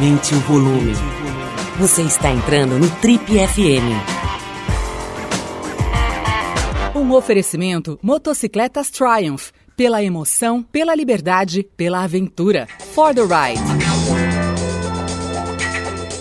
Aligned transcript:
Aumente 0.00 0.34
o 0.34 0.40
volume. 0.40 0.94
Você 1.78 2.00
está 2.00 2.30
entrando 2.30 2.78
no 2.78 2.88
Trip 2.88 3.22
FM. 3.22 3.84
Um 6.96 7.12
oferecimento 7.12 7.98
Motocicletas 8.02 8.90
Triumph. 8.90 9.50
Pela 9.76 10.02
emoção, 10.02 10.62
pela 10.62 10.94
liberdade, 10.94 11.68
pela 11.76 12.02
aventura. 12.02 12.66
For 12.94 13.14
the 13.14 13.20
ride. 13.20 13.60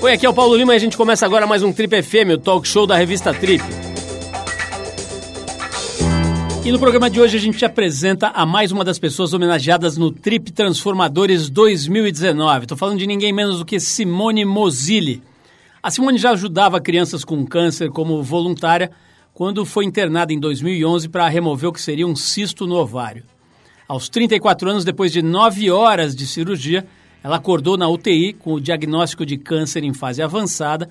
Oi, 0.01 0.11
aqui 0.11 0.25
é 0.25 0.29
o 0.29 0.33
Paulo 0.33 0.57
Lima 0.57 0.73
e 0.73 0.75
a 0.75 0.79
gente 0.79 0.97
começa 0.97 1.25
agora 1.25 1.47
mais 1.47 1.63
um 1.63 1.71
Trip 1.71 2.03
FM, 2.03 2.33
o 2.33 2.37
talk 2.37 2.67
show 2.67 2.85
da 2.85 2.97
revista 2.97 3.33
Trip. 3.33 3.63
E 6.69 6.71
no 6.71 6.77
programa 6.77 7.09
de 7.09 7.19
hoje 7.19 7.35
a 7.35 7.39
gente 7.39 7.57
te 7.57 7.65
apresenta 7.65 8.27
a 8.27 8.45
mais 8.45 8.71
uma 8.71 8.83
das 8.83 8.99
pessoas 8.99 9.33
homenageadas 9.33 9.97
no 9.97 10.11
Trip 10.11 10.51
Transformadores 10.51 11.49
2019. 11.49 12.65
Estou 12.65 12.77
falando 12.77 12.99
de 12.99 13.07
ninguém 13.07 13.33
menos 13.33 13.57
do 13.57 13.65
que 13.65 13.79
Simone 13.79 14.45
Mozilli. 14.45 15.23
A 15.81 15.89
Simone 15.89 16.19
já 16.19 16.29
ajudava 16.29 16.79
crianças 16.79 17.25
com 17.25 17.43
câncer 17.43 17.89
como 17.89 18.21
voluntária 18.21 18.91
quando 19.33 19.65
foi 19.65 19.83
internada 19.83 20.31
em 20.31 20.39
2011 20.39 21.09
para 21.09 21.27
remover 21.27 21.71
o 21.71 21.73
que 21.73 21.81
seria 21.81 22.05
um 22.05 22.15
cisto 22.15 22.67
no 22.67 22.75
ovário. 22.75 23.23
Aos 23.87 24.07
34 24.07 24.69
anos, 24.69 24.85
depois 24.85 25.11
de 25.11 25.23
nove 25.23 25.71
horas 25.71 26.15
de 26.15 26.27
cirurgia, 26.27 26.85
ela 27.23 27.37
acordou 27.37 27.77
na 27.77 27.89
UTI 27.89 28.33
com 28.33 28.53
o 28.53 28.61
diagnóstico 28.61 29.25
de 29.25 29.39
câncer 29.39 29.83
em 29.83 29.91
fase 29.91 30.21
avançada 30.21 30.87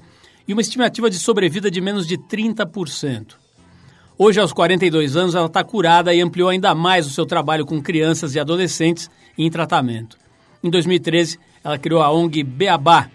e 0.49 0.53
uma 0.53 0.61
estimativa 0.61 1.09
de 1.09 1.21
sobrevida 1.21 1.71
de 1.71 1.81
menos 1.81 2.05
de 2.05 2.19
30%. 2.19 3.37
Hoje, 4.21 4.41
aos 4.41 4.53
42 4.53 5.15
anos, 5.15 5.37
ela 5.37 5.47
está 5.47 5.63
curada 5.63 6.13
e 6.13 6.21
ampliou 6.21 6.49
ainda 6.49 6.75
mais 6.75 7.07
o 7.07 7.11
seu 7.11 7.25
trabalho 7.25 7.65
com 7.65 7.81
crianças 7.81 8.35
e 8.35 8.41
adolescentes 8.41 9.09
em 9.39 9.49
tratamento. 9.49 10.19
Em 10.61 10.69
2013, 10.69 11.39
ela 11.63 11.79
criou 11.79 12.03
a 12.03 12.11
ONG 12.11 12.43
Beabá, 12.43 13.09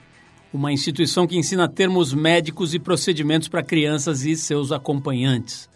uma 0.54 0.72
instituição 0.72 1.28
que 1.28 1.36
ensina 1.36 1.68
termos 1.68 2.14
médicos 2.14 2.74
e 2.74 2.80
procedimentos 2.80 3.50
para 3.50 3.62
crianças 3.62 4.24
e 4.24 4.34
seus 4.38 4.72
acompanhantes. 4.72 5.70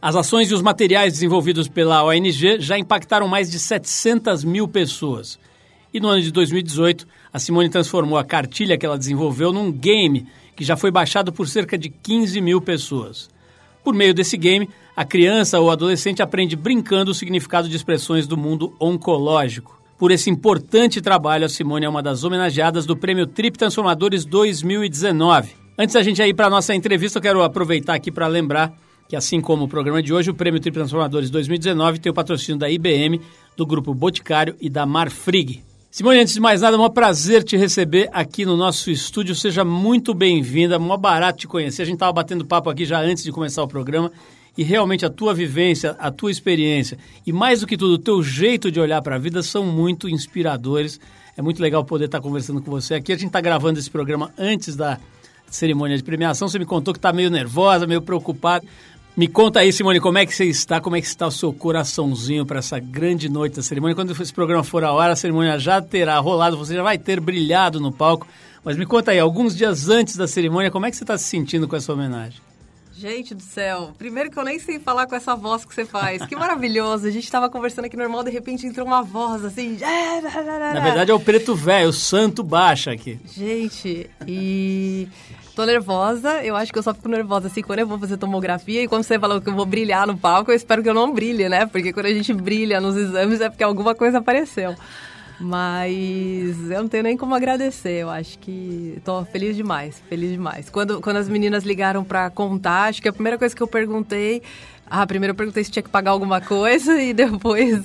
As 0.00 0.16
ações 0.16 0.50
e 0.50 0.54
os 0.54 0.62
materiais 0.62 1.12
desenvolvidos 1.12 1.68
pela 1.68 2.02
ONG 2.02 2.58
já 2.58 2.78
impactaram 2.78 3.28
mais 3.28 3.50
de 3.50 3.58
700 3.58 4.44
mil 4.44 4.66
pessoas. 4.66 5.38
E 5.92 6.00
no 6.00 6.08
ano 6.08 6.22
de 6.22 6.32
2018, 6.32 7.06
a 7.30 7.38
Simone 7.38 7.68
transformou 7.68 8.16
a 8.16 8.24
cartilha 8.24 8.78
que 8.78 8.86
ela 8.86 8.96
desenvolveu 8.96 9.52
num 9.52 9.70
game 9.70 10.26
que 10.56 10.64
já 10.64 10.74
foi 10.74 10.90
baixado 10.90 11.34
por 11.34 11.46
cerca 11.46 11.76
de 11.76 11.90
15 11.90 12.40
mil 12.40 12.62
pessoas. 12.62 13.33
Por 13.84 13.94
meio 13.94 14.14
desse 14.14 14.38
game, 14.38 14.68
a 14.96 15.04
criança 15.04 15.60
ou 15.60 15.70
adolescente 15.70 16.22
aprende 16.22 16.56
brincando 16.56 17.10
o 17.10 17.14
significado 17.14 17.68
de 17.68 17.76
expressões 17.76 18.26
do 18.26 18.36
mundo 18.36 18.74
oncológico. 18.80 19.78
Por 19.98 20.10
esse 20.10 20.30
importante 20.30 21.02
trabalho, 21.02 21.44
a 21.44 21.48
Simone 21.48 21.84
é 21.84 21.88
uma 21.88 22.02
das 22.02 22.24
homenageadas 22.24 22.86
do 22.86 22.96
Prêmio 22.96 23.26
Trip 23.26 23.58
Transformadores 23.58 24.24
2019. 24.24 25.50
Antes 25.78 25.94
da 25.94 26.02
gente 26.02 26.22
ir 26.22 26.34
para 26.34 26.46
a 26.46 26.50
nossa 26.50 26.74
entrevista, 26.74 27.18
eu 27.18 27.22
quero 27.22 27.42
aproveitar 27.42 27.94
aqui 27.94 28.10
para 28.10 28.26
lembrar 28.26 28.72
que, 29.08 29.14
assim 29.14 29.40
como 29.40 29.64
o 29.64 29.68
programa 29.68 30.02
de 30.02 30.14
hoje, 30.14 30.30
o 30.30 30.34
Prêmio 30.34 30.60
Trip 30.60 30.74
Transformadores 30.74 31.28
2019 31.28 31.98
tem 31.98 32.10
o 32.10 32.14
patrocínio 32.14 32.58
da 32.58 32.70
IBM, 32.70 33.20
do 33.56 33.66
Grupo 33.66 33.92
Boticário 33.92 34.56
e 34.60 34.70
da 34.70 34.86
Marfrig. 34.86 35.62
Simone, 35.94 36.18
antes 36.18 36.34
de 36.34 36.40
mais 36.40 36.60
nada, 36.60 36.76
é 36.76 36.80
um 36.80 36.90
prazer 36.90 37.44
te 37.44 37.56
receber 37.56 38.10
aqui 38.12 38.44
no 38.44 38.56
nosso 38.56 38.90
estúdio. 38.90 39.32
Seja 39.32 39.64
muito 39.64 40.12
bem-vinda, 40.12 40.76
mó 40.76 40.96
barato 40.96 41.38
te 41.38 41.46
conhecer. 41.46 41.82
A 41.82 41.84
gente 41.84 41.94
estava 41.94 42.12
batendo 42.12 42.44
papo 42.44 42.68
aqui 42.68 42.84
já 42.84 42.98
antes 43.00 43.22
de 43.22 43.30
começar 43.30 43.62
o 43.62 43.68
programa 43.68 44.10
e 44.58 44.64
realmente 44.64 45.06
a 45.06 45.08
tua 45.08 45.32
vivência, 45.32 45.94
a 46.00 46.10
tua 46.10 46.32
experiência 46.32 46.98
e 47.24 47.32
mais 47.32 47.60
do 47.60 47.66
que 47.68 47.76
tudo, 47.76 47.94
o 47.94 47.98
teu 47.98 48.24
jeito 48.24 48.72
de 48.72 48.80
olhar 48.80 49.00
para 49.02 49.14
a 49.14 49.18
vida 49.20 49.40
são 49.40 49.64
muito 49.64 50.08
inspiradores. 50.08 50.98
É 51.36 51.40
muito 51.40 51.62
legal 51.62 51.84
poder 51.84 52.06
estar 52.06 52.20
conversando 52.20 52.60
com 52.60 52.72
você 52.72 52.94
aqui. 52.94 53.12
A 53.12 53.16
gente 53.16 53.28
está 53.28 53.40
gravando 53.40 53.78
esse 53.78 53.88
programa 53.88 54.32
antes 54.36 54.74
da 54.74 54.98
cerimônia 55.48 55.96
de 55.96 56.02
premiação. 56.02 56.48
Você 56.48 56.58
me 56.58 56.66
contou 56.66 56.92
que 56.92 56.98
está 56.98 57.12
meio 57.12 57.30
nervosa, 57.30 57.86
meio 57.86 58.02
preocupada. 58.02 58.66
Me 59.16 59.28
conta 59.28 59.60
aí, 59.60 59.72
Simone, 59.72 60.00
como 60.00 60.18
é 60.18 60.26
que 60.26 60.34
você 60.34 60.44
está, 60.46 60.80
como 60.80 60.96
é 60.96 61.00
que 61.00 61.06
está 61.06 61.28
o 61.28 61.30
seu 61.30 61.52
coraçãozinho 61.52 62.44
para 62.44 62.58
essa 62.58 62.80
grande 62.80 63.28
noite 63.28 63.54
da 63.54 63.62
cerimônia. 63.62 63.94
Quando 63.94 64.10
esse 64.10 64.32
programa 64.32 64.64
for 64.64 64.82
a 64.82 64.92
hora, 64.92 65.12
a 65.12 65.16
cerimônia 65.16 65.56
já 65.56 65.80
terá 65.80 66.18
rolado, 66.18 66.58
você 66.58 66.74
já 66.74 66.82
vai 66.82 66.98
ter 66.98 67.20
brilhado 67.20 67.78
no 67.78 67.92
palco. 67.92 68.26
Mas 68.64 68.76
me 68.76 68.84
conta 68.84 69.12
aí, 69.12 69.20
alguns 69.20 69.56
dias 69.56 69.88
antes 69.88 70.16
da 70.16 70.26
cerimônia, 70.26 70.68
como 70.68 70.86
é 70.86 70.90
que 70.90 70.96
você 70.96 71.04
está 71.04 71.16
se 71.16 71.24
sentindo 71.24 71.68
com 71.68 71.76
essa 71.76 71.92
homenagem? 71.92 72.40
Gente 72.96 73.34
do 73.34 73.42
céu, 73.42 73.92
primeiro 73.98 74.30
que 74.30 74.38
eu 74.38 74.44
nem 74.44 74.58
sei 74.58 74.78
falar 74.78 75.06
com 75.06 75.14
essa 75.14 75.34
voz 75.34 75.64
que 75.64 75.74
você 75.74 75.84
faz. 75.84 76.24
Que 76.26 76.34
maravilhoso. 76.34 77.06
A 77.06 77.10
gente 77.10 77.24
estava 77.24 77.50
conversando 77.50 77.84
aqui 77.84 77.96
normal, 77.96 78.22
de 78.24 78.30
repente 78.30 78.66
entrou 78.66 78.86
uma 78.86 79.02
voz 79.02 79.44
assim. 79.44 79.76
Na 79.80 80.80
verdade 80.80 81.10
é 81.10 81.14
o 81.14 81.20
preto 81.20 81.54
velho, 81.54 81.88
o 81.88 81.92
santo 81.92 82.42
baixa 82.42 82.92
aqui. 82.92 83.18
Gente, 83.26 84.08
e 84.26 85.08
Tô 85.54 85.64
nervosa, 85.64 86.42
eu 86.42 86.56
acho 86.56 86.72
que 86.72 86.78
eu 86.78 86.82
só 86.82 86.92
fico 86.92 87.08
nervosa 87.08 87.46
assim 87.46 87.62
quando 87.62 87.78
eu 87.78 87.86
vou 87.86 87.96
fazer 87.96 88.16
tomografia 88.16 88.82
e 88.82 88.88
quando 88.88 89.04
você 89.04 89.16
falou 89.18 89.40
que 89.40 89.48
eu 89.48 89.54
vou 89.54 89.64
brilhar 89.64 90.04
no 90.04 90.18
palco, 90.18 90.50
eu 90.50 90.56
espero 90.56 90.82
que 90.82 90.88
eu 90.88 90.94
não 90.94 91.12
brilhe, 91.12 91.48
né? 91.48 91.64
Porque 91.64 91.92
quando 91.92 92.06
a 92.06 92.12
gente 92.12 92.32
brilha 92.34 92.80
nos 92.80 92.96
exames 92.96 93.40
é 93.40 93.48
porque 93.48 93.62
alguma 93.62 93.94
coisa 93.94 94.18
apareceu. 94.18 94.74
Mas 95.38 96.70
eu 96.70 96.82
não 96.82 96.88
tenho 96.88 97.04
nem 97.04 97.16
como 97.16 97.36
agradecer, 97.36 98.02
eu 98.02 98.10
acho 98.10 98.36
que 98.40 99.00
tô 99.04 99.24
feliz 99.26 99.54
demais, 99.54 100.02
feliz 100.08 100.30
demais. 100.32 100.68
Quando, 100.70 101.00
quando 101.00 101.18
as 101.18 101.28
meninas 101.28 101.62
ligaram 101.62 102.02
para 102.02 102.30
contar, 102.30 102.88
acho 102.88 103.00
que 103.00 103.08
a 103.08 103.12
primeira 103.12 103.38
coisa 103.38 103.54
que 103.54 103.62
eu 103.62 103.68
perguntei 103.68 104.42
ah, 104.86 105.06
primeiro 105.06 105.32
eu 105.32 105.36
perguntei 105.36 105.64
se 105.64 105.70
tinha 105.70 105.82
que 105.82 105.88
pagar 105.88 106.10
alguma 106.10 106.40
coisa 106.40 107.00
e 107.00 107.14
depois 107.14 107.82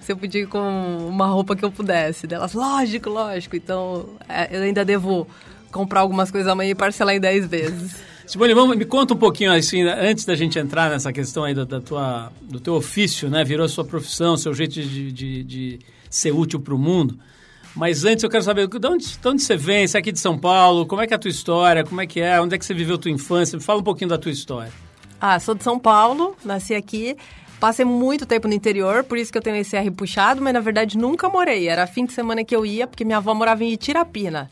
se 0.00 0.12
eu 0.12 0.16
podia 0.16 0.46
com 0.46 1.06
uma 1.08 1.26
roupa 1.26 1.54
que 1.54 1.64
eu 1.64 1.70
pudesse. 1.70 2.26
Delas, 2.26 2.54
lógico, 2.54 3.10
lógico. 3.10 3.54
Então, 3.54 4.08
é, 4.28 4.56
eu 4.56 4.62
ainda 4.62 4.84
devo 4.84 5.26
comprar 5.72 6.00
algumas 6.00 6.30
coisas 6.30 6.50
amanhã 6.50 6.70
e 6.70 6.74
parcelar 6.74 7.14
em 7.14 7.20
10 7.20 7.46
vezes. 7.46 7.96
Simone, 8.26 8.54
vamos, 8.54 8.76
me 8.76 8.84
conta 8.84 9.14
um 9.14 9.16
pouquinho 9.16 9.52
assim, 9.52 9.82
antes 9.82 10.24
da 10.24 10.34
gente 10.34 10.58
entrar 10.58 10.88
nessa 10.88 11.12
questão 11.12 11.44
aí 11.44 11.54
do, 11.54 11.66
da 11.66 11.80
tua, 11.80 12.32
do 12.40 12.60
teu 12.60 12.74
ofício, 12.74 13.28
né? 13.28 13.42
Virou 13.42 13.68
sua 13.68 13.84
profissão, 13.84 14.36
seu 14.36 14.54
jeito 14.54 14.74
de, 14.74 15.10
de, 15.10 15.42
de 15.42 15.78
ser 16.08 16.32
útil 16.32 16.60
para 16.60 16.74
o 16.74 16.78
mundo. 16.78 17.18
Mas 17.74 18.04
antes 18.04 18.22
eu 18.22 18.30
quero 18.30 18.44
saber 18.44 18.68
de 18.68 18.86
onde, 18.86 19.18
de 19.18 19.28
onde 19.28 19.42
você 19.42 19.56
vem, 19.56 19.86
você 19.86 19.96
é 19.96 20.00
aqui 20.00 20.12
de 20.12 20.20
São 20.20 20.38
Paulo, 20.38 20.86
como 20.86 21.00
é 21.00 21.06
que 21.06 21.14
é 21.14 21.16
a 21.16 21.18
tua 21.18 21.30
história, 21.30 21.84
como 21.84 22.00
é 22.00 22.06
que 22.06 22.20
é, 22.20 22.40
onde 22.40 22.54
é 22.54 22.58
que 22.58 22.64
você 22.64 22.74
viveu 22.74 22.96
a 22.96 22.98
tua 22.98 23.10
infância? 23.10 23.56
Me 23.56 23.62
fala 23.62 23.80
um 23.80 23.84
pouquinho 23.84 24.10
da 24.10 24.18
tua 24.18 24.30
história. 24.30 24.72
Ah, 25.20 25.38
sou 25.40 25.54
de 25.54 25.64
São 25.64 25.78
Paulo, 25.78 26.36
nasci 26.44 26.74
aqui, 26.74 27.16
passei 27.58 27.84
muito 27.84 28.26
tempo 28.26 28.46
no 28.46 28.54
interior, 28.54 29.04
por 29.04 29.16
isso 29.16 29.32
que 29.32 29.38
eu 29.38 29.42
tenho 29.42 29.56
esse 29.56 29.74
R 29.76 29.90
puxado, 29.90 30.42
mas 30.42 30.52
na 30.52 30.60
verdade 30.60 30.98
nunca 30.98 31.28
morei. 31.28 31.68
Era 31.68 31.86
fim 31.86 32.04
de 32.04 32.12
semana 32.12 32.44
que 32.44 32.54
eu 32.54 32.66
ia, 32.66 32.86
porque 32.86 33.04
minha 33.04 33.18
avó 33.18 33.32
morava 33.34 33.64
em 33.64 33.72
Itirapina. 33.72 34.50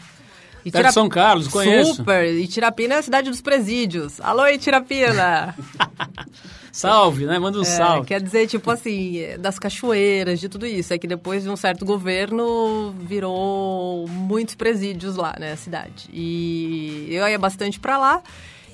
Itirap... 0.64 0.92
São 0.92 1.08
Carlos, 1.08 1.48
conheço. 1.48 1.94
Super. 1.96 2.34
Itirapina 2.34 2.94
é 2.94 2.98
a 2.98 3.02
cidade 3.02 3.30
dos 3.30 3.40
presídios. 3.40 4.20
Alô, 4.20 4.46
Itirapina! 4.46 5.54
salve, 6.72 7.26
né? 7.26 7.38
Manda 7.38 7.58
um 7.58 7.62
é, 7.62 7.64
salve. 7.64 8.06
Quer 8.06 8.20
dizer, 8.20 8.46
tipo 8.46 8.70
assim, 8.70 9.18
das 9.38 9.58
cachoeiras, 9.58 10.40
de 10.40 10.48
tudo 10.48 10.66
isso. 10.66 10.92
É 10.92 10.98
que 10.98 11.06
depois 11.06 11.42
de 11.42 11.50
um 11.50 11.56
certo 11.56 11.84
governo, 11.84 12.94
virou 13.00 14.06
muitos 14.08 14.54
presídios 14.54 15.16
lá, 15.16 15.34
né? 15.38 15.52
A 15.52 15.56
cidade. 15.56 16.08
E 16.12 17.08
eu 17.10 17.26
ia 17.28 17.38
bastante 17.38 17.78
pra 17.78 17.98
lá. 17.98 18.22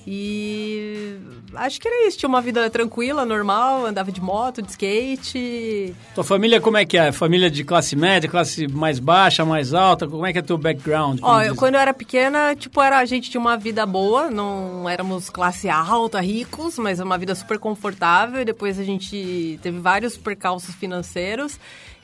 E 0.06 1.18
acho 1.54 1.80
que 1.80 1.88
era 1.88 2.06
isso. 2.06 2.16
Tinha 2.18 2.28
uma 2.28 2.40
vida 2.40 2.70
tranquila, 2.70 3.24
normal, 3.26 3.86
andava 3.86 4.12
de 4.12 4.20
moto, 4.20 4.62
de 4.62 4.70
skate. 4.70 5.94
Tua 6.14 6.22
família 6.22 6.60
como 6.60 6.76
é 6.76 6.84
que 6.84 6.96
é? 6.96 7.10
Família 7.10 7.50
de 7.50 7.64
classe 7.64 7.96
média, 7.96 8.30
classe 8.30 8.68
mais 8.68 9.00
baixa, 9.00 9.44
mais 9.44 9.74
alta? 9.74 10.06
Como 10.06 10.24
é 10.24 10.32
que 10.32 10.38
é 10.38 10.42
teu 10.42 10.56
background? 10.56 11.18
Ó, 11.22 11.42
eu, 11.42 11.56
quando 11.56 11.74
eu 11.74 11.80
era 11.80 11.92
pequena, 11.92 12.54
tipo, 12.54 12.80
era, 12.80 12.98
a 12.98 13.04
gente 13.04 13.30
tinha 13.30 13.40
uma 13.40 13.56
vida 13.56 13.84
boa, 13.84 14.30
não 14.30 14.88
éramos 14.88 15.28
classe 15.28 15.68
alta, 15.68 16.20
ricos, 16.20 16.78
mas 16.78 17.00
uma 17.00 17.18
vida 17.18 17.34
super 17.34 17.58
confortável. 17.58 18.40
E 18.40 18.44
depois 18.44 18.78
a 18.78 18.84
gente 18.84 19.58
teve 19.60 19.80
vários 19.80 20.16
percalços 20.16 20.74
financeiros. 20.76 21.58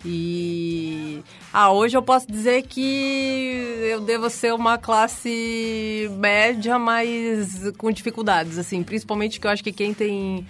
E 0.05 1.23
ah, 1.53 1.71
hoje 1.71 1.97
eu 1.97 2.03
posso 2.03 2.27
dizer 2.27 2.63
que 2.63 3.81
eu 3.91 4.01
devo 4.01 4.29
ser 4.29 4.53
uma 4.53 4.77
classe 4.77 6.11
média, 6.19 6.79
mas 6.79 7.73
com 7.79 7.91
dificuldades, 7.93 8.59
assim, 8.59 8.83
principalmente 8.83 9.39
que 9.39 9.47
eu 9.47 9.51
acho 9.51 9.63
que 9.63 9.73
quem 9.73 9.95
tem 9.95 10.47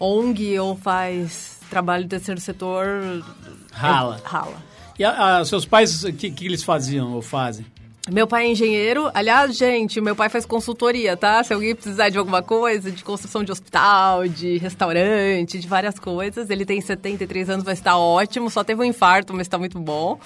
ONG 0.00 0.58
ou 0.58 0.76
faz 0.76 1.58
trabalho 1.70 2.04
de 2.04 2.10
terceiro 2.10 2.40
setor 2.40 3.24
rala. 3.72 4.20
É, 4.24 4.28
rala. 4.28 4.62
E 4.98 5.04
a, 5.04 5.38
a, 5.38 5.44
seus 5.44 5.64
pais, 5.64 6.02
o 6.02 6.12
que, 6.12 6.30
que 6.30 6.44
eles 6.44 6.64
faziam 6.64 7.12
ou 7.12 7.22
fazem? 7.22 7.64
Meu 8.10 8.26
pai 8.26 8.46
é 8.46 8.50
engenheiro. 8.52 9.10
Aliás, 9.12 9.56
gente, 9.56 10.00
meu 10.00 10.16
pai 10.16 10.30
faz 10.30 10.46
consultoria, 10.46 11.16
tá? 11.16 11.44
Se 11.44 11.52
alguém 11.52 11.74
precisar 11.74 12.08
de 12.08 12.16
alguma 12.16 12.42
coisa, 12.42 12.90
de 12.90 13.04
construção 13.04 13.44
de 13.44 13.52
hospital, 13.52 14.26
de 14.26 14.56
restaurante, 14.58 15.58
de 15.58 15.68
várias 15.68 15.98
coisas. 15.98 16.48
Ele 16.48 16.64
tem 16.64 16.80
73 16.80 17.50
anos, 17.50 17.64
vai 17.64 17.74
estar 17.74 17.98
ótimo. 17.98 18.48
Só 18.48 18.64
teve 18.64 18.80
um 18.80 18.84
infarto, 18.84 19.34
mas 19.34 19.46
está 19.46 19.58
muito 19.58 19.78
bom. 19.78 20.18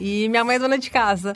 E 0.00 0.28
minha 0.28 0.44
mãe 0.44 0.56
é 0.56 0.58
dona 0.58 0.78
de 0.78 0.88
casa. 0.88 1.34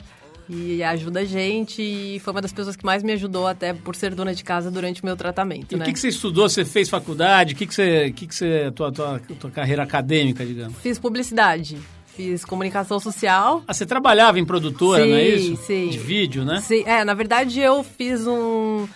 E 0.49 0.83
ajuda 0.83 1.21
a 1.21 1.25
gente 1.25 1.81
e 1.81 2.19
foi 2.19 2.33
uma 2.33 2.41
das 2.41 2.51
pessoas 2.51 2.75
que 2.75 2.85
mais 2.85 3.03
me 3.03 3.13
ajudou 3.13 3.47
até 3.47 3.73
por 3.73 3.95
ser 3.95 4.13
dona 4.13 4.33
de 4.35 4.43
casa 4.43 4.69
durante 4.69 5.01
o 5.01 5.05
meu 5.05 5.15
tratamento, 5.15 5.73
e 5.73 5.77
né? 5.77 5.83
o 5.83 5.85
que, 5.85 5.93
que 5.93 5.99
você 5.99 6.09
estudou? 6.09 6.49
Você 6.49 6.65
fez 6.65 6.89
faculdade? 6.89 7.53
O 7.53 7.55
que, 7.55 7.65
que 7.65 7.73
você... 7.73 8.07
O 8.07 8.13
que, 8.13 8.27
que 8.27 8.35
você... 8.35 8.69
Tua, 8.71 8.91
tua, 8.91 9.21
tua 9.39 9.49
carreira 9.49 9.83
acadêmica, 9.83 10.45
digamos? 10.45 10.77
Fiz 10.79 10.99
publicidade 10.99 11.77
Fiz 12.15 12.43
comunicação 12.43 12.99
social. 12.99 13.63
Ah, 13.67 13.73
você 13.73 13.85
trabalhava 13.85 14.39
em 14.39 14.45
produtora, 14.45 15.03
sim, 15.03 15.09
não 15.09 15.17
é 15.17 15.27
isso? 15.27 15.63
Sim, 15.65 15.87
De 15.89 15.97
vídeo, 15.97 16.43
né? 16.43 16.59
Sim, 16.61 16.83
é, 16.85 17.03
na 17.05 17.13
verdade 17.13 17.59
eu 17.59 17.83
fiz 17.83 18.27
um... 18.27 18.87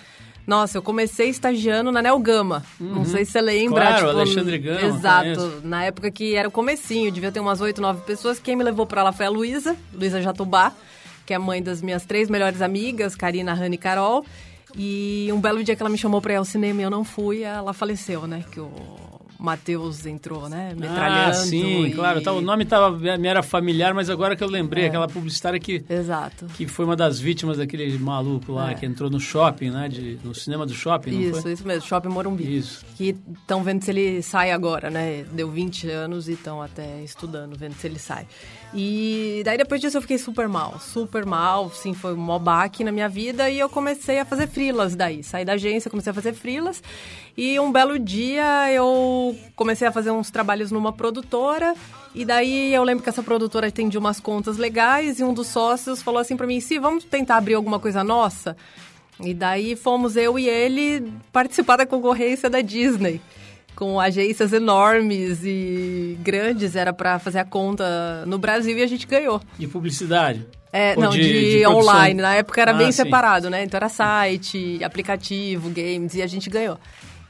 Nossa, 0.46 0.78
eu 0.78 0.82
comecei 0.84 1.30
estagiando 1.30 1.92
na 1.92 2.04
Nel 2.04 2.20
Gama. 2.20 2.64
Não 2.80 3.04
sei 3.04 3.26
se 3.26 3.32
você 3.32 3.42
lembra. 3.42 3.82
Claro, 3.82 4.08
tipo, 4.08 4.20
Alexandre 4.20 4.58
Gama, 4.60 4.82
Exato. 4.82 5.24
conheço. 5.24 5.62
Na 5.64 5.84
época 5.86 6.12
que 6.12 6.36
era 6.36 6.48
o 6.48 6.52
comecinho, 6.52 7.12
devia 7.12 7.32
ter 7.32 7.40
umas 7.40 7.62
oito, 7.62 7.82
nove 7.82 8.02
pessoas. 8.02 8.38
Quem 8.38 8.56
me 8.56 8.64
levou 8.64 8.86
pra 8.86 9.02
lá 9.02 9.12
foi 9.12 9.26
a 9.26 9.30
Luísa, 9.30 9.76
Luísa 9.92 10.22
Jatubá, 10.22 10.72
que 11.26 11.34
é 11.34 11.40
mãe 11.40 11.64
das 11.64 11.82
minhas 11.82 12.06
três 12.06 12.30
melhores 12.30 12.62
amigas, 12.62 13.16
Karina, 13.16 13.56
Rani 13.56 13.74
e 13.74 13.80
Carol. 13.80 14.24
E 14.78 15.30
um 15.34 15.40
belo 15.42 15.64
dia 15.64 15.76
que 15.76 15.82
ela 15.82 15.90
me 15.90 15.98
chamou 15.98 16.22
pra 16.22 16.34
ir 16.34 16.36
ao 16.36 16.46
cinema 16.46 16.80
e 16.82 16.84
eu 16.84 16.92
não 16.92 17.04
fui, 17.04 17.42
ela 17.42 17.74
faleceu, 17.74 18.28
né? 18.28 18.44
Que 18.52 18.60
o 18.60 18.70
Matheus 19.46 20.06
entrou, 20.06 20.50
né? 20.50 20.74
Metralhando. 20.76 21.30
Ah, 21.30 21.34
sim, 21.34 21.86
e- 21.86 21.94
claro. 21.94 22.22
Tá, 22.22 22.34
o 22.34 22.42
nome 22.42 22.66
tava, 22.66 22.92
me 23.18 23.28
era 23.28 23.42
familiar, 23.44 23.94
mas 23.94 24.10
agora 24.10 24.36
que 24.36 24.44
eu 24.44 24.50
lembrei, 24.50 24.86
É. 24.86 24.88
aquela 24.88 25.08
publicitária 25.08 25.60
que, 25.60 25.86
Exato. 25.90 26.48
que 26.48 26.68
foi 26.68 26.84
uma 26.86 26.96
das 26.96 27.20
vítimas 27.20 27.58
daquele 27.58 27.98
maluco 27.98 28.52
lá, 28.52 28.72
É. 28.72 28.74
que 28.74 28.86
entrou 28.86 29.10
no 29.10 29.20
shopping, 29.20 29.70
né? 29.70 29.88
De, 29.88 30.18
no 30.24 30.34
cinema 30.36 30.66
do 30.66 30.74
shopping, 30.74 31.12
não 31.12 31.22
Isso, 31.22 31.42
foi? 31.44 31.54
isso 31.54 31.66
mesmo, 31.68 31.88
Shopping 31.88 32.10
Morumbi. 32.10 32.58
Isso. 32.58 32.84
Que 32.98 33.16
estão 33.42 33.64
vendo 33.64 33.84
se 33.84 33.92
ele 33.92 34.22
sai 34.22 34.52
agora, 34.52 34.90
né? 34.90 35.24
Deu 35.32 35.50
20 35.50 35.88
anos 35.90 36.28
e 36.28 36.34
estão 36.34 36.62
até 36.62 37.02
estudando, 37.04 37.56
vendo 37.56 37.76
se 37.76 37.86
ele 37.88 38.00
sai. 38.00 38.26
E 38.74 39.42
daí 39.46 39.58
depois 39.58 39.80
disso 39.80 39.96
eu 39.98 40.02
fiquei 40.02 40.18
super 40.18 40.48
mal, 40.50 40.80
super 40.80 41.26
mal, 41.26 41.70
sim, 41.72 41.94
foi 41.94 42.14
um 42.14 42.18
mó 42.18 42.38
baque 42.38 42.84
na 42.84 42.92
minha 42.92 43.08
vida 43.08 43.50
e 43.50 43.58
eu 43.60 43.70
comecei 43.70 44.20
a 44.20 44.26
fazer 44.26 44.48
frilas 44.48 44.96
daí. 44.96 45.24
Saí 45.24 45.46
da 45.46 45.54
agência, 45.54 45.90
comecei 45.90 46.12
a 46.12 46.14
fazer 46.14 46.34
frilas 46.34 46.82
e 47.38 47.60
um 47.60 47.72
belo 47.72 47.98
dia 48.00 48.72
eu 48.72 49.36
comecei 49.56 49.88
a 49.88 49.92
fazer 49.92 50.12
uns 50.12 50.30
trabalhos 50.30 50.72
numa 50.72 50.94
produtora 50.94 51.74
e 52.14 52.24
daí 52.24 52.74
eu 52.74 52.84
lembro 52.84 53.04
que 53.04 53.10
essa 53.10 53.22
produtora 53.24 53.68
atendia 53.68 54.00
umas 54.00 54.20
contas 54.20 54.58
legais 54.58 55.20
e 55.20 55.24
um 55.24 55.34
dos 55.34 55.48
sócios 55.48 56.02
falou 56.02 56.20
assim 56.22 56.38
pra 56.38 56.48
mim, 56.48 56.60
se 56.60 56.80
vamos 56.80 57.04
tentar 57.04 57.38
abrir 57.38 57.56
alguma 57.56 57.80
coisa 57.80 58.04
nossa? 58.04 58.56
E 59.20 59.34
daí 59.34 59.76
fomos 59.76 60.16
eu 60.18 60.38
e 60.40 60.48
ele 60.48 61.12
participar 61.32 61.78
da 61.78 61.86
concorrência 61.86 62.50
da 62.50 62.62
Disney. 62.62 63.22
Com 63.76 64.00
agências 64.00 64.54
enormes 64.54 65.40
e 65.44 66.18
grandes, 66.22 66.78
era 66.78 66.94
pra 66.94 67.20
fazer 67.20 67.40
a 67.40 67.44
conta 67.46 68.24
no 68.26 68.38
Brasil 68.38 68.78
e 68.78 68.82
a 68.82 68.88
gente 68.88 69.06
ganhou. 69.06 69.42
De 69.60 69.68
publicidade. 69.68 70.46
É, 70.72 70.94
Ou 70.96 71.04
não, 71.04 71.10
de- 71.12 71.22
de, 71.22 71.58
de 71.60 71.68
online. 71.68 72.22
Na 72.22 72.36
época 72.36 72.62
era 72.62 72.72
Ah, 72.72 72.76
bem 72.76 72.90
sim. 72.94 73.04
separado, 73.04 73.50
né? 73.50 73.64
Então 73.66 73.78
era 73.78 73.90
site, 73.90 74.82
aplicativo, 74.82 75.70
games, 75.70 76.14
e 76.16 76.22
a 76.22 76.28
gente 76.28 76.50
ganhou. 76.50 76.78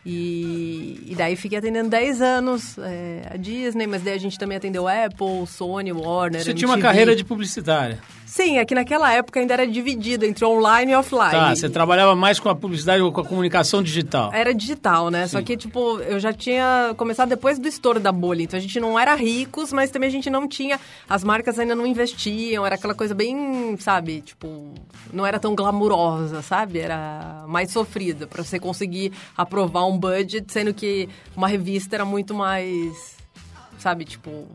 E, 0.06 1.02
e 1.08 1.16
daí 1.16 1.36
fiquei 1.36 1.58
atendendo 1.58 1.90
10 1.90 2.22
anos 2.22 2.78
é, 2.78 3.28
a 3.34 3.38
Disney, 3.38 3.88
mas 3.88 4.04
daí 4.04 4.14
a 4.14 4.20
gente 4.20 4.38
também 4.38 4.56
atendeu 4.56 4.88
Apple, 4.88 5.48
Sony, 5.48 5.92
Warner. 5.92 6.44
Você 6.44 6.54
tinha 6.54 6.68
uma 6.68 6.76
MTV. 6.76 6.88
carreira 6.88 7.16
de 7.16 7.24
publicitária. 7.24 8.00
Sim, 8.36 8.58
é 8.58 8.66
que 8.66 8.76
naquela 8.76 9.14
época 9.14 9.40
ainda 9.40 9.54
era 9.54 9.66
dividido 9.66 10.26
entre 10.26 10.44
online 10.44 10.92
e 10.92 10.96
offline. 10.96 11.32
Tá, 11.32 11.56
você 11.56 11.70
trabalhava 11.70 12.18
mais 12.18 12.38
com 12.38 12.50
a 12.50 12.56
publicidade 12.56 13.02
ou 13.02 13.10
com 13.10 13.22
a 13.22 13.26
comunicação 13.26 13.82
digital. 13.82 14.30
Era 14.34 14.54
digital, 14.54 15.10
né? 15.10 15.26
Só 15.26 15.42
que, 15.42 15.56
tipo, 15.56 16.02
eu 16.02 16.20
já 16.20 16.34
tinha 16.34 16.94
começado 16.98 17.30
depois 17.30 17.58
do 17.58 17.66
estouro 17.66 17.98
da 17.98 18.12
bolha. 18.12 18.44
Então 18.44 18.58
a 18.58 18.62
gente 18.62 18.78
não 18.78 19.00
era 19.00 19.16
ricos, 19.16 19.72
mas 19.72 19.90
também 19.90 20.10
a 20.10 20.12
gente 20.12 20.30
não 20.30 20.50
tinha. 20.50 20.78
As 21.08 21.24
marcas 21.24 21.58
ainda 21.58 21.74
não 21.76 21.88
investiam. 21.88 22.66
Era 22.66 22.76
aquela 22.76 22.94
coisa 22.94 23.16
bem, 23.16 23.78
sabe? 23.80 24.20
Tipo, 24.20 24.74
não 25.14 25.26
era 25.26 25.40
tão 25.40 25.56
glamurosa, 25.56 26.42
sabe? 26.42 26.80
Era 26.80 27.46
mais 27.48 27.72
sofrida 27.72 28.28
pra 28.28 28.44
você 28.44 28.60
conseguir 28.60 29.14
aprovar 29.38 29.86
um 29.86 29.98
budget, 29.98 30.52
sendo 30.52 30.74
que 30.74 31.08
uma 31.38 31.48
revista 31.48 31.96
era 31.96 32.04
muito 32.04 32.34
mais, 32.34 33.16
sabe? 33.80 34.04
Tipo, 34.04 34.46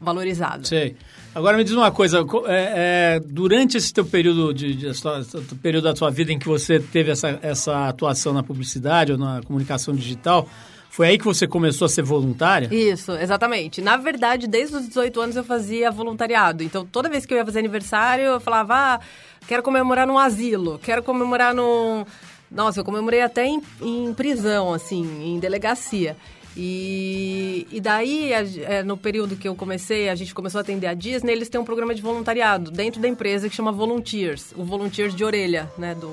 valorizada. 0.00 0.64
Sei. 0.64 0.96
Agora 1.34 1.56
me 1.56 1.64
diz 1.64 1.72
uma 1.74 1.90
coisa, 1.90 2.24
co- 2.24 2.44
é, 2.46 3.16
é, 3.16 3.20
durante 3.20 3.76
esse 3.76 3.92
teu 3.92 4.04
período 4.04 4.54
de, 4.54 4.74
de 4.74 5.00
teu 5.02 5.56
período 5.62 5.84
da 5.84 5.94
tua 5.94 6.10
vida 6.10 6.32
em 6.32 6.38
que 6.38 6.46
você 6.46 6.80
teve 6.80 7.10
essa, 7.10 7.38
essa 7.42 7.88
atuação 7.88 8.32
na 8.32 8.42
publicidade 8.42 9.12
ou 9.12 9.18
na 9.18 9.42
comunicação 9.42 9.94
digital, 9.94 10.48
foi 10.88 11.08
aí 11.08 11.18
que 11.18 11.24
você 11.24 11.46
começou 11.46 11.84
a 11.84 11.88
ser 11.90 12.02
voluntária? 12.02 12.68
Isso, 12.74 13.12
exatamente. 13.12 13.82
Na 13.82 13.98
verdade, 13.98 14.46
desde 14.46 14.76
os 14.76 14.88
18 14.88 15.20
anos 15.20 15.36
eu 15.36 15.44
fazia 15.44 15.90
voluntariado. 15.90 16.62
Então, 16.62 16.86
toda 16.86 17.08
vez 17.10 17.26
que 17.26 17.34
eu 17.34 17.38
ia 17.38 17.44
fazer 17.44 17.58
aniversário, 17.58 18.24
eu 18.24 18.40
falava, 18.40 18.74
ah, 18.74 19.00
quero 19.46 19.62
comemorar 19.62 20.06
num 20.06 20.18
asilo, 20.18 20.78
quero 20.82 21.02
comemorar 21.02 21.54
num... 21.54 22.04
Nossa, 22.50 22.80
eu 22.80 22.84
comemorei 22.84 23.20
até 23.20 23.44
em, 23.44 23.60
em 23.82 24.14
prisão, 24.14 24.72
assim, 24.72 25.02
em 25.34 25.38
delegacia. 25.40 26.16
E, 26.56 27.66
e 27.70 27.80
daí, 27.80 28.32
a- 28.32 28.42
é, 28.74 28.82
no 28.82 28.96
período 28.96 29.36
que 29.36 29.46
eu 29.46 29.54
comecei, 29.54 30.08
a 30.08 30.14
gente 30.14 30.34
começou 30.34 30.58
a 30.58 30.62
atender 30.62 30.86
a 30.86 30.94
Disney, 30.94 31.32
eles 31.32 31.48
têm 31.48 31.60
um 31.60 31.64
programa 31.64 31.94
de 31.94 32.00
voluntariado 32.00 32.70
dentro 32.70 33.00
da 33.00 33.06
empresa 33.06 33.48
que 33.48 33.54
chama 33.54 33.70
Volunteers, 33.70 34.52
o 34.56 34.64
Volunteers 34.64 35.14
de 35.14 35.22
orelha, 35.24 35.70
né, 35.76 35.94
do, 35.94 36.08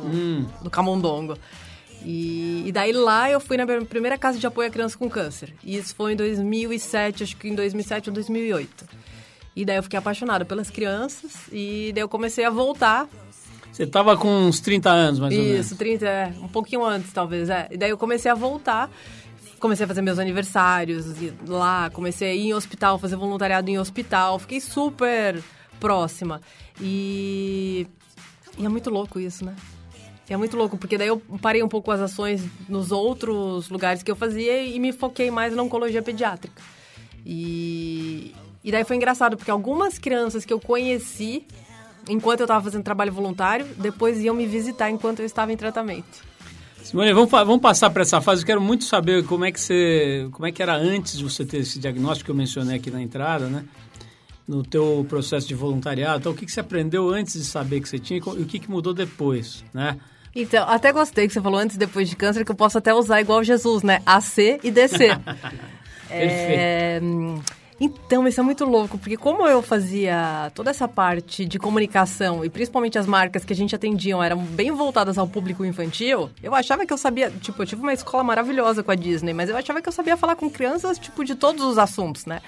do 0.62 0.70
Camundongo. 0.70 1.38
E, 2.06 2.64
e 2.66 2.72
daí 2.74 2.92
lá 2.92 3.32
eu 3.32 3.40
fui 3.40 3.56
na 3.56 3.66
minha 3.66 3.82
primeira 3.86 4.18
casa 4.18 4.38
de 4.38 4.46
apoio 4.46 4.68
à 4.68 4.72
criança 4.72 4.98
com 4.98 5.10
câncer. 5.10 5.54
E 5.64 5.78
isso 5.78 5.96
foi 5.96 6.12
em 6.14 6.16
2007, 6.18 7.24
acho 7.24 7.38
que 7.38 7.48
em 7.48 7.56
2007 7.56 8.10
ou 8.10 8.14
2008. 8.14 8.86
E 9.56 9.64
daí 9.64 9.78
eu 9.78 9.84
fiquei 9.84 9.98
apaixonada 9.98 10.44
pelas 10.44 10.70
crianças 10.70 11.32
e 11.52 11.92
daí 11.94 12.04
eu 12.04 12.10
comecei 12.10 12.44
a 12.44 12.50
voltar. 12.50 13.08
Você 13.72 13.84
estava 13.84 14.18
com 14.18 14.28
uns 14.30 14.60
30 14.60 14.90
anos, 14.90 15.20
mais 15.20 15.34
ou 15.34 15.40
menos. 15.44 15.66
Isso, 15.66 15.76
30, 15.78 16.06
é, 16.06 16.34
um 16.42 16.48
pouquinho 16.48 16.84
antes 16.84 17.12
talvez, 17.14 17.50
é. 17.50 17.68
E 17.72 17.78
daí 17.78 17.90
eu 17.90 17.98
comecei 17.98 18.30
a 18.30 18.36
voltar. 18.36 18.92
Comecei 19.64 19.86
a 19.86 19.88
fazer 19.88 20.02
meus 20.02 20.20
aniversários 20.20 21.06
lá, 21.48 21.90
comecei 21.90 22.32
a 22.32 22.36
ir 22.36 22.48
em 22.48 22.54
hospital, 22.54 23.00
fazer 23.00 23.16
voluntariado 23.16 23.70
em 23.70 23.80
hospital. 23.80 24.38
Fiquei 24.38 24.60
super 24.60 25.42
próxima. 25.80 26.42
E, 26.82 27.88
e 28.58 28.66
é 28.66 28.68
muito 28.68 28.90
louco 28.90 29.22
isso, 29.22 29.46
né? 29.46 29.56
É 30.28 30.36
muito 30.36 30.58
louco, 30.58 30.78
porque 30.78 30.98
daí 30.98 31.08
eu 31.08 31.22
parei 31.42 31.64
um 31.64 31.70
pouco 31.70 31.92
as 31.92 32.02
ações 32.02 32.44
nos 32.68 32.92
outros 32.92 33.70
lugares 33.70 34.04
que 34.04 34.12
eu 34.12 34.18
fazia 34.18 34.62
e 34.62 34.78
me 34.82 34.92
foquei 34.92 35.32
mais 35.32 35.56
na 35.56 35.64
oncologia 35.64 36.02
pediátrica. 36.02 36.62
E, 37.26 38.36
e 38.66 38.70
daí 38.70 38.84
foi 38.84 38.98
engraçado, 38.98 39.38
porque 39.38 39.50
algumas 39.50 39.98
crianças 39.98 40.44
que 40.44 40.52
eu 40.52 40.60
conheci 40.60 41.48
enquanto 42.10 42.42
eu 42.42 42.46
estava 42.46 42.62
fazendo 42.62 42.84
trabalho 42.84 43.14
voluntário, 43.14 43.66
depois 43.78 44.20
iam 44.20 44.36
me 44.36 44.46
visitar 44.46 44.90
enquanto 44.90 45.20
eu 45.20 45.26
estava 45.26 45.54
em 45.54 45.56
tratamento. 45.56 46.33
Simone, 46.84 47.14
vamos, 47.14 47.32
vamos 47.32 47.62
passar 47.62 47.90
para 47.90 48.02
essa 48.02 48.20
fase. 48.20 48.42
Eu 48.42 48.46
quero 48.46 48.62
muito 48.62 48.84
saber 48.84 49.24
como 49.26 49.46
é 49.46 49.52
que 49.52 49.60
você, 49.60 50.28
como 50.32 50.46
é 50.46 50.52
que 50.52 50.62
era 50.62 50.76
antes 50.76 51.18
de 51.18 51.24
você 51.24 51.46
ter 51.46 51.60
esse 51.60 51.80
diagnóstico 51.80 52.26
que 52.26 52.32
eu 52.32 52.36
mencionei 52.36 52.76
aqui 52.76 52.92
na 52.92 53.02
entrada, 53.02 53.48
né? 53.48 53.64
No 54.46 54.64
teu 54.64 55.06
processo 55.08 55.48
de 55.48 55.56
voluntariado. 55.56 56.20
Então, 56.20 56.32
o 56.34 56.36
que, 56.36 56.46
que 56.46 56.52
você 56.52 56.60
aprendeu 56.60 57.10
antes 57.10 57.36
de 57.36 57.46
saber 57.46 57.80
que 57.80 57.88
você 57.88 57.98
tinha 57.98 58.20
e 58.20 58.22
o 58.22 58.46
que, 58.46 58.60
que 58.60 58.70
mudou 58.70 58.94
depois, 58.94 59.64
né? 59.74 59.98
Então, 60.36 60.68
até 60.68 60.92
gostei 60.92 61.26
que 61.26 61.34
você 61.34 61.42
falou 61.42 61.60
antes 61.60 61.78
e 61.78 61.80
depois 61.80 62.10
de 62.10 62.16
câncer, 62.18 62.44
que 62.44 62.52
eu 62.52 62.56
posso 62.56 62.78
até 62.78 62.94
usar 62.94 63.22
igual 63.22 63.44
Jesus, 63.44 63.82
né? 63.82 64.02
AC 64.06 64.60
e 64.64 64.70
DC. 64.70 65.08
É, 66.16 67.00
hum, 67.02 67.42
Então, 67.86 68.26
isso 68.26 68.40
é 68.40 68.44
muito 68.44 68.64
louco, 68.64 68.98
porque 68.98 69.18
como 69.18 69.46
eu 69.46 69.62
fazia 69.62 70.50
toda 70.56 70.70
essa 70.70 70.88
parte 70.88 71.44
de 71.44 71.60
comunicação 71.60 72.46
e 72.46 72.50
principalmente 72.50 72.98
as 72.98 73.06
marcas 73.06 73.44
que 73.44 73.52
a 73.52 73.56
gente 73.56 73.76
atendiam 73.76 74.24
eram 74.24 74.38
bem 74.38 74.72
voltadas 74.72 75.18
ao 75.18 75.28
público 75.28 75.66
infantil, 75.66 76.30
eu 76.42 76.56
achava 76.56 76.86
que 76.86 76.94
eu 76.94 76.98
sabia, 76.98 77.30
tipo, 77.30 77.62
eu 77.62 77.66
tive 77.66 77.82
uma 77.82 77.92
escola 77.92 78.24
maravilhosa 78.24 78.82
com 78.84 78.90
a 78.90 78.96
Disney, 78.96 79.34
mas 79.34 79.50
eu 79.50 79.58
achava 79.58 79.82
que 79.82 79.90
eu 79.90 79.92
sabia 79.92 80.16
falar 80.16 80.38
com 80.38 80.50
crianças, 80.50 80.98
tipo, 80.98 81.26
de 81.26 81.36
todos 81.36 81.62
os 81.62 81.78
assuntos, 81.78 82.26
né? 82.26 82.42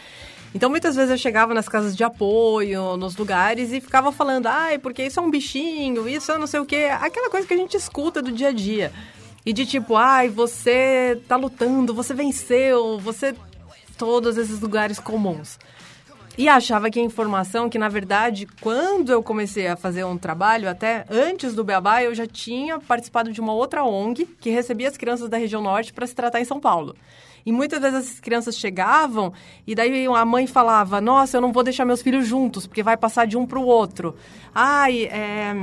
Então, 0.54 0.70
muitas 0.70 0.96
vezes 0.96 1.12
eu 1.12 1.18
chegava 1.18 1.54
nas 1.54 1.68
casas 1.68 1.98
de 1.98 2.04
apoio, 2.06 2.96
nos 2.96 3.18
lugares, 3.18 3.74
e 3.74 3.82
ficava 3.82 4.14
falando, 4.14 4.48
ai, 4.48 4.78
porque 4.78 5.04
isso 5.04 5.20
é 5.20 5.22
um 5.22 5.30
bichinho, 5.30 6.08
isso 6.08 6.32
é 6.32 6.38
não 6.38 6.48
sei 6.48 6.62
o 6.62 6.66
quê. 6.66 6.88
Aquela 7.02 7.30
coisa 7.30 7.46
que 7.46 7.54
a 7.54 7.58
gente 7.58 7.76
escuta 7.76 8.22
do 8.22 8.32
dia 8.32 8.48
a 8.48 8.54
dia. 8.54 8.90
E 9.46 9.54
de 9.54 9.64
tipo, 9.64 9.96
ai, 9.96 10.28
você 10.28 11.22
tá 11.28 11.36
lutando, 11.36 11.94
você 11.94 12.14
venceu, 12.14 12.98
você... 12.98 13.36
Todos 13.98 14.38
esses 14.38 14.60
lugares 14.60 15.00
comuns. 15.00 15.58
E 16.38 16.50
achava 16.50 16.90
que 16.90 17.00
a 17.00 17.04
informação, 17.04 17.70
que 17.70 17.78
na 17.78 17.88
verdade, 17.88 18.46
quando 18.60 19.10
eu 19.10 19.24
comecei 19.24 19.68
a 19.68 19.78
fazer 19.78 20.04
um 20.04 20.18
trabalho, 20.18 20.70
até 20.70 21.06
antes 21.10 21.56
do 21.56 21.64
Beabá, 21.64 22.04
eu 22.04 22.14
já 22.14 22.28
tinha 22.28 22.78
participado 22.78 23.32
de 23.32 23.40
uma 23.40 23.54
outra 23.54 23.86
ONG 23.86 24.26
que 24.42 24.50
recebia 24.50 24.90
as 24.90 24.98
crianças 24.98 25.30
da 25.30 25.38
região 25.38 25.62
norte 25.62 25.94
para 25.94 26.06
se 26.06 26.14
tratar 26.14 26.42
em 26.42 26.46
São 26.46 26.60
Paulo. 26.60 26.94
E 27.46 27.54
muitas 27.54 27.80
vezes 27.80 28.12
as 28.12 28.20
crianças 28.20 28.58
chegavam 28.58 29.32
e 29.66 29.74
daí 29.74 30.08
a 30.08 30.26
mãe 30.26 30.46
falava: 30.46 31.00
Nossa, 31.00 31.38
eu 31.38 31.42
não 31.42 31.54
vou 31.54 31.64
deixar 31.64 31.86
meus 31.86 32.02
filhos 32.02 32.28
juntos, 32.28 32.68
porque 32.68 32.84
vai 32.84 32.98
passar 32.98 33.26
de 33.26 33.38
um 33.38 33.46
para 33.46 33.60
o 33.60 33.66
outro. 33.66 34.16
Ai, 34.54 35.06
é 35.06 35.54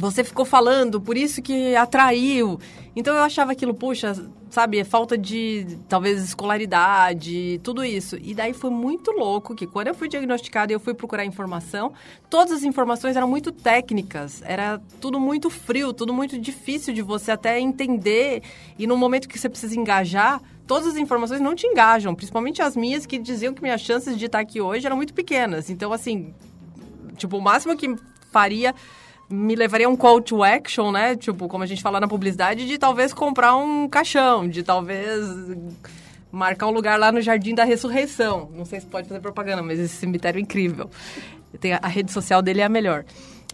você 0.00 0.24
ficou 0.24 0.46
falando, 0.46 0.98
por 0.98 1.16
isso 1.16 1.42
que 1.42 1.76
atraiu. 1.76 2.58
Então 2.96 3.14
eu 3.14 3.22
achava 3.22 3.52
aquilo, 3.52 3.74
puxa, 3.74 4.14
sabe, 4.50 4.78
é 4.78 4.84
falta 4.84 5.16
de 5.16 5.78
talvez 5.88 6.22
escolaridade, 6.22 7.60
tudo 7.62 7.84
isso. 7.84 8.18
E 8.20 8.34
daí 8.34 8.52
foi 8.52 8.70
muito 8.70 9.12
louco 9.12 9.54
que 9.54 9.66
quando 9.66 9.88
eu 9.88 9.94
fui 9.94 10.08
diagnosticada 10.08 10.72
e 10.72 10.74
eu 10.74 10.80
fui 10.80 10.92
procurar 10.92 11.24
informação, 11.24 11.92
todas 12.28 12.52
as 12.52 12.62
informações 12.64 13.16
eram 13.16 13.28
muito 13.28 13.52
técnicas, 13.52 14.42
era 14.44 14.80
tudo 15.00 15.20
muito 15.20 15.48
frio, 15.48 15.92
tudo 15.92 16.12
muito 16.12 16.38
difícil 16.38 16.92
de 16.92 17.00
você 17.00 17.30
até 17.30 17.60
entender. 17.60 18.42
E 18.78 18.86
no 18.86 18.96
momento 18.96 19.28
que 19.28 19.38
você 19.38 19.48
precisa 19.48 19.78
engajar, 19.78 20.42
todas 20.66 20.88
as 20.88 20.96
informações 20.96 21.40
não 21.40 21.54
te 21.54 21.66
engajam, 21.66 22.14
principalmente 22.14 22.60
as 22.60 22.76
minhas 22.76 23.06
que 23.06 23.18
diziam 23.18 23.54
que 23.54 23.62
minhas 23.62 23.80
chances 23.80 24.18
de 24.18 24.26
estar 24.26 24.40
aqui 24.40 24.60
hoje 24.60 24.84
eram 24.84 24.96
muito 24.96 25.14
pequenas. 25.14 25.70
Então, 25.70 25.92
assim, 25.92 26.34
tipo, 27.16 27.36
o 27.36 27.40
máximo 27.40 27.76
que 27.76 27.94
faria 28.32 28.74
me 29.30 29.54
levaria 29.54 29.86
a 29.86 29.90
um 29.90 29.96
call 29.96 30.20
to 30.20 30.42
action, 30.42 30.90
né? 30.90 31.14
Tipo, 31.14 31.46
como 31.46 31.62
a 31.62 31.66
gente 31.66 31.80
fala 31.80 32.00
na 32.00 32.08
publicidade, 32.08 32.66
de 32.66 32.76
talvez 32.76 33.12
comprar 33.12 33.56
um 33.56 33.88
caixão, 33.88 34.48
de 34.48 34.62
talvez 34.62 35.24
marcar 36.32 36.66
um 36.66 36.72
lugar 36.72 36.98
lá 36.98 37.12
no 37.12 37.20
Jardim 37.20 37.54
da 37.54 37.64
Ressurreição. 37.64 38.50
Não 38.52 38.64
sei 38.64 38.80
se 38.80 38.86
pode 38.86 39.08
fazer 39.08 39.20
propaganda, 39.20 39.62
mas 39.62 39.78
esse 39.78 39.94
cemitério 39.96 40.38
é 40.38 40.42
incrível. 40.42 40.90
Tem 41.60 41.72
a, 41.72 41.86
rede 41.86 42.10
social 42.12 42.42
dele 42.42 42.60
é 42.60 42.64
a 42.64 42.68
melhor. 42.68 43.04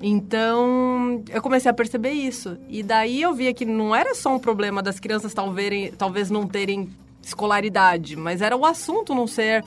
Então, 0.03 1.23
eu 1.31 1.41
comecei 1.41 1.71
a 1.71 1.75
perceber 1.75 2.11
isso. 2.11 2.59
E 2.69 2.83
daí 2.83 3.23
eu 3.23 3.35
via 3.35 3.53
que 3.53 3.65
não 3.65 3.95
era 3.95 4.15
só 4.15 4.35
um 4.35 4.39
problema 4.39 4.83
das 4.83 4.99
crianças 4.99 5.33
talvez, 5.33 5.95
talvez 5.97 6.31
não 6.31 6.47
terem 6.47 6.91
escolaridade, 7.23 8.15
mas 8.15 8.41
era 8.41 8.57
o 8.57 8.65
assunto 8.65 9.15
não 9.15 9.27
ser 9.27 9.65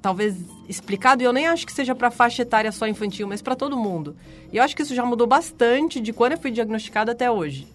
talvez 0.00 0.36
explicado, 0.68 1.22
e 1.22 1.26
eu 1.26 1.32
nem 1.32 1.46
acho 1.46 1.66
que 1.66 1.72
seja 1.72 1.94
para 1.94 2.10
faixa 2.10 2.42
etária 2.42 2.72
só 2.72 2.86
infantil, 2.86 3.26
mas 3.26 3.42
para 3.42 3.54
todo 3.54 3.76
mundo. 3.76 4.16
E 4.52 4.56
eu 4.56 4.62
acho 4.62 4.74
que 4.74 4.82
isso 4.82 4.94
já 4.94 5.04
mudou 5.04 5.26
bastante 5.26 6.00
de 6.00 6.12
quando 6.12 6.32
eu 6.32 6.38
fui 6.38 6.50
diagnosticada 6.50 7.12
até 7.12 7.30
hoje. 7.30 7.68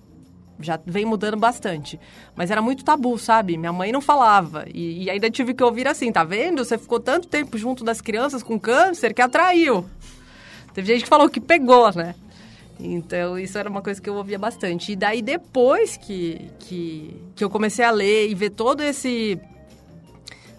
Já 0.59 0.79
vem 0.85 1.05
mudando 1.05 1.35
bastante. 1.37 1.99
Mas 2.35 2.49
era 2.49 2.61
muito 2.61 2.83
tabu, 2.83 3.17
sabe? 3.17 3.57
Minha 3.57 3.73
mãe 3.73 3.91
não 3.91 3.99
falava. 4.01 4.65
E, 4.73 5.03
e 5.03 5.09
ainda 5.09 5.29
tive 5.29 5.53
que 5.53 5.63
ouvir 5.63 5.87
assim, 5.87 6.11
tá 6.11 6.23
vendo? 6.23 6.63
Você 6.63 6.77
ficou 6.77 6.99
tanto 6.99 7.27
tempo 7.27 7.57
junto 7.57 7.83
das 7.83 7.99
crianças 7.99 8.41
com 8.41 8.57
câncer 8.59 9.13
que 9.13 9.21
atraiu. 9.21 9.85
Teve 10.73 10.93
gente 10.93 11.03
que 11.03 11.09
falou 11.09 11.29
que 11.29 11.41
pegou, 11.41 11.93
né? 11.93 12.15
Então, 12.79 13.37
isso 13.37 13.57
era 13.57 13.69
uma 13.69 13.81
coisa 13.81 14.01
que 14.01 14.09
eu 14.09 14.15
ouvia 14.15 14.39
bastante. 14.39 14.93
E 14.93 14.95
daí, 14.95 15.21
depois 15.21 15.97
que, 15.97 16.49
que, 16.59 17.21
que 17.35 17.43
eu 17.43 17.49
comecei 17.49 17.83
a 17.83 17.91
ler 17.91 18.29
e 18.29 18.35
ver 18.35 18.49
todo 18.49 18.81
esse 18.81 19.39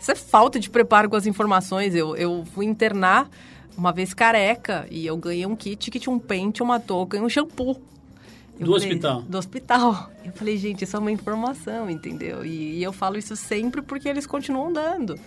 isso 0.06 0.12
é 0.12 0.14
falta 0.14 0.60
de 0.60 0.70
preparo 0.70 1.10
com 1.10 1.16
as 1.16 1.26
informações. 1.26 1.92
Eu, 1.92 2.14
eu 2.14 2.44
fui 2.54 2.64
internar 2.64 3.28
uma 3.76 3.92
vez 3.92 4.14
careca 4.14 4.86
e 4.88 5.04
eu 5.04 5.16
ganhei 5.16 5.44
um 5.44 5.56
kit 5.56 5.90
que 5.90 5.98
tinha 5.98 6.14
um 6.14 6.18
pente, 6.18 6.62
uma 6.62 6.78
touca 6.78 7.16
e 7.16 7.20
um 7.20 7.28
shampoo. 7.28 7.76
Eu 8.58 8.66
do 8.66 8.72
falei, 8.72 8.88
hospital? 8.88 9.22
Do 9.22 9.36
hospital. 9.36 10.10
Eu 10.24 10.32
falei, 10.32 10.56
gente, 10.56 10.84
isso 10.84 10.96
é 10.96 11.00
uma 11.00 11.10
informação, 11.10 11.90
entendeu? 11.90 12.44
E, 12.44 12.78
e 12.78 12.82
eu 12.84 12.92
falo 12.92 13.18
isso 13.18 13.34
sempre 13.34 13.82
porque 13.82 14.08
eles 14.08 14.28
continuam 14.28 14.72
dando 14.72 15.18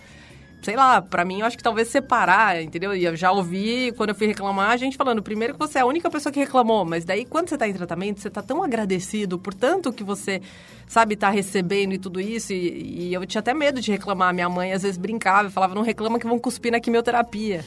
sei 0.62 0.76
lá, 0.76 1.00
para 1.00 1.24
mim 1.24 1.40
eu 1.40 1.46
acho 1.46 1.56
que 1.56 1.62
talvez 1.62 1.88
separar, 1.88 2.62
entendeu? 2.62 2.94
E 2.94 3.04
eu 3.04 3.16
já 3.16 3.32
ouvi, 3.32 3.92
quando 3.96 4.10
eu 4.10 4.14
fui 4.14 4.26
reclamar, 4.26 4.70
a 4.70 4.76
gente 4.76 4.96
falando, 4.96 5.22
primeiro 5.22 5.54
que 5.54 5.58
você 5.58 5.78
é 5.78 5.80
a 5.82 5.86
única 5.86 6.10
pessoa 6.10 6.32
que 6.32 6.40
reclamou, 6.40 6.84
mas 6.84 7.04
daí 7.04 7.24
quando 7.24 7.48
você 7.48 7.58
tá 7.58 7.68
em 7.68 7.72
tratamento, 7.72 8.20
você 8.20 8.30
tá 8.30 8.42
tão 8.42 8.62
agradecido 8.62 9.38
por 9.38 9.54
tanto 9.54 9.92
que 9.92 10.04
você, 10.04 10.40
sabe, 10.86 11.16
tá 11.16 11.30
recebendo 11.30 11.94
e 11.94 11.98
tudo 11.98 12.20
isso, 12.20 12.52
e, 12.52 13.08
e 13.08 13.14
eu 13.14 13.24
tinha 13.26 13.40
até 13.40 13.54
medo 13.54 13.80
de 13.80 13.90
reclamar. 13.90 14.34
Minha 14.34 14.48
mãe 14.48 14.72
às 14.72 14.82
vezes 14.82 14.98
brincava 14.98 15.48
e 15.48 15.50
falava, 15.50 15.74
não 15.74 15.82
reclama 15.82 16.18
que 16.18 16.26
vão 16.26 16.38
cuspir 16.38 16.72
na 16.72 16.80
quimioterapia. 16.80 17.64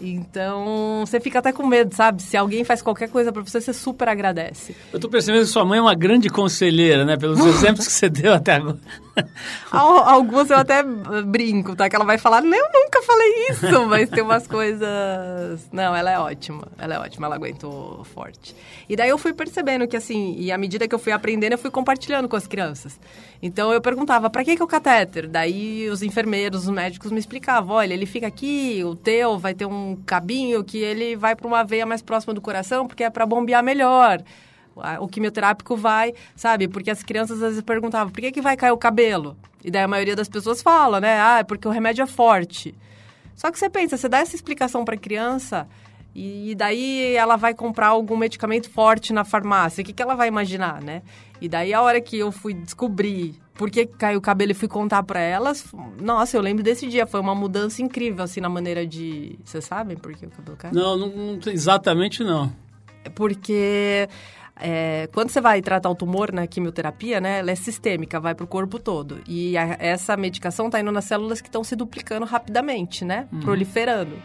Então, 0.00 1.04
você 1.04 1.18
fica 1.20 1.38
até 1.38 1.52
com 1.52 1.66
medo, 1.66 1.94
sabe? 1.94 2.22
Se 2.22 2.36
alguém 2.36 2.64
faz 2.64 2.80
qualquer 2.80 3.08
coisa 3.08 3.32
para 3.32 3.42
você, 3.42 3.60
você 3.60 3.72
super 3.72 4.08
agradece. 4.08 4.74
Eu 4.92 5.00
tô 5.00 5.08
percebendo 5.08 5.42
que 5.42 5.50
sua 5.50 5.64
mãe 5.64 5.78
é 5.78 5.82
uma 5.82 5.94
grande 5.94 6.28
conselheira, 6.28 7.04
né? 7.04 7.16
Pelos 7.16 7.40
exemplos 7.46 7.86
que 7.86 7.92
você 7.92 8.08
deu 8.08 8.32
até 8.32 8.54
agora. 8.54 8.78
Alguns 9.70 10.50
eu 10.50 10.56
até 10.56 10.82
brinco, 10.82 11.74
tá? 11.74 11.88
Que 11.88 11.96
ela 11.96 12.04
vai 12.04 12.18
falar, 12.18 12.44
eu 12.44 12.68
nunca 12.72 13.02
falei 13.02 13.48
isso, 13.50 13.86
mas 13.86 14.08
tem 14.08 14.22
umas 14.22 14.46
coisas... 14.46 15.68
Não, 15.72 15.94
ela 15.94 16.10
é 16.10 16.18
ótima, 16.18 16.68
ela 16.78 16.94
é 16.94 16.98
ótima, 16.98 17.26
ela 17.26 17.34
aguentou 17.34 18.04
forte. 18.14 18.54
E 18.88 18.94
daí 18.94 19.08
eu 19.08 19.18
fui 19.18 19.32
percebendo 19.32 19.88
que, 19.88 19.96
assim, 19.96 20.36
e 20.38 20.52
à 20.52 20.58
medida 20.58 20.86
que 20.86 20.94
eu 20.94 20.98
fui 20.98 21.12
aprendendo, 21.12 21.52
eu 21.52 21.58
fui 21.58 21.70
compartilhando 21.70 22.28
com 22.28 22.36
as 22.36 22.46
crianças. 22.46 22.98
Então, 23.40 23.72
eu 23.72 23.80
perguntava, 23.80 24.28
para 24.28 24.44
que, 24.44 24.56
que 24.56 24.62
o 24.62 24.66
catéter? 24.66 25.28
Daí 25.28 25.88
os 25.88 26.02
enfermeiros, 26.02 26.64
os 26.64 26.70
médicos 26.70 27.12
me 27.12 27.20
explicavam, 27.20 27.76
olha, 27.76 27.94
ele 27.94 28.04
fica 28.04 28.26
aqui, 28.26 28.82
o 28.84 28.96
teu 28.96 29.38
vai 29.38 29.54
ter 29.54 29.64
um 29.64 29.96
cabinho 30.04 30.64
que 30.64 30.78
ele 30.78 31.14
vai 31.14 31.36
para 31.36 31.46
uma 31.46 31.62
veia 31.62 31.86
mais 31.86 32.02
próxima 32.02 32.34
do 32.34 32.40
coração, 32.40 32.86
porque 32.86 33.04
é 33.04 33.10
para 33.10 33.24
bombear 33.24 33.62
melhor. 33.62 34.22
O 35.00 35.08
quimioterápico 35.08 35.76
vai, 35.76 36.14
sabe? 36.36 36.68
Porque 36.68 36.90
as 36.90 37.02
crianças 37.02 37.42
às 37.42 37.50
vezes 37.50 37.62
perguntavam, 37.62 38.12
por 38.12 38.20
que, 38.20 38.32
que 38.32 38.40
vai 38.40 38.56
cair 38.56 38.70
o 38.72 38.78
cabelo? 38.78 39.36
E 39.64 39.70
daí 39.70 39.82
a 39.82 39.88
maioria 39.88 40.14
das 40.14 40.28
pessoas 40.28 40.62
fala, 40.62 41.00
né? 41.00 41.20
Ah, 41.20 41.38
é 41.40 41.44
porque 41.44 41.66
o 41.66 41.70
remédio 41.70 42.02
é 42.02 42.06
forte. 42.06 42.74
Só 43.34 43.50
que 43.52 43.58
você 43.58 43.70
pensa, 43.70 43.96
você 43.96 44.08
dá 44.08 44.18
essa 44.18 44.34
explicação 44.34 44.84
para 44.84 44.94
a 44.94 44.98
criança 44.98 45.68
e 46.14 46.54
daí 46.54 47.14
ela 47.14 47.36
vai 47.36 47.54
comprar 47.54 47.88
algum 47.88 48.16
medicamento 48.16 48.68
forte 48.70 49.12
na 49.12 49.24
farmácia. 49.24 49.82
O 49.82 49.84
que, 49.84 49.92
que 49.92 50.02
ela 50.02 50.14
vai 50.14 50.28
imaginar, 50.28 50.82
né? 50.82 51.02
E 51.40 51.48
daí 51.48 51.72
a 51.72 51.80
hora 51.80 52.00
que 52.00 52.18
eu 52.18 52.32
fui 52.32 52.54
descobrir 52.54 53.34
por 53.54 53.70
que 53.70 53.86
caiu 53.86 54.18
o 54.18 54.22
cabelo 54.22 54.52
e 54.52 54.54
fui 54.54 54.68
contar 54.68 55.02
para 55.02 55.20
elas, 55.20 55.64
nossa, 56.00 56.36
eu 56.36 56.40
lembro 56.40 56.62
desse 56.62 56.86
dia, 56.86 57.06
foi 57.06 57.20
uma 57.20 57.34
mudança 57.34 57.82
incrível, 57.82 58.24
assim, 58.24 58.40
na 58.40 58.48
maneira 58.48 58.86
de... 58.86 59.38
Vocês 59.44 59.64
sabem 59.64 59.96
por 59.96 60.12
que 60.14 60.26
o 60.26 60.30
cabelo 60.30 60.56
caiu? 60.56 60.74
Não, 60.74 60.96
não, 60.96 61.08
não 61.08 61.38
exatamente 61.52 62.22
não. 62.22 62.52
É 63.04 63.10
porque 63.10 64.08
é, 64.60 65.08
quando 65.12 65.30
você 65.30 65.40
vai 65.40 65.62
tratar 65.62 65.88
o 65.88 65.94
tumor 65.94 66.32
na 66.32 66.46
quimioterapia, 66.46 67.20
né, 67.20 67.38
ela 67.38 67.50
é 67.50 67.54
sistêmica, 67.54 68.18
vai 68.18 68.34
para 68.34 68.44
o 68.44 68.46
corpo 68.46 68.78
todo. 68.78 69.20
E 69.26 69.56
a, 69.56 69.76
essa 69.78 70.16
medicação 70.16 70.66
está 70.66 70.80
indo 70.80 70.90
nas 70.90 71.04
células 71.04 71.40
que 71.40 71.48
estão 71.48 71.62
se 71.62 71.76
duplicando 71.76 72.26
rapidamente, 72.26 73.04
né, 73.04 73.28
uhum. 73.32 73.40
proliferando, 73.40 74.16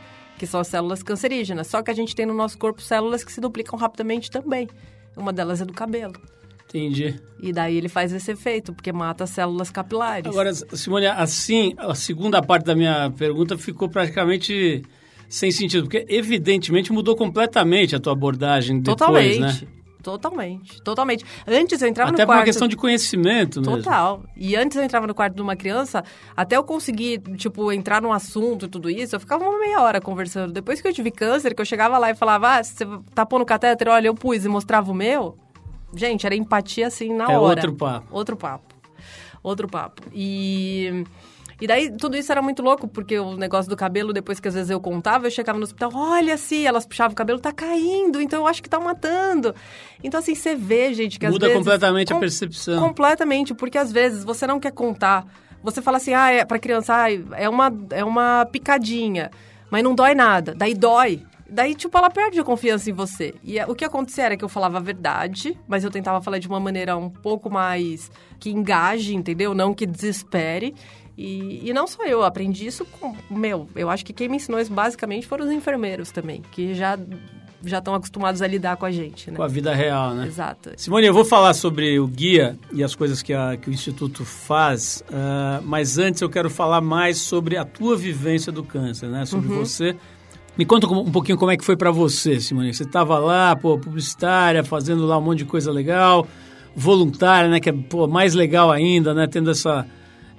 que 0.44 0.48
são 0.48 0.60
as 0.60 0.68
células 0.68 1.02
cancerígenas. 1.02 1.68
Só 1.68 1.82
que 1.82 1.90
a 1.90 1.94
gente 1.94 2.14
tem 2.14 2.26
no 2.26 2.34
nosso 2.34 2.58
corpo 2.58 2.82
células 2.82 3.24
que 3.24 3.32
se 3.32 3.40
duplicam 3.40 3.80
rapidamente 3.80 4.30
também. 4.30 4.68
Uma 5.16 5.32
delas 5.32 5.62
é 5.62 5.66
do 5.66 5.72
cabelo. 5.72 6.16
Entendi. 6.68 7.16
E 7.42 7.54
daí 7.54 7.78
ele 7.78 7.88
faz 7.88 8.12
esse 8.12 8.32
efeito, 8.32 8.74
porque 8.74 8.92
mata 8.92 9.24
as 9.24 9.30
células 9.30 9.72
capilares. 9.72 10.26
Agora, 10.30 10.54
Simone, 10.54 11.06
assim, 11.06 11.74
a 11.78 11.96
segunda 11.96 12.42
parte 12.42 12.66
da 12.66 12.76
minha 12.76 13.10
pergunta 13.12 13.58
ficou 13.58 13.88
praticamente 13.88 14.84
sem 15.30 15.50
sentido, 15.50 15.84
porque 15.84 16.06
evidentemente 16.10 16.92
mudou 16.92 17.16
completamente 17.16 17.96
a 17.96 18.00
tua 18.00 18.12
abordagem 18.12 18.80
depois, 18.80 18.98
Totalmente. 18.98 19.40
né? 19.40 19.68
Totalmente, 20.04 20.82
totalmente. 20.84 21.26
Antes 21.48 21.82
eu 21.82 21.88
entrava 21.88 22.12
até 22.12 22.22
no 22.22 22.28
quarto... 22.28 22.30
Até 22.30 22.34
por 22.34 22.40
uma 22.40 22.46
questão 22.46 22.68
de 22.68 22.76
conhecimento 22.76 23.62
mesmo. 23.62 23.78
Total. 23.78 24.24
E 24.36 24.56
antes 24.56 24.78
eu 24.78 24.84
entrava 24.84 25.08
no 25.08 25.16
quarto 25.16 25.34
de 25.34 25.42
uma 25.42 25.56
criança, 25.56 26.04
até 26.36 26.58
eu 26.58 26.64
conseguir, 26.64 27.20
tipo, 27.38 27.72
entrar 27.72 28.02
num 28.02 28.14
assunto 28.14 28.66
e 28.66 28.70
tudo 28.70 28.90
isso, 28.90 29.16
eu 29.16 29.20
ficava 29.20 29.44
uma 29.44 29.58
meia 29.58 29.82
hora 29.82 30.02
conversando. 30.02 30.52
Depois 30.52 30.82
que 30.82 30.88
eu 30.88 30.94
tive 30.94 31.10
câncer, 31.10 31.56
que 31.56 31.62
eu 31.62 31.66
chegava 31.66 31.98
lá 31.98 32.12
e 32.12 32.16
falava, 32.16 32.58
ah, 32.58 32.64
você 32.64 32.86
tá 33.16 33.26
pondo 33.26 33.46
catéter? 33.46 33.88
Olha, 33.88 34.08
eu 34.08 34.14
pus 34.14 34.44
e 34.46 34.50
mostrava 34.50 34.92
o 34.92 34.94
meu, 34.94 35.38
Gente, 35.96 36.26
era 36.26 36.36
empatia 36.36 36.88
assim 36.88 37.14
na 37.14 37.32
é 37.32 37.38
hora. 37.38 37.42
outro 37.42 37.74
papo. 37.76 38.08
Outro 38.10 38.36
papo. 38.36 38.76
Outro 39.44 39.68
papo. 39.68 40.02
E. 40.14 41.04
E 41.62 41.68
daí 41.68 41.92
tudo 41.92 42.18
isso 42.18 42.32
era 42.32 42.42
muito 42.42 42.62
louco, 42.62 42.88
porque 42.88 43.18
o 43.20 43.36
negócio 43.36 43.70
do 43.70 43.76
cabelo, 43.76 44.12
depois 44.12 44.40
que 44.40 44.48
às 44.48 44.54
vezes 44.54 44.70
eu 44.70 44.80
contava, 44.80 45.28
eu 45.28 45.32
chegava 45.32 45.58
no 45.58 45.64
hospital, 45.64 45.92
olha 45.94 46.34
assim, 46.34 46.66
elas 46.66 46.86
puxavam 46.86 47.14
o 47.14 47.16
cabelo, 47.16 47.40
tá 47.40 47.52
caindo, 47.52 48.22
então 48.22 48.40
eu 48.40 48.48
acho 48.48 48.62
que 48.62 48.70
tá 48.70 48.80
matando. 48.80 49.54
Então, 50.04 50.20
assim, 50.20 50.36
você 50.36 50.56
vê, 50.56 50.94
gente, 50.94 51.20
que 51.20 51.26
às 51.26 51.32
Muda 51.32 51.48
vezes. 51.48 51.60
Muda 51.60 51.72
completamente 51.72 52.12
com, 52.12 52.18
a 52.18 52.20
percepção. 52.20 52.80
Completamente, 52.80 53.54
porque 53.54 53.78
às 53.78 53.92
vezes 53.92 54.24
você 54.24 54.46
não 54.46 54.60
quer 54.60 54.72
contar. 54.72 55.26
Você 55.64 55.82
fala 55.82 55.98
assim, 55.98 56.14
ah, 56.14 56.32
é 56.32 56.44
pra 56.44 56.60
criança, 56.60 56.94
ah, 56.94 57.12
é 57.12 57.48
uma, 57.48 57.72
é 57.92 58.04
uma 58.04 58.46
picadinha, 58.52 59.32
mas 59.72 59.84
não 59.84 59.96
dói 59.96 60.14
nada. 60.14 60.54
Daí 60.54 60.74
dói. 60.74 61.24
Daí, 61.54 61.76
tipo, 61.76 61.96
ela 61.96 62.10
perde 62.10 62.40
a 62.40 62.44
confiança 62.44 62.90
em 62.90 62.94
você. 62.94 63.36
E 63.44 63.60
é, 63.60 63.66
o 63.68 63.76
que 63.76 63.86
acontecia 63.86 64.24
era 64.24 64.36
que 64.36 64.44
eu 64.44 64.50
falava 64.50 64.78
a 64.78 64.82
verdade, 64.82 65.56
mas 65.68 65.84
eu 65.84 65.92
tentava 65.92 66.20
falar 66.20 66.40
de 66.40 66.48
uma 66.48 66.60
maneira 66.60 66.98
um 66.98 67.12
pouco 67.12 67.48
mais 67.48 68.10
que 68.40 68.50
engaje, 68.50 69.14
entendeu? 69.14 69.54
Não 69.54 69.72
que 69.72 69.86
desespere. 69.86 70.74
E, 71.17 71.70
e 71.70 71.74
não 71.74 71.86
só 71.86 72.03
eu, 72.05 72.24
aprendi 72.24 72.65
isso 72.65 72.86
com. 72.86 73.15
Meu, 73.29 73.67
eu 73.75 73.89
acho 73.89 74.03
que 74.05 74.13
quem 74.13 74.27
me 74.27 74.38
ensinou 74.38 74.60
isso 74.60 74.74
basicamente 74.74 75.27
foram 75.27 75.46
os 75.46 75.51
enfermeiros 75.51 76.12
também, 76.12 76.41
que 76.51 76.74
já 76.74 76.98
já 77.65 77.77
estão 77.77 77.96
acostumados 77.96 78.41
a 78.41 78.48
lidar 78.48 78.75
com 78.75 78.86
a 78.86 78.91
gente, 78.91 79.32
né? 79.32 79.38
Com 79.38 79.43
a 79.43 79.48
vida 79.48 79.74
real, 79.74 80.13
né? 80.13 80.27
Exato. 80.27 80.72
Simone, 80.75 81.08
eu 81.08 81.13
vou 81.13 81.24
falar 81.24 81.53
sobre 81.53 81.98
o 81.98 82.05
guia 82.05 82.58
e 82.74 82.84
as 82.84 82.93
coisas 82.93 83.22
que, 83.22 83.34
a, 83.34 83.55
que 83.55 83.70
o 83.70 83.74
Instituto 83.74 84.25
faz, 84.25 85.01
uh, 85.10 85.63
mas 85.63 85.98
antes 85.98 86.22
eu 86.22 86.29
quero 86.29 86.50
falar 86.50 86.82
mais 86.82 87.20
sobre 87.20 87.55
a 87.55 87.63
tua 87.63 87.96
vivência 87.96 88.51
do 88.51 88.63
câncer, 88.63 89.08
né? 89.08 89.25
Sobre 89.25 89.48
uhum. 89.50 89.60
você 89.60 89.96
me 90.58 90.65
conta 90.65 90.88
um 90.88 91.12
pouquinho 91.12 91.38
como 91.38 91.51
é 91.51 91.58
que 91.58 91.65
foi 91.65 91.75
para 91.75 91.89
você, 91.89 92.39
Simone. 92.39 92.74
Você 92.74 92.84
estava 92.84 93.17
lá, 93.17 93.55
pô, 93.55 93.77
publicitária, 93.77 94.63
fazendo 94.63 95.05
lá 95.05 95.17
um 95.17 95.22
monte 95.22 95.39
de 95.39 95.46
coisa 95.46 95.72
legal, 95.72 96.27
voluntária, 96.75 97.50
né, 97.50 97.60
que 97.60 97.70
é 97.70 97.74
pô, 97.74 98.08
mais 98.08 98.34
legal 98.34 98.72
ainda, 98.72 99.13
né, 99.13 99.25
tendo 99.25 99.50
essa 99.50 99.86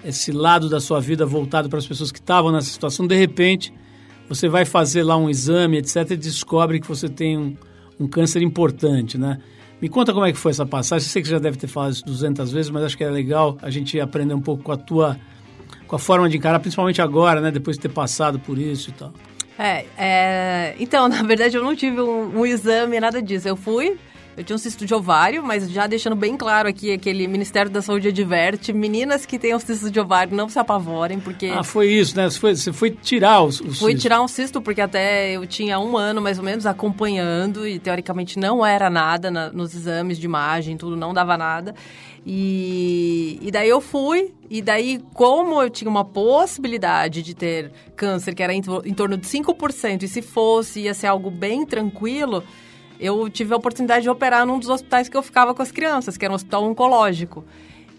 esse 0.04 0.30
lado 0.32 0.68
da 0.68 0.80
sua 0.80 1.00
vida 1.00 1.24
voltado 1.24 1.68
para 1.68 1.78
as 1.78 1.86
pessoas 1.86 2.12
que 2.12 2.18
estavam 2.18 2.52
nessa 2.52 2.68
situação. 2.68 3.06
De 3.06 3.16
repente, 3.16 3.72
você 4.28 4.48
vai 4.48 4.64
fazer 4.64 5.02
lá 5.02 5.16
um 5.16 5.28
exame, 5.28 5.78
etc, 5.78 6.10
e 6.10 6.16
descobre 6.16 6.80
que 6.80 6.86
você 6.86 7.08
tem 7.08 7.38
um, 7.38 7.56
um 7.98 8.06
câncer 8.06 8.42
importante, 8.42 9.16
né? 9.18 9.38
Me 9.80 9.88
conta 9.88 10.12
como 10.12 10.24
é 10.24 10.32
que 10.32 10.38
foi 10.38 10.50
essa 10.50 10.64
passagem. 10.64 11.06
Sei 11.06 11.22
que 11.22 11.28
já 11.28 11.38
deve 11.38 11.56
ter 11.56 11.66
falado 11.66 11.92
isso 11.92 12.04
200 12.04 12.52
vezes, 12.52 12.70
mas 12.70 12.84
acho 12.84 12.96
que 12.96 13.04
é 13.04 13.10
legal 13.10 13.58
a 13.60 13.70
gente 13.70 14.00
aprender 14.00 14.34
um 14.34 14.40
pouco 14.40 14.62
com 14.62 14.72
a 14.72 14.76
tua 14.76 15.18
com 15.86 15.96
a 15.96 15.98
forma 15.98 16.28
de 16.28 16.36
encarar, 16.36 16.60
principalmente 16.60 17.02
agora, 17.02 17.40
né? 17.40 17.50
Depois 17.50 17.76
de 17.76 17.82
ter 17.82 17.88
passado 17.88 18.38
por 18.38 18.58
isso 18.58 18.90
e 18.90 18.92
tal. 18.92 19.12
É, 19.58 19.84
é 19.98 20.74
então, 20.78 21.06
na 21.08 21.22
verdade, 21.22 21.56
eu 21.56 21.62
não 21.62 21.74
tive 21.76 22.00
um, 22.00 22.40
um 22.40 22.46
exame, 22.46 22.98
nada 22.98 23.20
disso. 23.20 23.48
Eu 23.48 23.56
fui, 23.56 23.96
eu 24.36 24.42
tinha 24.42 24.54
um 24.54 24.58
cisto 24.58 24.84
de 24.84 24.94
ovário, 24.94 25.42
mas 25.42 25.70
já 25.70 25.86
deixando 25.86 26.16
bem 26.16 26.36
claro 26.36 26.68
aqui, 26.68 26.92
aquele 26.92 27.26
Ministério 27.28 27.70
da 27.70 27.80
Saúde 27.80 28.08
adverte, 28.08 28.72
meninas 28.72 29.24
que 29.24 29.38
têm 29.38 29.54
um 29.54 29.58
cisto 29.58 29.90
de 29.90 30.00
ovário 30.00 30.36
não 30.36 30.48
se 30.48 30.58
apavorem, 30.58 31.20
porque... 31.20 31.46
Ah, 31.46 31.62
foi 31.62 31.88
isso, 31.88 32.16
né? 32.16 32.28
Você 32.28 32.38
foi, 32.38 32.56
você 32.56 32.72
foi 32.72 32.90
tirar 32.90 33.42
o, 33.42 33.46
o 33.46 33.52
cisto. 33.52 33.74
Fui 33.74 33.94
tirar 33.94 34.20
um 34.20 34.28
cisto, 34.28 34.60
porque 34.60 34.80
até 34.80 35.32
eu 35.32 35.46
tinha 35.46 35.78
um 35.78 35.96
ano, 35.96 36.20
mais 36.20 36.38
ou 36.38 36.44
menos, 36.44 36.66
acompanhando, 36.66 37.66
e 37.66 37.78
teoricamente 37.78 38.38
não 38.38 38.64
era 38.64 38.90
nada 38.90 39.30
na, 39.30 39.50
nos 39.50 39.74
exames 39.74 40.18
de 40.18 40.26
imagem, 40.26 40.76
tudo, 40.76 40.96
não 40.96 41.14
dava 41.14 41.36
nada. 41.36 41.74
E, 42.26 43.38
e 43.42 43.50
daí 43.50 43.68
eu 43.68 43.80
fui, 43.80 44.32
e 44.48 44.62
daí, 44.62 44.98
como 45.12 45.62
eu 45.62 45.68
tinha 45.68 45.90
uma 45.90 46.04
possibilidade 46.04 47.22
de 47.22 47.34
ter 47.34 47.70
câncer, 47.94 48.34
que 48.34 48.42
era 48.42 48.52
em, 48.52 48.62
em 48.84 48.94
torno 48.94 49.16
de 49.16 49.26
5%, 49.26 50.02
e 50.02 50.08
se 50.08 50.22
fosse, 50.22 50.80
ia 50.80 50.94
ser 50.94 51.06
algo 51.06 51.30
bem 51.30 51.66
tranquilo 51.66 52.42
eu 52.98 53.28
tive 53.28 53.52
a 53.52 53.56
oportunidade 53.56 54.02
de 54.02 54.10
operar 54.10 54.46
num 54.46 54.58
dos 54.58 54.68
hospitais 54.68 55.08
que 55.08 55.16
eu 55.16 55.22
ficava 55.22 55.54
com 55.54 55.62
as 55.62 55.72
crianças, 55.72 56.16
que 56.16 56.24
era 56.24 56.32
um 56.32 56.36
hospital 56.36 56.64
oncológico. 56.64 57.44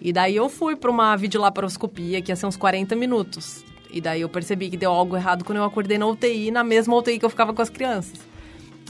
E 0.01 0.13
daí 0.13 0.35
eu 0.35 0.49
fui 0.49 0.75
para 0.75 0.91
uma 0.91 1.15
videolaparoscopia, 1.15 2.21
que 2.21 2.31
ia 2.31 2.35
ser 2.35 2.45
uns 2.45 2.57
40 2.57 2.95
minutos. 2.95 3.63
E 3.89 4.01
daí 4.01 4.21
eu 4.21 4.29
percebi 4.29 4.69
que 4.69 4.77
deu 4.77 4.91
algo 4.91 5.15
errado 5.15 5.43
quando 5.43 5.57
eu 5.57 5.63
acordei 5.63 5.97
na 5.97 6.05
UTI, 6.05 6.51
na 6.51 6.63
mesma 6.63 6.95
UTI 6.95 7.19
que 7.19 7.25
eu 7.25 7.29
ficava 7.29 7.53
com 7.53 7.61
as 7.61 7.69
crianças. 7.69 8.19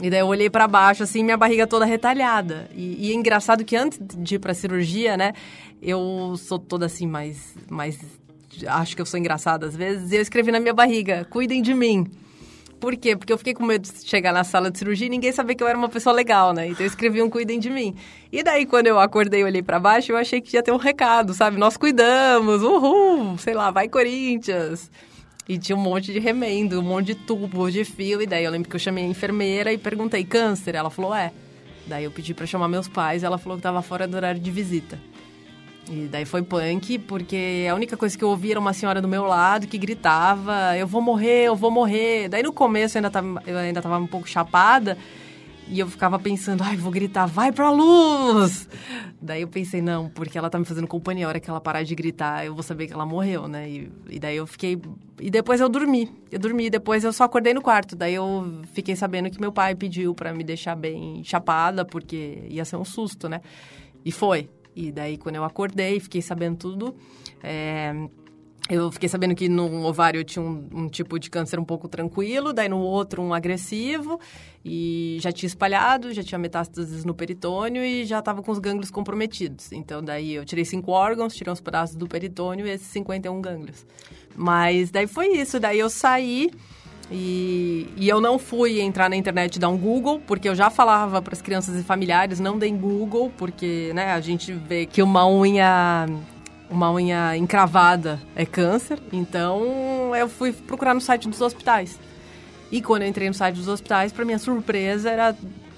E 0.02 0.10
daí 0.10 0.20
eu 0.20 0.26
olhei 0.26 0.50
para 0.50 0.68
baixo, 0.68 1.02
assim, 1.02 1.22
minha 1.22 1.36
barriga 1.36 1.66
toda 1.66 1.84
retalhada. 1.84 2.68
E, 2.74 3.06
e 3.06 3.12
é 3.12 3.14
engraçado 3.14 3.64
que 3.64 3.74
antes 3.74 3.98
de 4.00 4.34
ir 4.34 4.38
pra 4.38 4.52
cirurgia, 4.52 5.16
né, 5.16 5.32
eu 5.80 6.34
sou 6.36 6.58
toda 6.58 6.86
assim, 6.86 7.06
mais, 7.06 7.54
mais... 7.68 7.98
Acho 8.66 8.96
que 8.96 9.02
eu 9.02 9.06
sou 9.06 9.18
engraçada 9.18 9.66
às 9.66 9.76
vezes. 9.76 10.12
E 10.12 10.16
eu 10.16 10.22
escrevi 10.22 10.50
na 10.50 10.60
minha 10.60 10.74
barriga, 10.74 11.26
cuidem 11.30 11.62
de 11.62 11.74
mim. 11.74 12.10
Por 12.80 12.94
quê? 12.96 13.16
Porque 13.16 13.32
eu 13.32 13.38
fiquei 13.38 13.54
com 13.54 13.64
medo 13.64 13.90
de 13.90 14.06
chegar 14.06 14.32
na 14.32 14.44
sala 14.44 14.70
de 14.70 14.78
cirurgia 14.78 15.06
e 15.06 15.10
ninguém 15.10 15.32
saber 15.32 15.54
que 15.54 15.62
eu 15.62 15.68
era 15.68 15.78
uma 15.78 15.88
pessoa 15.88 16.14
legal, 16.14 16.52
né? 16.52 16.68
Então 16.68 16.84
eu 16.84 16.86
escrevi 16.86 17.22
um 17.22 17.30
cuidem 17.30 17.58
de 17.58 17.70
mim. 17.70 17.94
E 18.30 18.42
daí, 18.42 18.66
quando 18.66 18.86
eu 18.86 18.98
acordei 18.98 19.40
e 19.40 19.44
olhei 19.44 19.62
para 19.62 19.78
baixo, 19.78 20.12
eu 20.12 20.16
achei 20.16 20.40
que 20.40 20.56
ia 20.56 20.62
ter 20.62 20.72
um 20.72 20.76
recado, 20.76 21.32
sabe? 21.32 21.56
Nós 21.56 21.76
cuidamos, 21.76 22.62
uhul, 22.62 23.38
sei 23.38 23.54
lá, 23.54 23.70
vai 23.70 23.88
Corinthians. 23.88 24.90
E 25.48 25.58
tinha 25.58 25.76
um 25.76 25.80
monte 25.80 26.12
de 26.12 26.18
remendo, 26.18 26.78
um 26.78 26.82
monte 26.82 27.06
de 27.06 27.14
tubo, 27.14 27.70
de 27.70 27.84
fio. 27.84 28.20
E 28.20 28.26
daí 28.26 28.44
eu 28.44 28.50
lembro 28.50 28.68
que 28.68 28.76
eu 28.76 28.80
chamei 28.80 29.04
a 29.04 29.08
enfermeira 29.08 29.72
e 29.72 29.78
perguntei, 29.78 30.24
câncer? 30.24 30.74
Ela 30.74 30.90
falou, 30.90 31.14
é. 31.14 31.32
Daí 31.86 32.04
eu 32.04 32.10
pedi 32.10 32.34
para 32.34 32.46
chamar 32.46 32.68
meus 32.68 32.88
pais, 32.88 33.22
ela 33.22 33.38
falou 33.38 33.56
que 33.56 33.60
estava 33.60 33.80
fora 33.80 34.08
do 34.08 34.16
horário 34.16 34.40
de 34.40 34.50
visita. 34.50 34.98
E 35.88 36.08
daí 36.08 36.24
foi 36.24 36.42
punk, 36.42 36.98
porque 36.98 37.66
a 37.70 37.74
única 37.74 37.96
coisa 37.96 38.18
que 38.18 38.24
eu 38.24 38.28
ouvi 38.28 38.50
era 38.50 38.58
uma 38.58 38.72
senhora 38.72 39.00
do 39.00 39.06
meu 39.06 39.24
lado 39.24 39.66
que 39.66 39.78
gritava: 39.78 40.76
Eu 40.76 40.86
vou 40.86 41.00
morrer, 41.00 41.44
eu 41.44 41.54
vou 41.54 41.70
morrer. 41.70 42.28
Daí 42.28 42.42
no 42.42 42.52
começo 42.52 42.96
eu 42.96 43.00
ainda 43.00 43.10
tava, 43.10 43.42
eu 43.46 43.56
ainda 43.56 43.80
tava 43.80 43.98
um 43.98 44.06
pouco 44.06 44.28
chapada. 44.28 44.98
E 45.68 45.80
eu 45.80 45.88
ficava 45.88 46.16
pensando, 46.16 46.62
ai, 46.62 46.76
vou 46.76 46.92
gritar, 46.92 47.26
vai 47.26 47.50
pra 47.50 47.70
luz! 47.70 48.68
Daí 49.20 49.42
eu 49.42 49.48
pensei, 49.48 49.82
não, 49.82 50.08
porque 50.08 50.38
ela 50.38 50.48
tá 50.48 50.60
me 50.60 50.64
fazendo 50.64 50.86
companhia, 50.86 51.26
a 51.26 51.28
hora 51.28 51.40
que 51.40 51.50
ela 51.50 51.60
parar 51.60 51.82
de 51.82 51.92
gritar, 51.92 52.46
eu 52.46 52.54
vou 52.54 52.62
saber 52.62 52.86
que 52.86 52.92
ela 52.92 53.04
morreu, 53.04 53.48
né? 53.48 53.68
E, 53.68 53.92
e 54.08 54.20
daí 54.20 54.36
eu 54.36 54.46
fiquei. 54.46 54.80
E 55.20 55.28
depois 55.28 55.60
eu 55.60 55.68
dormi. 55.68 56.08
Eu 56.30 56.38
dormi, 56.38 56.70
depois 56.70 57.02
eu 57.02 57.12
só 57.12 57.24
acordei 57.24 57.52
no 57.52 57.60
quarto. 57.60 57.96
Daí 57.96 58.14
eu 58.14 58.62
fiquei 58.72 58.94
sabendo 58.94 59.28
que 59.28 59.40
meu 59.40 59.50
pai 59.50 59.74
pediu 59.74 60.14
para 60.14 60.32
me 60.32 60.44
deixar 60.44 60.76
bem 60.76 61.24
chapada, 61.24 61.84
porque 61.84 62.44
ia 62.48 62.64
ser 62.64 62.76
um 62.76 62.84
susto, 62.84 63.28
né? 63.28 63.40
E 64.04 64.12
foi. 64.12 64.48
E 64.76 64.92
daí, 64.92 65.16
quando 65.16 65.36
eu 65.36 65.44
acordei, 65.44 65.98
fiquei 65.98 66.20
sabendo 66.20 66.58
tudo. 66.58 66.94
É, 67.42 67.94
eu 68.68 68.90
fiquei 68.90 69.08
sabendo 69.08 69.34
que 69.34 69.48
no 69.48 69.86
ovário 69.86 70.20
eu 70.20 70.24
tinha 70.24 70.44
um, 70.44 70.68
um, 70.72 70.88
tipo 70.88 71.18
de 71.18 71.30
câncer 71.30 71.58
um 71.58 71.64
pouco 71.64 71.88
tranquilo, 71.88 72.52
daí 72.52 72.68
no 72.68 72.78
outro 72.78 73.22
um 73.22 73.32
agressivo, 73.32 74.20
e 74.64 75.18
já 75.20 75.30
tinha 75.30 75.46
espalhado, 75.46 76.12
já 76.12 76.22
tinha 76.22 76.38
metástases 76.38 77.04
no 77.04 77.14
peritônio 77.14 77.84
e 77.84 78.04
já 78.04 78.18
estava 78.18 78.42
com 78.42 78.50
os 78.50 78.58
gânglios 78.58 78.90
comprometidos. 78.90 79.70
Então, 79.72 80.02
daí 80.02 80.34
eu 80.34 80.44
tirei 80.44 80.64
cinco 80.64 80.90
órgãos, 80.90 81.34
tirei 81.34 81.52
uns 81.52 81.60
pedaços 81.60 81.96
do 81.96 82.08
peritônio 82.08 82.66
e 82.66 82.70
esses 82.70 82.88
51 82.88 83.40
gânglios. 83.40 83.86
Mas 84.34 84.90
daí 84.90 85.06
foi 85.06 85.28
isso, 85.28 85.58
daí 85.60 85.78
eu 85.78 85.88
saí. 85.88 86.50
E, 87.10 87.88
e, 87.96 88.08
eu 88.08 88.20
não 88.20 88.36
fui 88.36 88.80
entrar 88.80 89.08
na 89.08 89.14
internet 89.14 89.56
e 89.56 89.58
dar 89.60 89.68
um 89.68 89.78
Google, 89.78 90.20
porque 90.26 90.48
eu 90.48 90.56
já 90.56 90.70
falava 90.70 91.22
para 91.22 91.34
as 91.34 91.40
crianças 91.40 91.78
e 91.78 91.84
familiares, 91.84 92.40
não 92.40 92.58
deem 92.58 92.76
Google, 92.76 93.32
porque 93.36 93.92
né, 93.94 94.12
a 94.12 94.20
gente 94.20 94.52
vê 94.52 94.86
que 94.86 95.00
uma 95.00 95.28
unha 95.28 96.06
uma 96.68 96.90
unha 96.92 97.36
encravada 97.36 98.20
é 98.34 98.44
câncer. 98.44 98.98
Então 99.12 100.14
eu 100.16 100.28
fui 100.28 100.52
procurar 100.52 100.94
no 100.94 101.00
site 101.00 101.28
dos 101.28 101.40
hospitais. 101.40 101.98
E 102.72 102.82
quando 102.82 103.02
eu 103.02 103.08
entrei 103.08 103.28
no 103.28 103.34
site 103.34 103.54
dos 103.54 103.68
hospitais, 103.68 104.12
para 104.12 104.24
minha 104.24 104.38
surpresa, 104.38 105.08
era 105.08 105.36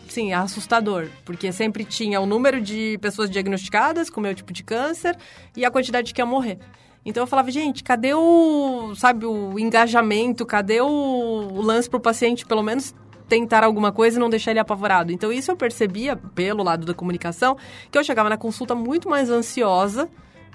sim, 0.08 0.32
assustador, 0.32 1.08
porque 1.24 1.52
sempre 1.52 1.84
tinha 1.84 2.18
o 2.20 2.26
número 2.26 2.60
de 2.60 2.96
pessoas 2.98 3.28
diagnosticadas 3.28 4.08
com 4.08 4.22
meu 4.22 4.34
tipo 4.34 4.52
de 4.52 4.62
câncer 4.62 5.14
e 5.54 5.64
a 5.64 5.70
quantidade 5.70 6.14
que 6.14 6.20
ia 6.20 6.26
morrer. 6.26 6.58
Então 7.04 7.22
eu 7.22 7.26
falava, 7.26 7.50
gente, 7.50 7.82
cadê 7.82 8.12
o, 8.14 8.94
sabe, 8.94 9.24
o 9.24 9.58
engajamento, 9.58 10.44
cadê 10.44 10.80
o, 10.80 10.86
o 10.86 11.62
lance 11.62 11.88
pro 11.88 12.00
paciente, 12.00 12.44
pelo 12.44 12.62
menos 12.62 12.94
tentar 13.28 13.62
alguma 13.62 13.92
coisa 13.92 14.16
e 14.16 14.20
não 14.20 14.30
deixar 14.30 14.50
ele 14.50 14.60
apavorado. 14.60 15.12
Então 15.12 15.32
isso 15.32 15.50
eu 15.50 15.56
percebia 15.56 16.16
pelo 16.16 16.62
lado 16.62 16.86
da 16.86 16.94
comunicação, 16.94 17.56
que 17.90 17.98
eu 17.98 18.04
chegava 18.04 18.28
na 18.28 18.36
consulta 18.36 18.74
muito 18.74 19.08
mais 19.08 19.30
ansiosa 19.30 20.08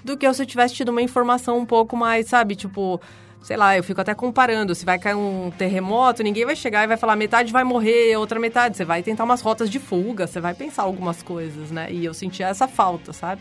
do 0.04 0.16
que 0.16 0.32
se 0.34 0.42
eu 0.42 0.46
tivesse 0.46 0.74
tido 0.74 0.90
uma 0.90 1.00
informação 1.00 1.58
um 1.58 1.64
pouco 1.64 1.96
mais, 1.96 2.26
sabe, 2.26 2.54
tipo, 2.54 3.00
sei 3.40 3.56
lá, 3.56 3.76
eu 3.76 3.82
fico 3.82 4.00
até 4.00 4.14
comparando, 4.14 4.74
se 4.74 4.84
vai 4.84 4.98
cair 4.98 5.14
um 5.14 5.50
terremoto, 5.50 6.22
ninguém 6.22 6.44
vai 6.44 6.56
chegar 6.56 6.84
e 6.84 6.86
vai 6.86 6.96
falar 6.96 7.16
metade 7.16 7.52
vai 7.52 7.64
morrer, 7.64 8.16
outra 8.16 8.38
metade, 8.38 8.76
você 8.76 8.84
vai 8.84 9.02
tentar 9.02 9.24
umas 9.24 9.40
rotas 9.40 9.70
de 9.70 9.78
fuga, 9.78 10.26
você 10.26 10.40
vai 10.40 10.52
pensar 10.52 10.82
algumas 10.82 11.22
coisas, 11.22 11.70
né? 11.70 11.90
E 11.90 12.04
eu 12.04 12.12
sentia 12.12 12.48
essa 12.48 12.68
falta, 12.68 13.12
sabe? 13.12 13.40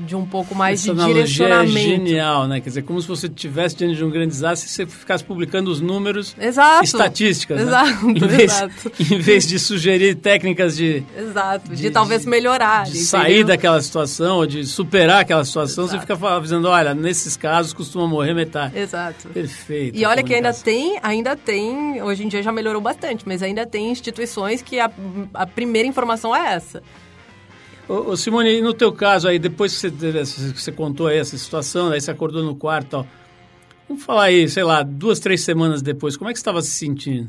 De 0.00 0.16
um 0.16 0.26
pouco 0.26 0.54
mais 0.54 0.80
Essa 0.80 0.94
de 0.94 1.04
direcionamento. 1.04 1.78
É 1.78 1.80
genial, 1.80 2.48
né? 2.48 2.60
Quer 2.60 2.68
dizer, 2.68 2.82
como 2.82 3.00
se 3.00 3.06
você 3.06 3.28
tivesse 3.28 3.76
diante 3.76 3.96
de 3.96 4.04
um 4.04 4.10
grande 4.10 4.28
desastre 4.28 4.68
e 4.68 4.72
você 4.72 4.86
ficasse 4.86 5.24
publicando 5.24 5.70
os 5.70 5.80
números, 5.80 6.34
exato, 6.38 6.84
estatísticas, 6.84 7.60
exato, 7.60 8.06
né? 8.06 8.14
Em 8.24 8.26
vez, 8.26 8.42
exato. 8.42 8.92
em 9.14 9.18
vez 9.18 9.46
de 9.46 9.58
sugerir 9.58 10.16
técnicas 10.16 10.76
de... 10.76 11.04
Exato, 11.16 11.70
de, 11.70 11.82
de 11.82 11.90
talvez 11.90 12.26
melhorar. 12.26 12.84
De 12.84 12.98
sair 12.98 13.44
daquela 13.44 13.80
situação, 13.80 14.38
ou 14.38 14.46
de 14.46 14.64
superar 14.66 15.20
aquela 15.20 15.44
situação, 15.44 15.84
exato. 15.84 16.00
você 16.00 16.14
fica 16.14 16.28
avisando, 16.28 16.68
olha, 16.68 16.94
nesses 16.94 17.36
casos 17.36 17.72
costuma 17.72 18.06
morrer 18.06 18.34
metade. 18.34 18.78
Exato. 18.78 19.28
Perfeito. 19.28 19.96
E 19.96 20.04
olha 20.04 20.22
que 20.22 20.34
ainda 20.34 20.52
tem, 20.52 20.98
ainda 21.02 21.36
tem, 21.36 22.02
hoje 22.02 22.24
em 22.24 22.28
dia 22.28 22.42
já 22.42 22.52
melhorou 22.52 22.80
bastante, 22.80 23.24
mas 23.26 23.42
ainda 23.42 23.66
tem 23.66 23.90
instituições 23.90 24.62
que 24.62 24.80
a, 24.80 24.90
a 25.32 25.46
primeira 25.46 25.86
informação 25.86 26.34
é 26.34 26.54
essa. 26.54 26.82
Ô, 27.88 28.12
ô 28.12 28.16
Simone, 28.16 28.62
no 28.62 28.72
teu 28.72 28.92
caso 28.92 29.28
aí, 29.28 29.38
depois 29.38 29.74
que 29.74 29.90
você, 29.90 30.52
você 30.52 30.72
contou 30.72 31.06
aí 31.06 31.18
essa 31.18 31.36
situação, 31.36 31.90
aí 31.90 32.00
você 32.00 32.10
acordou 32.10 32.42
no 32.42 32.56
quarto, 32.56 32.94
ó, 32.94 33.04
vamos 33.86 34.02
falar 34.02 34.24
aí, 34.24 34.48
sei 34.48 34.64
lá, 34.64 34.82
duas, 34.82 35.20
três 35.20 35.42
semanas 35.42 35.82
depois, 35.82 36.16
como 36.16 36.30
é 36.30 36.32
que 36.32 36.38
você 36.38 36.42
estava 36.42 36.62
se 36.62 36.70
sentindo? 36.70 37.28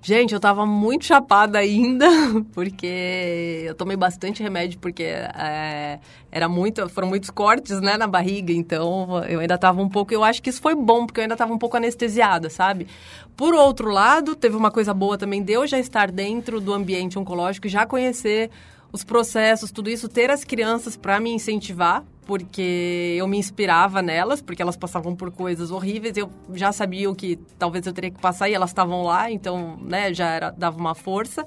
Gente, 0.00 0.34
eu 0.34 0.38
tava 0.38 0.66
muito 0.66 1.06
chapada 1.06 1.58
ainda, 1.58 2.06
porque 2.52 3.64
eu 3.66 3.74
tomei 3.74 3.96
bastante 3.96 4.40
remédio, 4.40 4.78
porque 4.78 5.02
é, 5.02 5.98
era 6.30 6.46
muito, 6.46 6.86
foram 6.90 7.08
muitos 7.08 7.30
cortes, 7.30 7.80
né, 7.80 7.96
na 7.96 8.06
barriga, 8.06 8.52
então 8.52 9.24
eu 9.24 9.40
ainda 9.40 9.58
tava 9.58 9.80
um 9.80 9.88
pouco, 9.88 10.14
eu 10.14 10.22
acho 10.22 10.40
que 10.42 10.50
isso 10.50 10.60
foi 10.60 10.74
bom, 10.74 11.06
porque 11.06 11.20
eu 11.20 11.22
ainda 11.22 11.36
tava 11.36 11.52
um 11.52 11.58
pouco 11.58 11.76
anestesiada, 11.76 12.50
sabe? 12.50 12.86
Por 13.34 13.52
outro 13.54 13.90
lado, 13.90 14.36
teve 14.36 14.54
uma 14.54 14.70
coisa 14.70 14.94
boa 14.94 15.18
também 15.18 15.42
de 15.42 15.54
eu 15.54 15.66
já 15.66 15.78
estar 15.78 16.12
dentro 16.12 16.60
do 16.60 16.72
ambiente 16.72 17.18
oncológico, 17.18 17.66
já 17.66 17.84
conhecer 17.84 18.50
os 18.94 19.02
processos, 19.02 19.72
tudo 19.72 19.90
isso, 19.90 20.08
ter 20.08 20.30
as 20.30 20.44
crianças 20.44 20.96
para 20.96 21.18
me 21.18 21.28
incentivar, 21.32 22.04
porque 22.24 23.16
eu 23.18 23.26
me 23.26 23.36
inspirava 23.36 24.00
nelas, 24.00 24.40
porque 24.40 24.62
elas 24.62 24.76
passavam 24.76 25.16
por 25.16 25.32
coisas 25.32 25.72
horríveis, 25.72 26.16
eu 26.16 26.30
já 26.52 26.70
sabia 26.70 27.10
o 27.10 27.14
que 27.14 27.36
talvez 27.58 27.84
eu 27.88 27.92
teria 27.92 28.12
que 28.12 28.20
passar 28.20 28.48
e 28.48 28.54
elas 28.54 28.70
estavam 28.70 29.02
lá, 29.02 29.28
então, 29.28 29.76
né, 29.82 30.14
já 30.14 30.28
era, 30.28 30.50
dava 30.50 30.78
uma 30.78 30.94
força. 30.94 31.44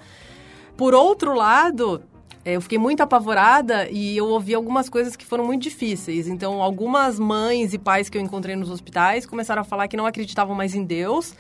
Por 0.76 0.94
outro 0.94 1.34
lado, 1.34 2.04
é, 2.44 2.58
eu 2.58 2.62
fiquei 2.62 2.78
muito 2.78 3.00
apavorada 3.00 3.88
e 3.90 4.18
eu 4.18 4.26
ouvi 4.28 4.54
algumas 4.54 4.90
coisas 4.90 5.16
que 5.16 5.26
foram 5.26 5.46
muito 5.46 5.64
difíceis. 5.64 6.28
Então, 6.28 6.62
algumas 6.62 7.18
mães 7.18 7.74
e 7.74 7.78
pais 7.78 8.10
que 8.10 8.18
eu 8.18 8.22
encontrei 8.22 8.58
nos 8.58 8.70
hospitais 8.70 9.26
começaram 9.26 9.62
a 9.62 9.66
falar 9.66 9.88
que 9.88 9.96
não 9.96 10.06
acreditavam 10.06 10.54
mais 10.54 10.76
em 10.76 10.84
Deus 10.84 11.34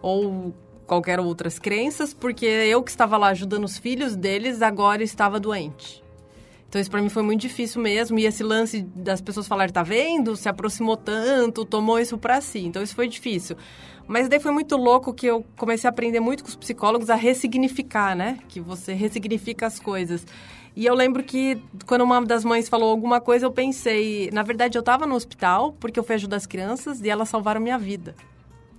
ou 0.00 0.54
qualquer 0.88 1.20
outras 1.20 1.58
crenças, 1.58 2.14
porque 2.14 2.46
eu 2.46 2.82
que 2.82 2.90
estava 2.90 3.16
lá 3.16 3.28
ajudando 3.28 3.64
os 3.64 3.76
filhos 3.76 4.16
deles 4.16 4.62
agora 4.62 5.02
estava 5.02 5.38
doente. 5.38 6.02
Então 6.68 6.80
isso 6.80 6.90
para 6.90 7.00
mim 7.00 7.08
foi 7.08 7.22
muito 7.22 7.42
difícil 7.42 7.80
mesmo. 7.80 8.18
E 8.18 8.26
esse 8.26 8.42
lance 8.42 8.82
das 8.82 9.20
pessoas 9.20 9.46
falarem, 9.46 9.72
tá 9.72 9.82
vendo? 9.82 10.34
Se 10.34 10.48
aproximou 10.48 10.96
tanto, 10.96 11.64
tomou 11.64 11.98
isso 11.98 12.18
para 12.18 12.40
si. 12.40 12.60
Então 12.60 12.82
isso 12.82 12.94
foi 12.94 13.06
difícil. 13.06 13.56
Mas 14.06 14.28
daí 14.28 14.40
foi 14.40 14.52
muito 14.52 14.76
louco 14.76 15.12
que 15.12 15.26
eu 15.26 15.44
comecei 15.56 15.86
a 15.86 15.90
aprender 15.90 16.20
muito 16.20 16.42
com 16.42 16.48
os 16.48 16.56
psicólogos 16.56 17.10
a 17.10 17.14
ressignificar, 17.14 18.16
né? 18.16 18.38
Que 18.48 18.60
você 18.60 18.94
ressignifica 18.94 19.66
as 19.66 19.78
coisas. 19.78 20.26
E 20.74 20.86
eu 20.86 20.94
lembro 20.94 21.22
que 21.22 21.62
quando 21.86 22.02
uma 22.02 22.24
das 22.24 22.44
mães 22.44 22.68
falou 22.68 22.90
alguma 22.90 23.20
coisa, 23.20 23.44
eu 23.46 23.50
pensei, 23.50 24.30
na 24.32 24.42
verdade 24.42 24.76
eu 24.76 24.80
estava 24.80 25.06
no 25.06 25.14
hospital 25.14 25.74
porque 25.78 25.98
eu 25.98 26.04
fui 26.04 26.14
ajudar 26.14 26.36
as 26.36 26.46
crianças 26.46 27.00
e 27.00 27.08
elas 27.10 27.28
salvaram 27.28 27.60
minha 27.60 27.78
vida. 27.78 28.14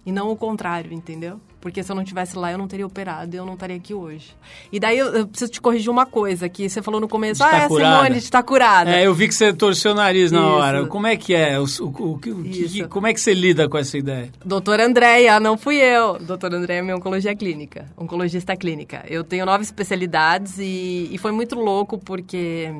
E 0.05 0.11
não 0.11 0.31
o 0.31 0.35
contrário, 0.35 0.93
entendeu? 0.93 1.39
Porque 1.61 1.83
se 1.83 1.91
eu 1.91 1.95
não 1.95 2.05
tivesse 2.05 2.37
lá, 2.37 2.51
eu 2.53 2.57
não 2.57 2.69
teria 2.69 2.87
operado, 2.87 3.35
eu 3.35 3.45
não 3.45 3.55
estaria 3.55 3.75
aqui 3.75 3.93
hoje. 3.93 4.33
E 4.71 4.79
daí 4.79 4.97
eu, 4.97 5.07
eu 5.07 5.27
preciso 5.27 5.51
te 5.51 5.59
corrigir 5.59 5.89
uma 5.91 6.05
coisa, 6.05 6.47
que 6.47 6.69
você 6.69 6.81
falou 6.81 7.01
no 7.01 7.07
começo, 7.07 7.39
tá 7.41 7.49
ah, 7.51 7.57
é, 7.63 7.67
curada. 7.67 7.97
Simone, 8.03 8.17
está 8.17 8.41
curada. 8.43 8.91
É, 8.91 9.05
eu 9.05 9.13
vi 9.13 9.27
que 9.27 9.33
você 9.35 9.51
torceu 9.51 9.91
o 9.91 9.95
nariz 9.95 10.31
na 10.31 10.39
Isso. 10.39 10.47
hora. 10.47 10.85
Como 10.87 11.05
é 11.05 11.17
que 11.17 11.35
é? 11.35 11.59
O, 11.59 11.63
o- 11.81 12.11
o- 12.13 12.17
que- 12.19 12.87
como 12.87 13.07
é 13.07 13.13
que 13.13 13.19
você 13.19 13.33
lida 13.33 13.67
com 13.67 13.77
essa 13.77 13.97
ideia? 13.97 14.31
Doutora 14.45 14.85
Andréia, 14.85 15.37
não 15.39 15.57
fui 15.57 15.75
eu. 15.75 16.17
Doutora 16.19 16.55
Andréia 16.55 16.79
é 16.79 16.81
minha 16.81 16.95
oncologia 16.95 17.35
clínica, 17.35 17.87
oncologista 17.97 18.55
clínica. 18.55 19.03
Eu 19.09 19.25
tenho 19.25 19.45
nove 19.45 19.63
especialidades 19.63 20.57
e, 20.59 21.09
e 21.11 21.17
foi 21.17 21.33
muito 21.33 21.55
louco 21.55 21.97
porque 21.97 22.73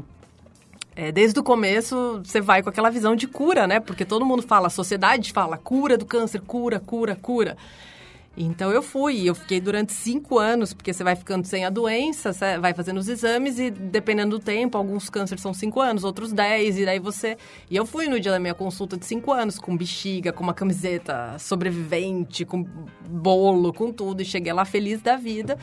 é, 0.96 1.12
desde 1.12 1.38
o 1.38 1.44
começo 1.44 2.22
você 2.24 2.40
vai 2.40 2.64
com 2.64 2.70
aquela 2.70 2.90
visão 2.90 3.14
de 3.14 3.28
cura, 3.28 3.68
né? 3.68 3.82
Porque 3.82 4.06
todo 4.06 4.26
mundo 4.26 4.42
fala, 4.42 4.68
a 4.68 4.70
sociedade 4.70 5.34
fala 5.34 5.58
cura 5.58 5.98
do 5.98 6.06
câncer, 6.06 6.40
cura, 6.40 6.80
cura, 6.80 7.16
cura. 7.22 7.58
Então 8.42 8.72
eu 8.72 8.82
fui, 8.82 9.28
eu 9.28 9.36
fiquei 9.36 9.60
durante 9.60 9.92
cinco 9.92 10.40
anos, 10.40 10.74
porque 10.74 10.94
você 10.94 11.04
vai 11.04 11.14
ficando 11.14 11.46
sem 11.46 11.66
a 11.66 11.70
doença, 11.70 12.32
você 12.32 12.58
vai 12.58 12.74
fazendo 12.74 12.98
os 12.98 13.10
exames 13.10 13.60
e 13.60 13.70
dependendo 13.70 14.40
do 14.40 14.44
tempo, 14.44 14.78
alguns 14.78 15.10
cânceres 15.10 15.42
são 15.42 15.54
cinco 15.54 15.82
anos, 15.82 16.06
outros 16.06 16.32
dez, 16.32 16.80
e 16.80 16.86
daí 16.86 17.00
você. 17.00 17.38
E 17.70 17.76
eu 17.76 17.86
fui 17.86 18.08
no 18.08 18.18
dia 18.18 18.32
da 18.32 18.40
minha 18.40 18.54
consulta 18.54 18.96
de 18.96 19.06
cinco 19.06 19.34
anos, 19.34 19.60
com 19.60 19.76
bexiga, 19.76 20.32
com 20.32 20.42
uma 20.42 20.54
camiseta 20.54 21.38
sobrevivente, 21.38 22.46
com 22.46 22.64
bolo, 23.10 23.74
com 23.74 23.92
tudo, 23.92 24.22
e 24.22 24.26
cheguei 24.26 24.54
lá 24.54 24.64
feliz 24.64 25.02
da 25.02 25.18
vida. 25.18 25.58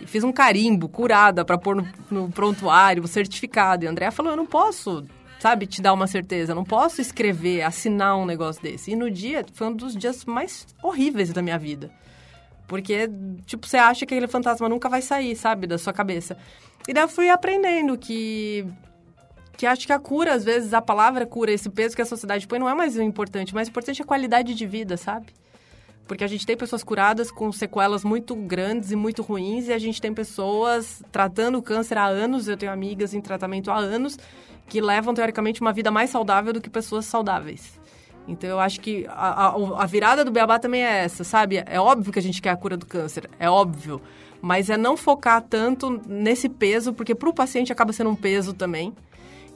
E 0.00 0.06
fiz 0.06 0.24
um 0.24 0.32
carimbo, 0.32 0.88
curada, 0.88 1.44
para 1.44 1.56
pôr 1.56 1.76
no, 1.76 1.88
no 2.10 2.28
prontuário, 2.32 3.06
certificado. 3.06 3.84
E 3.84 3.86
a 3.86 3.92
Andrea 3.92 4.10
falou: 4.10 4.32
eu 4.32 4.36
não 4.36 4.46
posso 4.46 5.06
sabe, 5.38 5.68
te 5.68 5.80
dar 5.80 5.92
uma 5.92 6.08
certeza. 6.08 6.50
Eu 6.50 6.56
não 6.56 6.64
posso 6.64 7.00
escrever, 7.00 7.62
assinar 7.62 8.16
um 8.16 8.26
negócio 8.26 8.60
desse. 8.60 8.90
E 8.90 8.96
no 8.96 9.08
dia, 9.08 9.46
foi 9.52 9.68
um 9.68 9.72
dos 9.72 9.94
dias 9.94 10.24
mais 10.24 10.66
horríveis 10.82 11.32
da 11.32 11.40
minha 11.40 11.56
vida. 11.56 11.92
Porque, 12.68 13.10
tipo, 13.46 13.66
você 13.66 13.78
acha 13.78 14.04
que 14.04 14.14
aquele 14.14 14.28
fantasma 14.28 14.68
nunca 14.68 14.90
vai 14.90 15.00
sair, 15.00 15.34
sabe, 15.34 15.66
da 15.66 15.78
sua 15.78 15.92
cabeça. 15.92 16.36
E 16.86 16.92
daí 16.92 17.02
eu 17.02 17.08
fui 17.08 17.30
aprendendo 17.30 17.96
que. 17.98 18.64
Que 19.56 19.66
acho 19.66 19.86
que 19.86 19.92
a 19.92 19.98
cura, 19.98 20.34
às 20.34 20.44
vezes, 20.44 20.72
a 20.72 20.80
palavra 20.80 21.26
cura, 21.26 21.50
esse 21.50 21.68
peso 21.68 21.96
que 21.96 22.02
a 22.02 22.06
sociedade 22.06 22.46
põe, 22.46 22.60
não 22.60 22.68
é 22.68 22.74
mais 22.74 22.96
o 22.96 23.02
importante. 23.02 23.52
O 23.52 23.56
mais 23.56 23.68
importante 23.68 24.00
é 24.00 24.04
a 24.04 24.06
qualidade 24.06 24.54
de 24.54 24.66
vida, 24.66 24.96
sabe? 24.96 25.26
Porque 26.06 26.22
a 26.22 26.28
gente 26.28 26.46
tem 26.46 26.56
pessoas 26.56 26.84
curadas 26.84 27.30
com 27.30 27.50
sequelas 27.50 28.04
muito 28.04 28.36
grandes 28.36 28.92
e 28.92 28.96
muito 28.96 29.20
ruins, 29.20 29.66
e 29.66 29.72
a 29.72 29.78
gente 29.78 30.00
tem 30.00 30.14
pessoas 30.14 31.02
tratando 31.10 31.60
câncer 31.60 31.98
há 31.98 32.06
anos. 32.06 32.46
Eu 32.46 32.56
tenho 32.56 32.70
amigas 32.70 33.14
em 33.14 33.20
tratamento 33.20 33.70
há 33.70 33.78
anos 33.78 34.16
que 34.68 34.80
levam, 34.80 35.12
teoricamente, 35.12 35.60
uma 35.60 35.72
vida 35.72 35.90
mais 35.90 36.10
saudável 36.10 36.52
do 36.52 36.60
que 36.60 36.70
pessoas 36.70 37.06
saudáveis. 37.06 37.77
Então, 38.28 38.50
eu 38.50 38.60
acho 38.60 38.80
que 38.80 39.06
a, 39.08 39.46
a, 39.46 39.82
a 39.82 39.86
virada 39.86 40.22
do 40.22 40.30
Beabá 40.30 40.58
também 40.58 40.84
é 40.84 41.04
essa, 41.04 41.24
sabe? 41.24 41.62
É 41.66 41.80
óbvio 41.80 42.12
que 42.12 42.18
a 42.18 42.22
gente 42.22 42.42
quer 42.42 42.50
a 42.50 42.56
cura 42.56 42.76
do 42.76 42.84
câncer, 42.84 43.28
é 43.40 43.48
óbvio. 43.48 44.00
Mas 44.40 44.68
é 44.70 44.76
não 44.76 44.96
focar 44.96 45.42
tanto 45.42 46.00
nesse 46.06 46.48
peso, 46.48 46.92
porque 46.92 47.14
para 47.14 47.28
o 47.28 47.34
paciente 47.34 47.72
acaba 47.72 47.92
sendo 47.92 48.10
um 48.10 48.14
peso 48.14 48.52
também. 48.52 48.94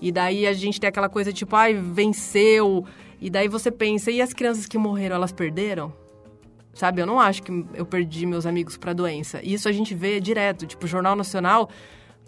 E 0.01 0.11
daí 0.11 0.47
a 0.47 0.53
gente 0.53 0.81
tem 0.81 0.89
aquela 0.89 1.09
coisa 1.09 1.33
tipo, 1.33 1.55
ai, 1.55 1.75
venceu. 1.75 2.85
E 3.21 3.31
daí 3.31 3.47
você 3.47 3.71
pensa, 3.71 4.11
e 4.11 4.21
as 4.21 4.33
crianças 4.33 4.67
que 4.67 4.77
morreram, 4.77 5.15
elas 5.15 5.31
perderam? 5.31 5.93
Sabe, 6.75 7.03
eu 7.03 7.07
não 7.07 7.21
acho 7.21 7.43
que 7.43 7.67
eu 7.75 7.85
perdi 7.85 8.25
meus 8.25 8.47
amigos 8.47 8.79
para 8.79 8.95
doença. 8.95 9.41
Isso 9.45 9.69
a 9.69 9.73
gente 9.73 9.95
vê 9.95 10.19
direto, 10.19 10.67
tipo, 10.67 10.87
Jornal 10.87 11.15
Nacional, 11.15 11.69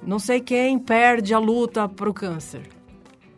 não 0.03 0.19
sei 0.19 0.39
quem 0.39 0.79
perde 0.79 1.33
a 1.33 1.39
luta 1.39 1.89
pro 1.89 2.13
câncer. 2.13 2.63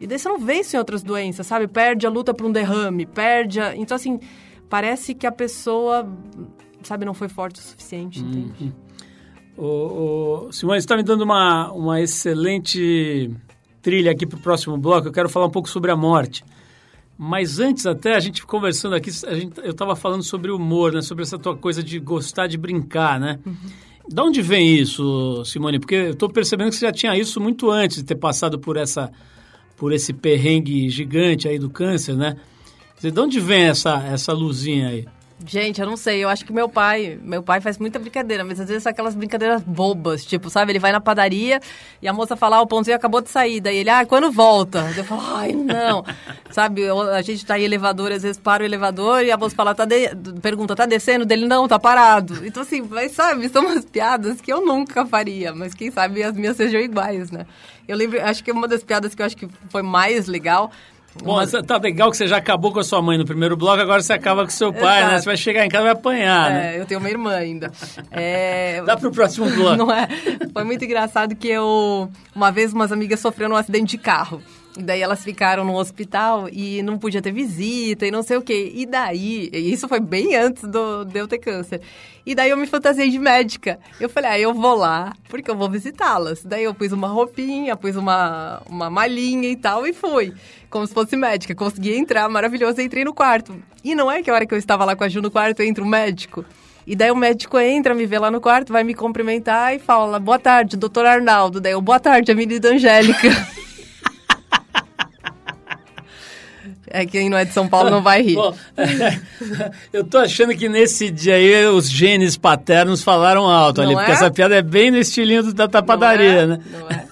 E 0.01 0.07
daí 0.07 0.19
você 0.19 0.29
não 0.29 0.39
em 0.39 0.79
outras 0.79 1.03
doenças, 1.03 1.47
sabe? 1.47 1.67
Perde 1.67 2.07
a 2.07 2.11
luta 2.11 2.35
para 2.35 2.47
um 2.47 2.53
derrame, 2.53 3.07
perde 3.07 3.61
a... 3.61 3.75
Então, 3.75 3.95
assim, 3.95 4.21
parece 4.69 5.15
que 5.15 5.27
a 5.27 5.33
pessoa, 5.33 6.07
sabe, 6.83 7.05
não 7.05 7.15
foi 7.15 7.29
forte 7.29 7.61
o 7.61 7.63
suficiente, 7.63 8.21
entende? 8.21 8.75
Ô, 9.57 10.47
ô, 10.49 10.53
Simone, 10.53 10.81
você 10.81 10.85
está 10.85 10.97
me 10.97 11.03
dando 11.03 11.23
uma, 11.23 11.73
uma 11.73 12.01
excelente 12.01 13.31
trilha 13.81 14.13
aqui 14.13 14.27
para 14.27 14.39
o 14.39 14.43
próximo 14.43 14.77
bloco. 14.77 15.09
Eu 15.09 15.13
quero 15.13 15.29
falar 15.29 15.47
um 15.47 15.51
pouco 15.51 15.69
sobre 15.69 15.91
a 15.91 15.97
morte. 15.97 16.45
Mas 17.17 17.59
antes 17.59 17.87
até, 17.87 18.15
a 18.15 18.21
gente 18.21 18.45
conversando 18.45 18.95
aqui, 18.95 19.11
gente, 19.11 19.59
eu 19.63 19.71
estava 19.71 19.97
falando 19.97 20.23
sobre 20.23 20.51
humor, 20.51 20.93
né? 20.93 21.01
Sobre 21.01 21.23
essa 21.23 21.39
tua 21.39 21.57
coisa 21.57 21.83
de 21.83 21.99
gostar 21.99 22.47
de 22.47 22.59
brincar, 22.59 23.19
né? 23.19 23.39
Uhum. 23.47 23.55
Da 24.09 24.23
onde 24.23 24.43
vem 24.43 24.77
isso, 24.77 25.43
Simone? 25.47 25.79
Porque 25.79 25.95
eu 25.95 26.11
estou 26.11 26.29
percebendo 26.29 26.69
que 26.69 26.77
você 26.77 26.87
já 26.87 26.93
tinha 26.93 27.17
isso 27.17 27.41
muito 27.41 27.71
antes 27.71 27.97
de 27.97 28.05
ter 28.05 28.17
passado 28.17 28.59
por 28.59 28.77
essa, 28.77 29.11
por 29.77 29.93
esse 29.93 30.13
perrengue 30.13 30.89
gigante 30.89 31.49
aí 31.49 31.59
do 31.59 31.71
câncer, 31.71 32.17
né? 32.17 32.37
Dizer, 32.97 33.11
de 33.11 33.21
onde 33.21 33.39
vem 33.39 33.65
essa, 33.65 34.03
essa 34.07 34.33
luzinha 34.33 34.89
aí? 34.89 35.07
Gente, 35.45 35.83
eu 35.83 35.87
não 35.87 35.99
sei, 35.99 36.25
eu 36.25 36.31
acho 36.31 36.47
que 36.47 36.53
meu 36.53 36.67
pai, 36.67 37.19
meu 37.23 37.43
pai 37.43 37.61
faz 37.61 37.77
muita 37.77 37.99
brincadeira, 37.99 38.43
mas 38.43 38.59
às 38.59 38.69
vezes 38.69 38.83
são 38.83 38.91
aquelas 38.91 39.15
brincadeiras 39.15 39.63
bobas, 39.63 40.25
tipo, 40.25 40.49
sabe, 40.49 40.73
ele 40.73 40.79
vai 40.79 40.91
na 40.91 40.99
padaria 41.01 41.61
e 42.01 42.09
a 42.09 42.13
moça 42.13 42.35
fala, 42.37 42.57
ah, 42.57 42.63
o 42.63 42.67
pãozinho 42.67 42.97
acabou 42.97 43.21
de 43.21 43.29
sair, 43.29 43.61
daí 43.61 43.77
ele, 43.77 43.91
ah, 43.91 44.07
quando 44.07 44.33
volta? 44.33 44.91
Eu 44.97 45.05
falo, 45.05 45.21
ai, 45.37 45.53
não, 45.53 46.03
sabe, 46.51 46.81
eu- 46.81 47.03
a 47.03 47.21
gente 47.21 47.45
tá 47.45 47.59
em 47.59 47.65
elevador, 47.65 48.13
às 48.13 48.23
vezes 48.23 48.39
para 48.39 48.63
o 48.63 48.67
elevador 48.67 49.23
e 49.25 49.31
a 49.31 49.37
moça 49.37 49.55
fala, 49.55 49.75
tá 49.75 49.85
de... 49.85 50.09
pergunta, 50.41 50.75
tá 50.75 50.87
descendo? 50.87 51.27
Dele, 51.27 51.47
não, 51.47 51.69
tá 51.69 51.79
parado. 51.79 52.47
Então 52.47 52.63
assim, 52.63 52.81
mas 52.81 53.13
sabe, 53.13 53.47
são 53.51 53.63
umas 53.67 53.85
piadas 53.85 54.41
que 54.41 54.51
eu 54.51 54.65
nunca 54.65 55.05
faria, 55.05 55.55
mas 55.55 55.75
quem 55.75 55.91
sabe 55.91 56.23
as 56.23 56.35
minhas 56.35 56.57
sejam 56.57 56.81
iguais, 56.81 57.31
né? 57.31 57.45
Eu 57.87 57.95
lembro, 57.99 58.21
acho 58.23 58.43
que 58.43 58.51
uma 58.51 58.67
das 58.67 58.83
piadas 58.83 59.15
que 59.15 59.21
eu 59.21 59.27
acho 59.27 59.37
que 59.37 59.47
foi 59.69 59.83
mais 59.83 60.27
legal... 60.29 60.73
Bom, 61.25 61.33
uma- 61.35 61.43
essa- 61.43 61.63
tá 61.63 61.77
legal 61.79 62.11
que 62.11 62.17
você 62.17 62.27
já 62.29 62.37
acabou 62.37 62.73
com 62.73 62.79
a 62.79 62.85
sua 62.85 63.03
mãe 63.03 63.19
no 63.19 63.25
primeiro 63.25 63.57
bloco, 63.57 63.81
agora 63.83 64.01
você 64.01 64.13
acaba 64.13 64.45
com 64.45 64.51
seu 64.51 64.73
pai, 64.73 65.01
né? 65.01 65.07
Exato. 65.09 65.19
Você 65.21 65.25
vai 65.27 65.37
chegar 65.37 65.65
em 65.67 65.69
casa 65.69 65.83
e 65.83 65.85
vai 65.87 65.93
apanhar, 65.93 66.51
né? 66.51 66.77
É, 66.77 66.81
eu 66.81 66.87
tenho 66.87 67.01
uma 67.01 67.11
irmã 67.11 67.35
ainda. 67.35 67.73
É, 68.11 68.83
Dá 68.85 68.97
pro 68.97 69.11
próximo 69.11 69.51
bloco. 69.51 69.77
Não 69.77 69.91
é? 69.93 70.07
Foi 70.53 70.63
muito 70.65 70.85
engraçado 70.85 71.35
que 71.35 71.49
eu... 71.49 72.09
Uma 72.35 72.51
vez 72.53 72.73
umas 72.73 72.93
amigas 72.93 73.19
sofreram 73.21 73.55
um 73.55 73.59
acidente 73.59 73.97
de 73.97 73.99
carro. 73.99 74.41
Daí 74.79 75.01
elas 75.01 75.25
ficaram 75.25 75.65
no 75.65 75.75
hospital 75.75 76.49
e 76.51 76.83
não 76.83 76.99
podia 76.99 77.23
ter 77.23 77.33
visita 77.33 78.07
e 78.07 78.11
não 78.11 78.23
sei 78.23 78.37
o 78.37 78.43
quê. 78.43 78.73
E 78.75 78.87
daí... 78.87 79.49
Isso 79.53 79.89
foi 79.89 80.01
bem 80.01 80.37
antes 80.37 80.63
do, 80.65 81.05
de 81.05 81.19
eu 81.19 81.27
ter 81.27 81.39
câncer. 81.39 81.81
E 82.25 82.35
daí 82.35 82.51
eu 82.51 82.57
me 82.57 82.67
fantasiei 82.67 83.09
de 83.09 83.19
médica. 83.19 83.79
Eu 84.01 84.09
falei, 84.09 84.31
ah, 84.31 84.39
eu 84.39 84.53
vou 84.53 84.75
lá 84.75 85.15
porque 85.29 85.51
eu 85.51 85.57
vou 85.57 85.71
visitá-las. 85.71 86.45
Daí 86.45 86.65
eu 86.65 86.75
pus 86.75 86.93
uma 86.93 87.09
roupinha, 87.09 87.77
pus 87.77 87.97
uma, 87.97 88.63
uma 88.69 88.91
malinha 88.91 89.49
e 89.49 89.57
tal 89.57 89.87
e 89.87 89.93
fui. 89.93 90.35
Como 90.69 90.87
se 90.87 90.93
fosse 90.93 91.17
médica. 91.17 91.55
Consegui 91.55 91.97
entrar, 91.97 92.29
maravilhoso. 92.29 92.81
Entrei 92.81 93.05
no 93.05 93.15
quarto. 93.15 93.57
E 93.83 93.95
não 93.95 94.11
é 94.11 94.23
que 94.23 94.31
a 94.31 94.35
hora 94.35 94.47
que 94.47 94.53
eu 94.53 94.59
estava 94.59 94.85
lá 94.85 94.95
com 94.95 95.05
a 95.05 95.09
Ju 95.09 95.23
no 95.23 95.31
quarto, 95.31 95.63
entra 95.63 95.83
um 95.83 95.89
médico. 95.89 96.45
E 96.87 96.95
daí 96.95 97.11
o 97.11 97.17
médico 97.17 97.59
entra, 97.59 97.95
me 97.95 98.07
vê 98.07 98.19
lá 98.19 98.31
no 98.31 98.41
quarto, 98.41 98.73
vai 98.73 98.85
me 98.85 98.95
cumprimentar 98.95 99.75
e 99.75 99.79
fala: 99.79 100.21
Boa 100.21 100.39
tarde, 100.39 100.77
doutor 100.77 101.05
Arnaldo. 101.05 101.61
Daí 101.61 101.73
eu, 101.73 101.81
boa 101.81 101.99
tarde, 101.99 102.31
Avenida 102.31 102.69
Angélica. 102.69 103.29
é 107.03 107.07
quem 107.07 107.29
não 107.29 107.37
é 107.39 107.45
de 107.45 107.53
São 107.53 107.69
Paulo 107.69 107.91
não 107.91 108.03
vai 108.03 108.23
rir. 108.23 108.35
Bom, 108.37 108.55
eu 109.93 110.05
tô 110.05 110.19
achando 110.19 110.55
que 110.57 110.69
nesse 110.69 111.11
dia 111.11 111.35
aí 111.35 111.67
os 111.67 111.91
genes 111.91 112.37
paternos 112.37 113.03
falaram 113.03 113.49
alto 113.49 113.79
Não 113.83 113.85
ali, 113.89 113.95
é? 113.95 113.97
porque 113.99 114.13
essa 114.13 114.31
piada 114.31 114.55
é 114.57 114.63
bem 114.63 114.91
no 114.91 114.99
estilinho 114.99 115.53
da, 115.53 115.67
da 115.67 115.83
padaria, 115.83 116.47
não 116.47 116.55
é? 116.55 116.59
né? 116.59 116.65
Não 116.81 116.89
é? 116.91 117.07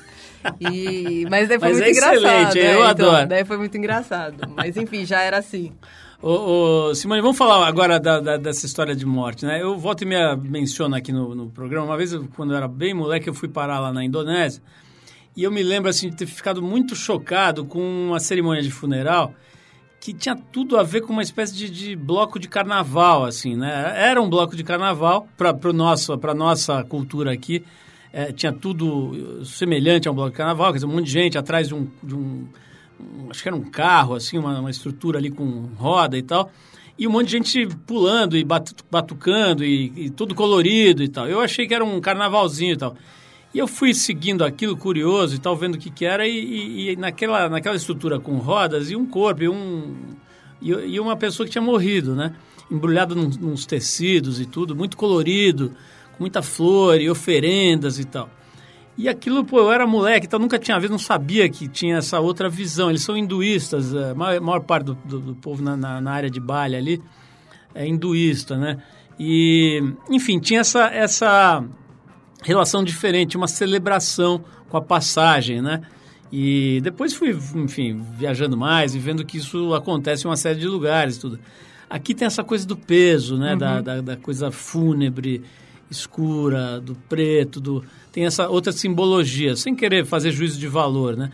E, 0.61 1.27
mas 1.31 1.49
daí 1.49 1.59
foi 1.59 1.69
Mas 1.69 1.79
muito 1.79 1.89
é 1.89 1.91
engraçado. 1.91 2.17
excelente, 2.17 2.59
é, 2.59 2.67
eu 2.67 2.75
então, 2.75 2.87
adoro. 2.87 3.29
Daí 3.29 3.45
foi 3.45 3.57
muito 3.57 3.77
engraçado. 3.79 4.35
Mas 4.55 4.77
enfim, 4.77 5.07
já 5.07 5.23
era 5.23 5.39
assim. 5.39 5.73
Ô, 6.21 6.89
ô, 6.91 6.95
Simone, 6.95 7.21
vamos 7.23 7.37
falar 7.39 7.67
agora 7.67 7.99
da- 7.99 8.21
da- 8.21 8.37
dessa 8.37 8.67
história 8.67 8.95
de 8.95 9.07
morte, 9.07 9.45
né? 9.47 9.61
Eu 9.63 9.79
volto 9.79 10.03
e 10.03 10.05
me 10.07 10.17
menciono 10.49 10.95
aqui 10.97 11.13
no, 11.13 11.35
no 11.35 11.49
programa. 11.51 11.87
Uma 11.87 11.97
vez, 11.97 12.13
eu- 12.13 12.29
quando 12.37 12.53
eu 12.53 12.57
era 12.59 12.69
bem 12.69 12.93
moleque, 12.95 13.29
eu 13.29 13.35
fui 13.35 13.49
parar 13.49 13.79
lá 13.81 13.93
na 13.93 14.05
Indonésia. 14.05 14.63
E 15.37 15.43
eu 15.43 15.51
me 15.51 15.63
lembro, 15.63 15.89
assim, 15.91 16.11
de 16.11 16.17
ter 16.17 16.27
ficado 16.27 16.63
muito 16.63 16.95
chocado 16.95 17.65
com 17.65 17.81
uma 18.09 18.21
cerimônia 18.21 18.63
de 18.63 18.71
funeral 18.71 19.35
que 20.05 20.13
tinha 20.13 20.37
tudo 20.37 20.77
a 20.77 20.83
ver 20.83 21.01
com 21.01 21.15
uma 21.15 21.23
espécie 21.23 21.55
de, 21.57 21.71
de 21.71 21.97
bloco 21.97 22.39
de 22.39 22.47
carnaval, 22.47 23.25
assim, 23.25 23.57
né? 23.57 23.95
Era 23.97 24.21
um 24.21 24.29
bloco 24.29 24.55
de 24.55 24.63
carnaval 24.63 25.27
para 25.35 25.57
a 26.31 26.35
nossa 26.35 26.85
cultura 26.85 27.33
aqui. 27.33 27.65
É, 28.13 28.31
tinha 28.31 28.53
tudo 28.53 29.41
eh, 29.41 29.45
semelhante 29.47 30.07
a 30.07 30.11
um 30.11 30.15
bloco 30.15 30.33
de 30.33 30.37
carnaval, 30.37 30.67
quer 30.73 30.75
dizer, 30.75 30.87
um 30.87 30.91
monte 30.93 31.07
de 31.07 31.11
gente 31.11 31.39
atrás 31.39 31.69
de 31.69 31.75
um, 31.75 31.89
de 32.03 32.15
um, 32.15 32.47
um- 33.01 33.31
acho 33.31 33.43
que 33.43 33.49
era 33.49 33.57
um 33.57 33.63
carro, 33.63 34.15
assim, 34.15 34.37
uma, 34.37 34.61
uma 34.61 34.71
estrutura 34.71 35.19
ali 35.19 35.31
com 35.31 35.71
roda 35.79 36.19
e 36.19 36.23
tal. 36.23 36.51
E 36.99 37.09
um 37.09 37.11
monte 37.11 37.29
de 37.29 37.33
gente 37.33 37.67
pulando 37.87 38.37
e 38.37 38.45
batu- 38.45 38.85
batucando 38.91 39.65
e, 39.65 39.91
e 39.97 40.11
tudo 40.11 40.35
colorido 40.35 41.03
e 41.03 41.09
tal. 41.09 41.27
Eu 41.27 41.41
achei 41.41 41.67
que 41.67 41.73
era 41.75 41.83
um 41.85 41.99
carnavalzinho 41.99 42.75
e 42.75 42.77
tal. 42.77 42.95
E 43.55 43.59
eu 43.61 43.69
fui 43.69 43.95
seguindo 43.95 44.45
aquilo, 44.45 44.77
curioso 44.77 45.37
e 45.37 45.39
tal, 45.39 45.57
vendo 45.57 45.77
o 45.77 45.79
que, 45.79 45.89
que 45.89 46.05
era, 46.05 46.27
e, 46.27 46.33
e, 46.33 46.91
e, 46.91 46.97
naquela, 46.97 47.49
naquela 47.49 47.77
estrutura 47.77 48.19
com 48.19 48.37
rodas, 48.39 48.91
e 48.91 48.97
um 48.97 49.07
corpo, 49.07 49.45
e, 49.45 49.49
um, 49.49 49.95
e, 50.61 50.71
e 50.71 50.99
uma 50.99 51.17
pessoa 51.17 51.47
que 51.47 51.53
tinha 51.53 51.63
morrido, 51.63 52.17
né? 52.17 52.35
Embrulhado 52.69 53.15
num, 53.15 53.29
nos 53.29 53.65
tecidos 53.65 54.41
e 54.41 54.47
tudo, 54.47 54.75
muito 54.75 54.97
colorido, 54.97 55.71
com 56.17 56.25
muita 56.25 56.43
flor 56.43 57.01
e 57.01 57.09
oferendas 57.09 58.01
e 58.01 58.05
tal. 58.05 58.29
E 58.99 59.09
aquilo, 59.09 59.45
pô, 59.45 59.61
eu 59.61 59.73
era 59.73 59.87
moleque, 59.87 60.27
então 60.27 60.39
nunca 60.39 60.59
tinha 60.59 60.79
visto, 60.81 60.91
não 60.91 60.99
sabia 60.99 61.49
que 61.49 61.69
tinha 61.69 61.99
essa 61.99 62.19
outra 62.19 62.49
visão. 62.49 62.91
Eles 62.91 63.03
são 63.03 63.17
hinduístas, 63.17 63.95
a 63.95 64.15
maior, 64.17 64.41
maior 64.41 64.61
parte 64.61 64.87
do, 64.87 64.95
do, 64.95 65.21
do 65.21 65.35
povo 65.37 65.63
na, 65.63 65.77
na, 65.77 66.01
na, 66.01 66.13
área 66.13 66.31
de 66.31 66.41
Bali 66.41 66.75
ali 66.75 67.03
é 67.73 67.87
hinduísta, 67.87 68.57
né? 68.57 68.83
E, 69.19 69.81
enfim, 70.11 70.41
tinha 70.41 70.61
essa, 70.61 70.87
essa 70.87 71.65
relação 72.45 72.85
diferente, 72.85 73.37
uma 73.37 73.49
celebração 73.49 74.45
com 74.69 74.77
a 74.77 74.83
passagem, 74.83 75.63
né? 75.63 75.81
E 76.31 76.81
depois 76.83 77.15
fui, 77.15 77.31
enfim, 77.55 78.05
viajando 78.17 78.57
mais 78.57 78.95
e 78.95 78.99
vendo 78.99 79.25
que 79.25 79.39
isso 79.39 79.73
acontece 79.73 80.27
em 80.27 80.29
uma 80.29 80.37
série 80.37 80.59
de 80.59 80.67
lugares, 80.67 81.17
tudo. 81.17 81.39
Aqui 81.89 82.15
tem 82.15 82.27
essa 82.27 82.43
coisa 82.43 82.67
do 82.67 82.77
peso, 82.77 83.37
né? 83.37 83.53
Uhum. 83.53 83.59
Da, 83.59 83.81
da, 83.81 84.01
da, 84.01 84.17
coisa 84.17 84.51
fúnebre, 84.51 85.43
escura, 85.91 86.81
do 86.81 86.95
preto, 87.09 87.61
do... 87.61 87.85
tem 88.11 88.27
essa 88.27 88.49
outra 88.49 88.73
simbologia, 88.73 89.55
sem 89.55 89.75
querer 89.75 90.05
fazer 90.05 90.33
juízo 90.33 90.59
de 90.59 90.67
valor, 90.67 91.17
né? 91.17 91.31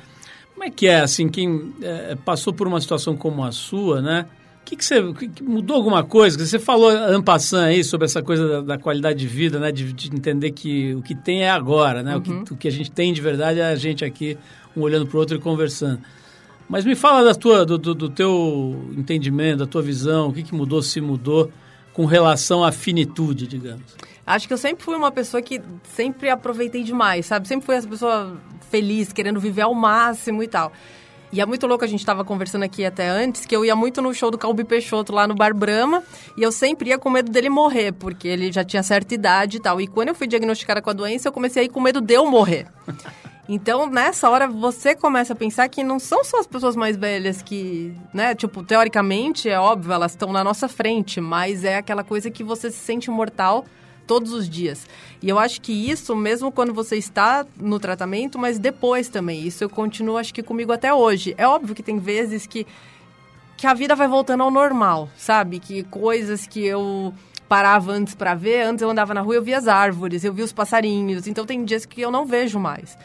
Como 0.52 0.64
é 0.64 0.70
que 0.70 0.86
é, 0.86 1.00
assim, 1.00 1.28
quem 1.28 1.72
é, 1.80 2.14
passou 2.14 2.52
por 2.52 2.68
uma 2.68 2.80
situação 2.80 3.16
como 3.16 3.42
a 3.42 3.50
sua, 3.50 4.02
né? 4.02 4.26
Que, 4.70 4.76
que 4.76 4.84
você 4.84 5.12
que 5.12 5.42
mudou 5.42 5.76
alguma 5.76 6.04
coisa? 6.04 6.38
Você 6.38 6.58
falou 6.58 6.90
ampassando 6.90 7.64
aí 7.64 7.82
sobre 7.82 8.04
essa 8.04 8.22
coisa 8.22 8.46
da, 8.46 8.60
da 8.60 8.78
qualidade 8.78 9.18
de 9.18 9.26
vida, 9.26 9.58
né? 9.58 9.72
De, 9.72 9.92
de, 9.92 10.14
entender 10.14 10.52
que 10.52 10.94
o 10.94 11.02
que 11.02 11.14
tem 11.14 11.42
é 11.42 11.50
agora, 11.50 12.02
né? 12.02 12.12
Uhum. 12.12 12.18
O, 12.18 12.22
que, 12.22 12.30
uhum. 12.30 12.44
o 12.52 12.56
que 12.56 12.68
a 12.68 12.70
gente 12.70 12.90
tem 12.90 13.12
de 13.12 13.20
verdade 13.20 13.58
é 13.58 13.64
a 13.64 13.74
gente 13.74 14.04
aqui, 14.04 14.38
um 14.76 14.82
olhando 14.82 15.06
para 15.06 15.16
o 15.16 15.20
outro 15.20 15.36
e 15.36 15.40
conversando. 15.40 16.00
Mas 16.68 16.84
me 16.84 16.94
fala 16.94 17.24
da 17.24 17.34
tua, 17.34 17.66
do, 17.66 17.76
do, 17.76 17.94
do, 17.94 18.08
teu 18.08 18.92
entendimento, 18.96 19.58
da 19.58 19.66
tua 19.66 19.82
visão, 19.82 20.28
o 20.28 20.32
que, 20.32 20.44
que 20.44 20.54
mudou, 20.54 20.80
se 20.80 21.00
mudou, 21.00 21.50
com 21.92 22.04
relação 22.04 22.62
à 22.62 22.70
finitude, 22.70 23.48
digamos. 23.48 23.82
Acho 24.24 24.46
que 24.46 24.54
eu 24.54 24.58
sempre 24.58 24.84
fui 24.84 24.94
uma 24.94 25.10
pessoa 25.10 25.42
que 25.42 25.60
sempre 25.82 26.30
aproveitei 26.30 26.84
demais, 26.84 27.26
sabe? 27.26 27.48
Sempre 27.48 27.66
fui 27.66 27.74
essa 27.74 27.88
pessoa 27.88 28.36
feliz, 28.70 29.12
querendo 29.12 29.40
viver 29.40 29.62
ao 29.62 29.74
máximo 29.74 30.44
e 30.44 30.46
tal. 30.46 30.72
E 31.32 31.40
é 31.40 31.46
muito 31.46 31.66
louco, 31.66 31.84
a 31.84 31.88
gente 31.88 32.00
estava 32.00 32.24
conversando 32.24 32.64
aqui 32.64 32.84
até 32.84 33.08
antes, 33.08 33.46
que 33.46 33.54
eu 33.54 33.64
ia 33.64 33.76
muito 33.76 34.02
no 34.02 34.12
show 34.12 34.30
do 34.30 34.38
Calbi 34.38 34.64
Peixoto 34.64 35.12
lá 35.12 35.28
no 35.28 35.34
Bar 35.34 35.54
Brahma, 35.54 36.02
e 36.36 36.42
eu 36.42 36.50
sempre 36.50 36.90
ia 36.90 36.98
com 36.98 37.08
medo 37.08 37.30
dele 37.30 37.48
morrer, 37.48 37.92
porque 37.92 38.26
ele 38.26 38.50
já 38.50 38.64
tinha 38.64 38.82
certa 38.82 39.14
idade 39.14 39.58
e 39.58 39.60
tal. 39.60 39.80
E 39.80 39.86
quando 39.86 40.08
eu 40.08 40.14
fui 40.14 40.26
diagnosticada 40.26 40.82
com 40.82 40.90
a 40.90 40.92
doença, 40.92 41.28
eu 41.28 41.32
comecei 41.32 41.62
a 41.62 41.64
ir 41.66 41.68
com 41.68 41.80
medo 41.80 42.00
de 42.00 42.14
eu 42.14 42.26
morrer. 42.26 42.66
Então, 43.52 43.84
nessa 43.84 44.30
hora, 44.30 44.46
você 44.46 44.94
começa 44.94 45.32
a 45.32 45.36
pensar 45.36 45.68
que 45.68 45.82
não 45.82 45.98
são 45.98 46.22
só 46.22 46.38
as 46.38 46.46
pessoas 46.46 46.76
mais 46.76 46.96
velhas 46.96 47.42
que, 47.42 47.92
né? 48.14 48.32
Tipo, 48.32 48.62
teoricamente, 48.62 49.48
é 49.48 49.58
óbvio, 49.58 49.92
elas 49.92 50.12
estão 50.12 50.32
na 50.32 50.44
nossa 50.44 50.68
frente, 50.68 51.20
mas 51.20 51.64
é 51.64 51.76
aquela 51.76 52.04
coisa 52.04 52.30
que 52.30 52.44
você 52.44 52.70
se 52.70 52.78
sente 52.78 53.10
mortal 53.10 53.64
todos 54.10 54.32
os 54.32 54.50
dias. 54.50 54.88
E 55.22 55.28
eu 55.28 55.38
acho 55.38 55.60
que 55.60 55.72
isso, 55.72 56.16
mesmo 56.16 56.50
quando 56.50 56.74
você 56.74 56.96
está 56.96 57.46
no 57.56 57.78
tratamento, 57.78 58.40
mas 58.40 58.58
depois 58.58 59.08
também. 59.08 59.46
Isso 59.46 59.62
eu 59.62 59.70
continuo, 59.70 60.16
acho 60.16 60.34
que 60.34 60.42
comigo 60.42 60.72
até 60.72 60.92
hoje. 60.92 61.32
É 61.38 61.46
óbvio 61.46 61.76
que 61.76 61.82
tem 61.82 61.96
vezes 61.96 62.44
que, 62.44 62.66
que 63.56 63.68
a 63.68 63.72
vida 63.72 63.94
vai 63.94 64.08
voltando 64.08 64.42
ao 64.42 64.50
normal, 64.50 65.08
sabe? 65.16 65.60
Que 65.60 65.84
coisas 65.84 66.44
que 66.44 66.66
eu 66.66 67.14
parava 67.48 67.92
antes 67.92 68.16
para 68.16 68.34
ver, 68.34 68.62
antes 68.62 68.82
eu 68.82 68.90
andava 68.90 69.14
na 69.14 69.20
rua, 69.20 69.36
eu 69.36 69.42
via 69.42 69.58
as 69.58 69.68
árvores, 69.68 70.24
eu 70.24 70.32
via 70.32 70.44
os 70.44 70.52
passarinhos. 70.52 71.28
Então 71.28 71.46
tem 71.46 71.64
dias 71.64 71.86
que 71.86 72.00
eu 72.00 72.10
não 72.10 72.26
vejo 72.26 72.58
mais. 72.58 72.98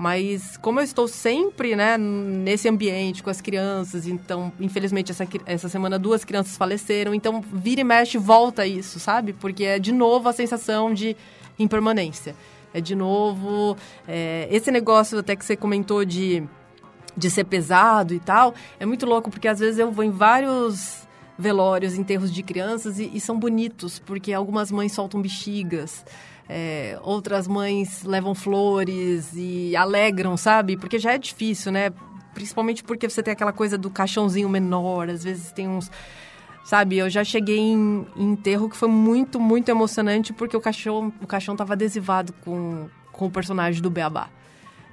Mas 0.00 0.56
como 0.56 0.80
eu 0.80 0.84
estou 0.84 1.06
sempre 1.06 1.76
né, 1.76 1.98
nesse 1.98 2.66
ambiente 2.66 3.22
com 3.22 3.28
as 3.28 3.42
crianças, 3.42 4.06
então, 4.06 4.50
infelizmente, 4.58 5.12
essa, 5.12 5.28
essa 5.44 5.68
semana 5.68 5.98
duas 5.98 6.24
crianças 6.24 6.56
faleceram, 6.56 7.12
então 7.12 7.44
vira 7.52 7.82
e 7.82 7.84
mexe 7.84 8.16
volta 8.16 8.66
isso, 8.66 8.98
sabe? 8.98 9.34
Porque 9.34 9.62
é 9.62 9.78
de 9.78 9.92
novo 9.92 10.26
a 10.26 10.32
sensação 10.32 10.94
de 10.94 11.14
impermanência. 11.58 12.34
É 12.72 12.80
de 12.80 12.94
novo 12.94 13.76
é, 14.08 14.48
esse 14.50 14.70
negócio 14.70 15.18
até 15.18 15.36
que 15.36 15.44
você 15.44 15.54
comentou 15.54 16.02
de, 16.02 16.44
de 17.14 17.30
ser 17.30 17.44
pesado 17.44 18.14
e 18.14 18.20
tal, 18.20 18.54
é 18.78 18.86
muito 18.86 19.04
louco, 19.04 19.30
porque 19.30 19.48
às 19.48 19.58
vezes 19.58 19.78
eu 19.78 19.92
vou 19.92 20.02
em 20.02 20.10
vários 20.10 21.06
velórios, 21.38 21.94
enterros 21.94 22.32
de 22.32 22.42
crianças 22.42 22.98
e, 22.98 23.10
e 23.12 23.20
são 23.20 23.38
bonitos, 23.38 23.98
porque 23.98 24.32
algumas 24.32 24.72
mães 24.72 24.92
soltam 24.92 25.20
bexigas. 25.20 26.06
É, 26.52 26.98
outras 27.04 27.46
mães 27.46 28.02
levam 28.02 28.34
flores 28.34 29.30
e 29.36 29.76
alegram, 29.76 30.36
sabe? 30.36 30.76
Porque 30.76 30.98
já 30.98 31.12
é 31.12 31.18
difícil, 31.18 31.70
né? 31.70 31.90
Principalmente 32.34 32.82
porque 32.82 33.08
você 33.08 33.22
tem 33.22 33.30
aquela 33.30 33.52
coisa 33.52 33.78
do 33.78 33.88
caixãozinho 33.88 34.48
menor, 34.48 35.08
às 35.08 35.22
vezes 35.22 35.52
tem 35.52 35.68
uns. 35.68 35.88
Sabe, 36.64 36.98
eu 36.98 37.08
já 37.08 37.22
cheguei 37.22 37.58
em, 37.58 38.04
em 38.16 38.32
enterro 38.32 38.68
que 38.68 38.76
foi 38.76 38.88
muito, 38.88 39.38
muito 39.38 39.68
emocionante 39.68 40.32
porque 40.32 40.56
o 40.56 40.60
caixão, 40.60 41.12
o 41.22 41.26
caixão 41.26 41.54
tava 41.54 41.74
adesivado 41.74 42.32
com, 42.44 42.88
com 43.12 43.26
o 43.26 43.30
personagem 43.30 43.80
do 43.80 43.88
Beabá 43.88 44.28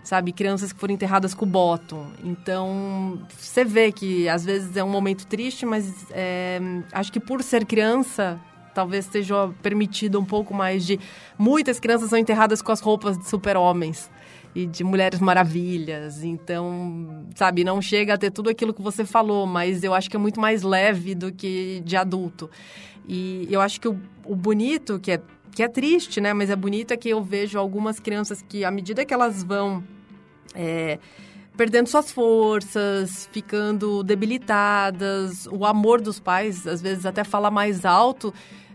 sabe? 0.04 0.32
Crianças 0.32 0.72
que 0.72 0.80
foram 0.80 0.94
enterradas 0.94 1.34
com 1.34 1.44
o 1.44 1.48
bottom. 1.48 2.08
Então, 2.24 3.20
você 3.38 3.66
vê 3.66 3.92
que 3.92 4.30
às 4.30 4.46
vezes 4.46 4.78
é 4.78 4.84
um 4.84 4.90
momento 4.90 5.28
triste, 5.28 5.66
mas 5.66 6.06
é, 6.12 6.60
acho 6.94 7.12
que 7.12 7.20
por 7.20 7.44
ser 7.44 7.66
criança, 7.66 8.40
talvez 8.78 9.06
esteja 9.06 9.50
permitido 9.64 10.20
um 10.20 10.26
pouco 10.26 10.54
mais 10.54 10.86
de. 10.86 11.00
Muitas 11.36 11.80
crianças 11.80 12.12
são 12.12 12.20
enterradas 12.20 12.62
com 12.62 12.72
as 12.72 12.80
roupas 12.80 13.18
de 13.18 13.28
super-homens 13.28 14.08
e 14.54 14.68
de 14.68 14.84
Mulheres 14.84 15.20
Maravilhas. 15.20 16.24
Então, 16.24 17.26
sabe, 17.36 17.64
não 17.64 17.82
chega 17.82 18.14
a 18.14 18.18
ter 18.20 18.30
tudo 18.30 18.52
aquilo 18.52 18.72
que 18.72 18.82
você 18.82 19.04
falou, 19.04 19.48
mas 19.48 19.84
eu 19.84 19.96
acho 19.96 20.12
que 20.12 20.16
é 20.16 20.20
muito 20.20 20.40
mais 20.40 20.62
leve 20.62 21.16
do 21.16 21.32
que 21.32 21.82
de 21.84 21.98
adulto. 21.98 22.52
E 23.08 23.48
eu 23.50 23.62
acho 23.62 23.82
que 23.82 23.88
o, 23.88 24.00
o 24.24 24.36
bonito, 24.36 25.00
que 25.00 25.14
é, 25.14 25.22
que 25.52 25.64
é 25.64 25.68
triste, 25.68 26.22
né? 26.22 26.32
Mas 26.32 26.52
é 26.52 26.56
bonito 26.56 26.92
é 26.92 26.98
que 26.98 27.10
eu 27.10 27.24
vejo 27.24 27.58
algumas 27.58 28.00
crianças 28.00 28.44
que, 28.48 28.64
à 28.64 28.70
medida 28.70 29.04
que 29.04 29.14
elas 29.14 29.44
vão. 29.44 29.84
É, 30.54 31.00
perdendo 31.58 31.88
suas 31.88 32.12
forças, 32.12 33.28
ficando 33.32 34.04
debilitadas, 34.04 35.48
o 35.52 35.66
amor 35.66 36.00
dos 36.00 36.20
pais, 36.20 36.68
às 36.68 36.82
vezes 36.82 37.06
até 37.06 37.24
fala 37.24 37.50
mais 37.50 37.84
alto, 37.84 38.32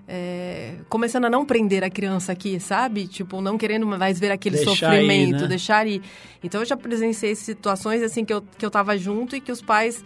é, 0.06 0.74
começando 0.88 1.26
a 1.26 1.30
não 1.30 1.44
prender 1.44 1.84
a 1.84 1.90
criança 1.90 2.32
aqui, 2.32 2.58
sabe? 2.58 3.06
Tipo, 3.06 3.40
não 3.40 3.56
querendo 3.56 3.86
mais 3.86 4.18
ver 4.18 4.30
aquele 4.30 4.56
deixar 4.56 4.70
sofrimento, 4.70 5.36
ir, 5.36 5.42
né? 5.42 5.48
deixar 5.48 5.86
ir. 5.86 6.02
Então, 6.42 6.60
eu 6.60 6.66
já 6.66 6.76
presenciei 6.76 7.34
situações 7.34 8.02
assim 8.02 8.24
que 8.24 8.32
eu, 8.32 8.42
que 8.42 8.64
eu 8.64 8.70
tava 8.70 8.96
junto 8.96 9.36
e 9.36 9.40
que 9.40 9.52
os 9.52 9.62
pais... 9.62 10.04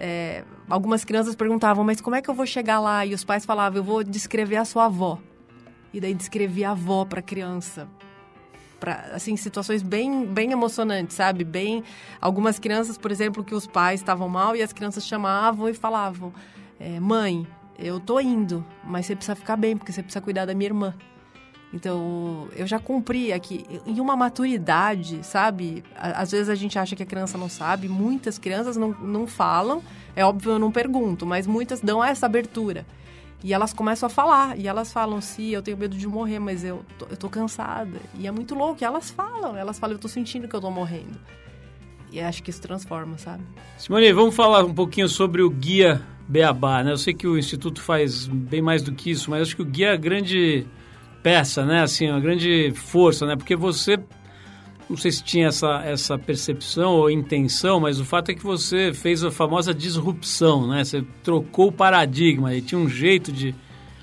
É, 0.00 0.44
algumas 0.70 1.04
crianças 1.04 1.34
perguntavam, 1.34 1.82
mas 1.82 2.00
como 2.00 2.14
é 2.14 2.22
que 2.22 2.30
eu 2.30 2.34
vou 2.34 2.46
chegar 2.46 2.78
lá? 2.78 3.04
E 3.04 3.14
os 3.14 3.24
pais 3.24 3.44
falavam, 3.44 3.78
eu 3.78 3.84
vou 3.84 4.04
descrever 4.04 4.54
a 4.56 4.64
sua 4.64 4.84
avó. 4.84 5.18
E 5.92 6.00
daí 6.00 6.14
descrevia 6.14 6.68
a 6.68 6.72
avó 6.72 7.04
para 7.04 7.18
a 7.18 7.22
criança. 7.22 7.88
Pra, 8.78 9.10
assim, 9.12 9.36
situações 9.36 9.82
bem, 9.82 10.24
bem 10.24 10.52
emocionantes, 10.52 11.16
sabe? 11.16 11.42
Bem... 11.42 11.82
Algumas 12.20 12.60
crianças, 12.60 12.96
por 12.96 13.10
exemplo, 13.10 13.42
que 13.42 13.56
os 13.56 13.66
pais 13.66 13.98
estavam 13.98 14.28
mal 14.28 14.54
e 14.54 14.62
as 14.62 14.72
crianças 14.72 15.04
chamavam 15.04 15.68
e 15.68 15.74
falavam, 15.74 16.32
é, 16.78 17.00
mãe, 17.00 17.44
eu 17.78 18.00
tô 18.00 18.18
indo, 18.18 18.64
mas 18.84 19.06
você 19.06 19.14
precisa 19.14 19.36
ficar 19.36 19.56
bem, 19.56 19.76
porque 19.76 19.92
você 19.92 20.02
precisa 20.02 20.20
cuidar 20.20 20.44
da 20.44 20.54
minha 20.54 20.68
irmã. 20.68 20.94
Então, 21.72 22.48
eu 22.56 22.66
já 22.66 22.78
cumpri 22.78 23.32
aqui. 23.32 23.64
Em 23.86 24.00
uma 24.00 24.16
maturidade, 24.16 25.20
sabe? 25.22 25.84
Às 25.94 26.32
vezes 26.32 26.48
a 26.48 26.54
gente 26.54 26.78
acha 26.78 26.96
que 26.96 27.02
a 27.02 27.06
criança 27.06 27.36
não 27.36 27.48
sabe. 27.48 27.88
Muitas 27.88 28.38
crianças 28.38 28.76
não, 28.76 28.90
não 28.90 29.26
falam. 29.26 29.82
É 30.16 30.24
óbvio, 30.24 30.52
eu 30.52 30.58
não 30.58 30.72
pergunto, 30.72 31.26
mas 31.26 31.46
muitas 31.46 31.80
dão 31.80 32.02
essa 32.02 32.26
abertura. 32.26 32.86
E 33.44 33.52
elas 33.52 33.72
começam 33.72 34.06
a 34.06 34.10
falar. 34.10 34.58
E 34.58 34.66
elas 34.66 34.92
falam, 34.92 35.20
sim, 35.20 35.50
eu 35.50 35.62
tenho 35.62 35.76
medo 35.76 35.96
de 35.96 36.08
morrer, 36.08 36.38
mas 36.38 36.64
eu 36.64 36.82
tô, 36.98 37.06
eu 37.10 37.16
tô 37.16 37.28
cansada. 37.28 37.98
E 38.18 38.26
é 38.26 38.30
muito 38.30 38.54
louco. 38.54 38.82
E 38.82 38.84
elas 38.84 39.10
falam. 39.10 39.54
Elas 39.54 39.78
falam, 39.78 39.94
eu 39.94 40.00
tô 40.00 40.08
sentindo 40.08 40.48
que 40.48 40.56
eu 40.56 40.60
tô 40.60 40.70
morrendo. 40.70 41.20
E 42.10 42.18
acho 42.18 42.42
que 42.42 42.48
isso 42.48 42.62
transforma, 42.62 43.18
sabe? 43.18 43.44
Simone, 43.76 44.10
vamos 44.12 44.34
falar 44.34 44.64
um 44.64 44.72
pouquinho 44.72 45.06
sobre 45.06 45.42
o 45.42 45.50
guia 45.50 46.02
beabá, 46.28 46.84
né? 46.84 46.92
Eu 46.92 46.98
sei 46.98 47.14
que 47.14 47.26
o 47.26 47.38
Instituto 47.38 47.80
faz 47.80 48.26
bem 48.26 48.60
mais 48.60 48.82
do 48.82 48.92
que 48.92 49.10
isso, 49.10 49.30
mas 49.30 49.42
acho 49.42 49.56
que 49.56 49.62
o 49.62 49.64
guia 49.64 49.88
é 49.88 49.92
a 49.92 49.96
grande 49.96 50.66
peça, 51.22 51.64
né? 51.64 51.82
Assim, 51.82 52.08
a 52.08 52.20
grande 52.20 52.70
força, 52.74 53.26
né? 53.26 53.34
Porque 53.34 53.56
você, 53.56 53.98
não 54.88 54.96
sei 54.96 55.10
se 55.10 55.24
tinha 55.24 55.48
essa, 55.48 55.82
essa 55.84 56.18
percepção 56.18 56.92
ou 56.92 57.10
intenção, 57.10 57.80
mas 57.80 57.98
o 57.98 58.04
fato 58.04 58.30
é 58.30 58.34
que 58.34 58.42
você 58.42 58.92
fez 58.92 59.24
a 59.24 59.30
famosa 59.30 59.72
disrupção, 59.72 60.68
né? 60.68 60.84
Você 60.84 61.02
trocou 61.24 61.68
o 61.68 61.72
paradigma 61.72 62.54
e 62.54 62.60
tinha 62.60 62.78
um 62.78 62.88
jeito 62.88 63.32
de 63.32 63.54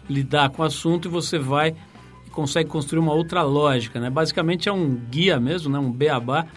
lidar 0.09 0.49
com 0.49 0.63
o 0.63 0.65
assunto 0.65 1.07
e 1.07 1.11
você 1.11 1.37
vai 1.37 1.75
e 2.25 2.29
consegue 2.31 2.69
construir 2.69 2.99
uma 2.99 3.13
outra 3.13 3.43
lógica, 3.43 3.99
né? 3.99 4.09
Basicamente 4.09 4.67
é 4.67 4.73
um 4.73 4.95
guia 4.95 5.39
mesmo, 5.39 5.71
né? 5.71 5.77
Um 5.77 5.91
beabá 5.91 6.47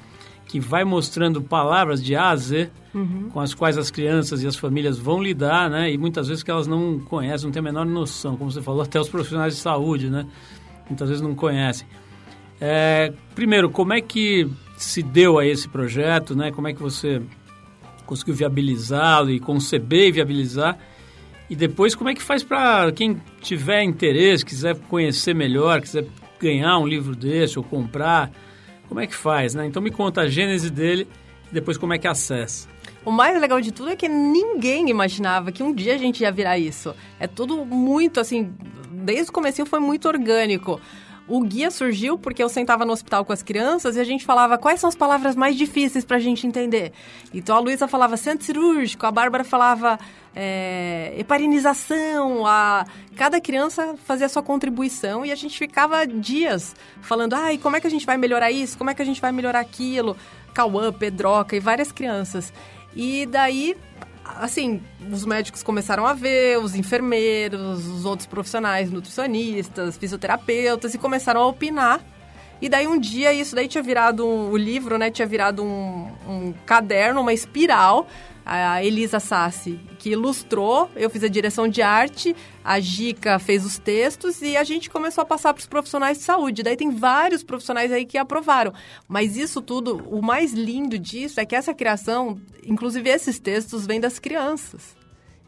que 0.49 0.59
vai 0.59 0.83
mostrando 0.83 1.43
palavras 1.43 2.03
de 2.03 2.17
A 2.17 2.31
a 2.31 2.37
Z 2.37 2.71
uhum. 2.95 3.29
com 3.31 3.39
as 3.39 3.53
quais 3.53 3.77
as 3.77 3.91
crianças 3.91 4.43
e 4.43 4.47
as 4.47 4.57
famílias 4.57 4.99
vão 4.99 5.23
lidar, 5.23 5.69
né? 5.69 5.93
E 5.93 5.99
muitas 5.99 6.27
vezes 6.27 6.43
que 6.43 6.51
elas 6.51 6.67
não 6.67 6.99
conhecem, 6.99 7.47
não 7.47 7.53
têm 7.53 7.61
a 7.61 7.63
menor 7.63 7.85
noção, 7.85 8.35
como 8.37 8.51
você 8.51 8.63
falou, 8.63 8.81
até 8.83 8.99
os 8.99 9.11
profissionais 9.11 9.55
de 9.55 9.61
saúde, 9.61 10.09
né? 10.09 10.27
Muitas 10.89 11.09
vezes 11.09 11.23
não 11.23 11.35
conhecem. 11.35 11.87
É, 12.59 13.13
primeiro, 13.35 13.71
como 13.71 13.93
é 13.93 14.01
que 14.01 14.51
se 14.77 15.03
deu 15.03 15.39
a 15.39 15.47
esse 15.47 15.69
projeto, 15.69 16.35
né? 16.35 16.51
Como 16.51 16.67
é 16.67 16.73
que 16.73 16.81
você 16.81 17.21
conseguiu 18.07 18.35
viabilizá-lo 18.35 19.31
e 19.31 19.39
conceber 19.39 20.09
e 20.09 20.13
viabilizar? 20.13 20.79
E 21.51 21.55
depois, 21.55 21.95
como 21.95 22.09
é 22.09 22.15
que 22.15 22.23
faz 22.23 22.43
para 22.43 22.91
quem 22.93 23.21
tiver 23.43 23.83
interesse, 23.83 24.45
quiser 24.45 24.77
conhecer 24.89 25.35
melhor, 25.35 25.83
quiser 25.83 26.07
ganhar 26.41 26.79
um 26.79 26.87
livro 26.87 27.15
desse 27.15 27.59
ou 27.59 27.65
comprar, 27.65 28.31
como 28.89 29.01
é 29.01 29.07
que 29.07 29.15
faz, 29.15 29.55
né? 29.55 29.67
Então 29.67 29.83
me 29.83 29.91
conta 29.91 30.23
a 30.23 30.29
gênese 30.29 30.71
dele 30.71 31.07
e 31.51 31.55
depois 31.55 31.77
como 31.77 31.93
é 31.93 31.99
que 31.99 32.09
acessa. 32.09 32.69
O 33.05 33.13
mais 33.13 33.41
legal 33.41 33.61
de 33.61 33.73
tudo 33.73 33.91
é 33.91 33.97
que 33.97 34.09
ninguém 34.09 34.91
imaginava 34.91 35.53
que 35.53 35.63
um 35.63 35.73
dia 35.73 35.95
a 35.95 35.99
gente 35.99 36.23
ia 36.23 36.33
virar 36.33 36.59
isso. 36.59 36.95
É 37.19 37.27
tudo 37.27 37.65
muito 37.65 38.21
assim, 38.21 38.53
desde 38.91 39.31
o 39.31 39.33
começo 39.33 39.65
foi 39.67 39.81
muito 39.81 40.09
orgânico. 40.09 40.81
O 41.29 41.43
guia 41.43 41.71
surgiu 41.71 42.17
porque 42.17 42.43
eu 42.43 42.49
sentava 42.49 42.87
no 42.87 42.93
hospital 42.93 43.23
com 43.23 43.33
as 43.35 43.43
crianças 43.43 43.97
e 43.97 44.01
a 44.01 44.05
gente 44.05 44.25
falava 44.25 44.57
quais 44.57 44.81
são 44.81 44.89
as 44.89 44.97
palavras 44.97 45.37
mais 45.37 45.57
difíceis 45.57 46.03
para 46.03 46.17
a 46.17 46.21
gente 46.21 46.47
entender. 46.47 46.93
Então 47.35 47.55
a 47.55 47.61
Luísa 47.61 47.87
falava 47.87 48.17
centro 48.17 48.47
cirúrgico, 48.47 49.05
a 49.05 49.11
Bárbara 49.11 49.45
falava 49.45 49.99
é, 50.35 51.15
heparinização, 51.19 52.47
a... 52.47 52.87
cada 53.15 53.41
criança 53.43 53.95
fazia 54.07 54.25
a 54.25 54.29
sua 54.29 54.43
contribuição 54.43 55.27
e 55.27 55.31
a 55.31 55.35
gente 55.35 55.59
ficava 55.59 56.07
dias 56.07 56.75
falando, 57.03 57.35
ai, 57.35 57.59
como 57.59 57.77
é 57.77 57.81
que 57.81 57.87
a 57.87 57.91
gente 57.91 58.07
vai 58.07 58.17
melhorar 58.17 58.51
isso, 58.51 58.79
como 58.79 58.89
é 58.89 58.95
que 58.95 59.03
a 59.03 59.05
gente 59.05 59.21
vai 59.21 59.31
melhorar 59.31 59.61
aquilo, 59.61 60.17
Cauã, 60.55 60.91
Pedroca 60.91 61.55
e 61.55 61.61
várias 61.61 61.93
crianças. 61.93 62.53
E 62.97 63.27
daí 63.27 63.77
assim, 64.37 64.83
os 65.11 65.25
médicos 65.25 65.63
começaram 65.63 66.07
a 66.07 66.13
ver, 66.13 66.59
os 66.59 66.75
enfermeiros, 66.75 67.87
os 67.87 68.05
outros 68.05 68.27
profissionais, 68.27 68.91
nutricionistas, 68.91 69.97
fisioterapeutas, 69.97 70.95
e 70.95 70.99
começaram 70.99 71.41
a 71.41 71.47
opinar. 71.47 72.01
E 72.61 72.69
daí 72.69 72.87
um 72.87 72.99
dia 72.99 73.33
isso 73.33 73.55
daí 73.55 73.69
tinha 73.69 73.83
virado 73.83 74.27
um, 74.27 74.51
o 74.51 74.57
livro, 74.57 74.99
né? 74.99 75.11
Tinha 75.11 75.27
virado 75.27 75.63
um, 75.63 76.11
um 76.29 76.55
caderno, 76.67 77.21
uma 77.21 77.33
espiral 77.33 78.07
a 78.51 78.83
Elisa 78.83 79.21
Sassi, 79.21 79.79
que 79.99 80.11
ilustrou, 80.11 80.91
eu 80.97 81.11
fiz 81.11 81.23
a 81.23 81.29
direção 81.29 81.69
de 81.69 81.83
arte, 81.83 82.35
a 82.65 82.81
Gica 82.81 83.39
fez 83.39 83.63
os 83.63 83.77
textos 83.77 84.41
e 84.41 84.57
a 84.57 84.65
gente 84.65 84.89
começou 84.89 85.21
a 85.21 85.25
passar 85.27 85.53
para 85.53 85.61
os 85.61 85.67
profissionais 85.67 86.17
de 86.17 86.25
saúde. 86.25 86.63
Daí 86.63 86.75
tem 86.75 86.91
vários 86.91 87.43
profissionais 87.43 87.93
aí 87.93 88.07
que 88.07 88.17
aprovaram. 88.17 88.73
Mas 89.07 89.37
isso 89.37 89.61
tudo, 89.61 90.03
o 90.09 90.23
mais 90.23 90.55
lindo 90.55 90.99
disso 90.99 91.39
é 91.39 91.45
que 91.45 91.55
essa 91.55 91.75
criação, 91.75 92.41
inclusive 92.67 93.11
esses 93.11 93.39
textos, 93.39 93.87
vêm 93.87 94.01
das 94.01 94.19
crianças. 94.19 94.97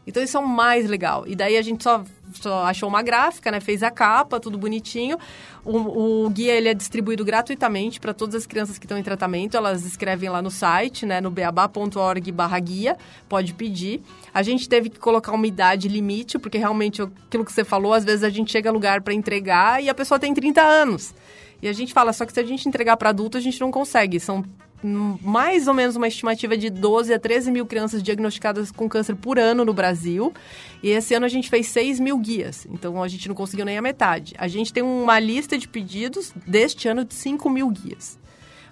Então 0.05 0.21
isso 0.21 0.37
é 0.37 0.39
o 0.39 0.47
mais 0.47 0.87
legal. 0.87 1.27
E 1.27 1.35
daí 1.35 1.57
a 1.57 1.61
gente 1.63 1.83
só, 1.83 2.03
só 2.33 2.65
achou 2.65 2.87
uma 2.87 3.01
gráfica, 3.01 3.51
né? 3.51 3.59
Fez 3.59 3.83
a 3.83 3.91
capa, 3.91 4.39
tudo 4.39 4.57
bonitinho. 4.57 5.17
O, 5.63 6.25
o 6.25 6.29
guia 6.29 6.53
ele 6.53 6.69
é 6.69 6.73
distribuído 6.73 7.23
gratuitamente 7.23 7.99
para 7.99 8.13
todas 8.13 8.35
as 8.35 8.45
crianças 8.45 8.77
que 8.77 8.85
estão 8.85 8.97
em 8.97 9.03
tratamento. 9.03 9.55
Elas 9.55 9.85
escrevem 9.85 10.29
lá 10.29 10.41
no 10.41 10.49
site, 10.49 11.05
né? 11.05 11.21
No 11.21 11.29
beabá.org 11.29 12.31
barra 12.31 12.59
guia. 12.59 12.97
Pode 13.29 13.53
pedir. 13.53 14.01
A 14.33 14.41
gente 14.41 14.67
teve 14.67 14.89
que 14.89 14.99
colocar 14.99 15.31
uma 15.31 15.47
idade 15.47 15.87
limite, 15.87 16.39
porque 16.39 16.57
realmente 16.57 17.01
aquilo 17.01 17.45
que 17.45 17.51
você 17.51 17.63
falou, 17.63 17.93
às 17.93 18.03
vezes 18.03 18.23
a 18.23 18.29
gente 18.29 18.51
chega 18.51 18.69
a 18.69 18.73
lugar 18.73 19.01
para 19.01 19.13
entregar 19.13 19.83
e 19.83 19.89
a 19.89 19.93
pessoa 19.93 20.19
tem 20.19 20.33
30 20.33 20.61
anos. 20.61 21.13
E 21.61 21.67
a 21.67 21.73
gente 21.73 21.93
fala, 21.93 22.11
só 22.11 22.25
que 22.25 22.33
se 22.33 22.39
a 22.39 22.43
gente 22.43 22.67
entregar 22.67 22.97
para 22.97 23.09
adulto, 23.09 23.37
a 23.37 23.41
gente 23.41 23.59
não 23.61 23.69
consegue. 23.69 24.19
São 24.19 24.43
mais 24.83 25.67
ou 25.67 25.73
menos 25.73 25.95
uma 25.95 26.07
estimativa 26.07 26.57
de 26.57 26.69
12 26.69 27.13
a 27.13 27.19
13 27.19 27.51
mil 27.51 27.65
crianças 27.65 28.01
diagnosticadas 28.01 28.71
com 28.71 28.89
câncer 28.89 29.15
por 29.15 29.37
ano 29.37 29.63
no 29.63 29.73
Brasil. 29.73 30.33
E 30.81 30.89
esse 30.89 31.13
ano 31.13 31.25
a 31.25 31.29
gente 31.29 31.49
fez 31.49 31.67
6 31.67 31.99
mil 31.99 32.17
guias, 32.17 32.67
então 32.71 33.01
a 33.01 33.07
gente 33.07 33.27
não 33.27 33.35
conseguiu 33.35 33.65
nem 33.65 33.77
a 33.77 33.81
metade. 33.81 34.33
A 34.37 34.47
gente 34.47 34.73
tem 34.73 34.83
uma 34.83 35.19
lista 35.19 35.57
de 35.57 35.67
pedidos 35.67 36.33
deste 36.47 36.87
ano 36.87 37.05
de 37.05 37.13
5 37.13 37.49
mil 37.49 37.69
guias. 37.69 38.19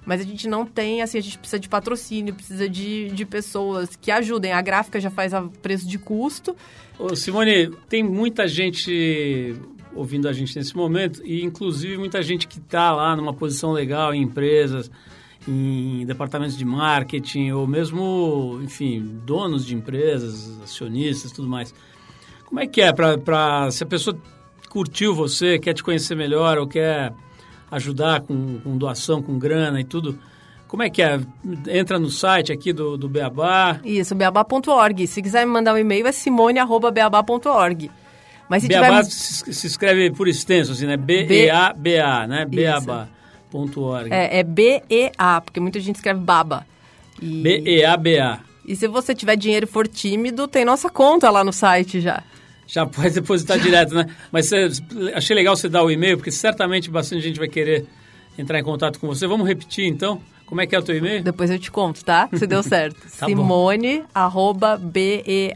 Mas 0.06 0.22
a 0.22 0.24
gente 0.24 0.48
não 0.48 0.66
tem, 0.66 1.02
assim, 1.02 1.18
a 1.18 1.22
gente 1.22 1.38
precisa 1.38 1.60
de 1.60 1.70
patrocínio, 1.70 2.34
precisa 2.34 2.68
de, 2.68 3.10
de 3.10 3.26
pessoas 3.26 3.96
que 3.96 4.10
ajudem. 4.10 4.52
A 4.54 4.62
gráfica 4.62 5.00
já 5.00 5.12
faz 5.12 5.34
a 5.34 5.44
preço 5.44 5.88
de 5.88 6.00
custo. 6.00 6.56
Ô, 6.98 7.16
Simone, 7.16 7.70
tem 7.88 8.02
muita 8.02 8.48
gente 8.48 9.56
ouvindo 9.94 10.28
a 10.28 10.34
gente 10.34 10.56
nesse 10.56 10.76
momento, 10.76 11.22
e 11.26 11.44
inclusive 11.44 11.98
muita 11.98 12.22
gente 12.22 12.48
que 12.48 12.60
está 12.60 12.92
lá 12.92 13.16
numa 13.16 13.34
posição 13.34 13.72
legal 13.72 14.14
em 14.14 14.22
empresas, 14.22 14.90
em 15.50 16.06
departamentos 16.06 16.56
de 16.56 16.64
marketing 16.64 17.52
ou 17.52 17.66
mesmo, 17.66 18.60
enfim, 18.64 19.20
donos 19.26 19.66
de 19.66 19.74
empresas, 19.74 20.62
acionistas, 20.62 21.32
tudo 21.32 21.48
mais. 21.48 21.74
Como 22.46 22.60
é 22.60 22.68
que 22.68 22.82
é 22.82 22.94
para 22.94 23.72
se 23.72 23.84
a 23.84 23.88
pessoa 23.88 24.16
curtiu 24.70 25.16
você, 25.16 25.58
quer 25.58 25.74
te 25.74 25.84
conhecer 25.84 26.16
melhor 26.16 26.60
ou 26.60 26.68
quer 26.68 27.14
ajudar 27.72 28.22
com, 28.22 28.60
com 28.60 28.78
doação, 28.78 29.22
com 29.22 29.40
grana 29.40 29.82
e 29.82 29.84
tudo? 29.84 30.20
Como 30.68 30.84
é 30.84 30.90
que 30.90 31.02
é? 31.02 31.20
Entra 31.68 31.98
no 31.98 32.12
site 32.12 32.52
aqui 32.52 32.72
do, 32.72 32.96
do 32.96 33.10
Beabá. 33.10 33.80
Isso, 33.84 34.14
beabá.org. 34.14 35.08
Se 35.08 35.20
quiser 35.20 35.46
me 35.48 35.52
mandar 35.52 35.74
um 35.74 35.78
e-mail 35.80 36.06
é 36.06 36.12
simone.beabá.org. 36.12 37.90
Mas 38.48 38.62
se 38.62 38.68
Beabá 38.68 39.02
tiver... 39.02 39.12
se, 39.12 39.66
escreve 39.66 40.12
por 40.12 40.28
extenso, 40.28 40.74
assim, 40.74 40.86
né? 40.86 40.96
B-E-A-B-A, 40.96 42.28
né? 42.28 42.46
Beabá. 42.46 43.08
.org. 43.52 44.12
É, 44.12 44.40
é 44.40 44.44
B-E-A, 44.44 45.42
porque 45.42 45.60
muita 45.60 45.80
gente 45.80 45.96
escreve 45.96 46.20
baba. 46.20 46.66
E... 47.22 47.42
B-E-A-B-A. 47.42 48.40
E 48.66 48.76
se 48.76 48.88
você 48.88 49.16
tiver 49.16 49.36
dinheiro 49.36 49.66
e 49.66 49.70
for 49.70 49.88
tímido, 49.88 50.48
tem 50.48 50.64
nossa 50.64 50.90
conta 50.90 51.30
lá 51.30 51.44
no 51.44 51.52
site 51.52 52.00
já. 52.00 52.24
Já 52.68 52.86
pode 52.86 53.10
depositar 53.16 53.58
direto, 53.62 53.96
né? 53.96 54.06
Mas 54.32 54.52
achei 55.16 55.36
legal 55.36 55.56
você 55.56 55.68
dar 55.68 55.84
o 55.84 55.90
e-mail, 55.90 56.18
porque 56.18 56.32
certamente 56.32 56.90
bastante 56.90 57.22
gente 57.24 57.40
vai 57.40 57.48
querer 57.48 57.88
entrar 58.38 58.60
em 58.60 58.64
contato 58.64 59.00
com 59.00 59.08
você. 59.08 59.26
Vamos 59.26 59.48
repetir, 59.48 59.86
então? 59.86 60.22
Como 60.46 60.62
é 60.62 60.68
que 60.68 60.76
é 60.76 60.80
o 60.80 60.84
teu 60.84 60.96
e-mail? 60.96 61.24
Depois 61.24 61.50
eu 61.52 61.60
te 61.60 61.70
conto, 61.70 62.04
tá? 62.04 62.30
Se 62.34 62.48
deu 62.48 62.62
certo. 62.64 63.00
tá 63.20 63.26
Simone, 63.28 64.04
arroba, 64.14 64.78
B-E-A-B-A.org. 64.78 65.56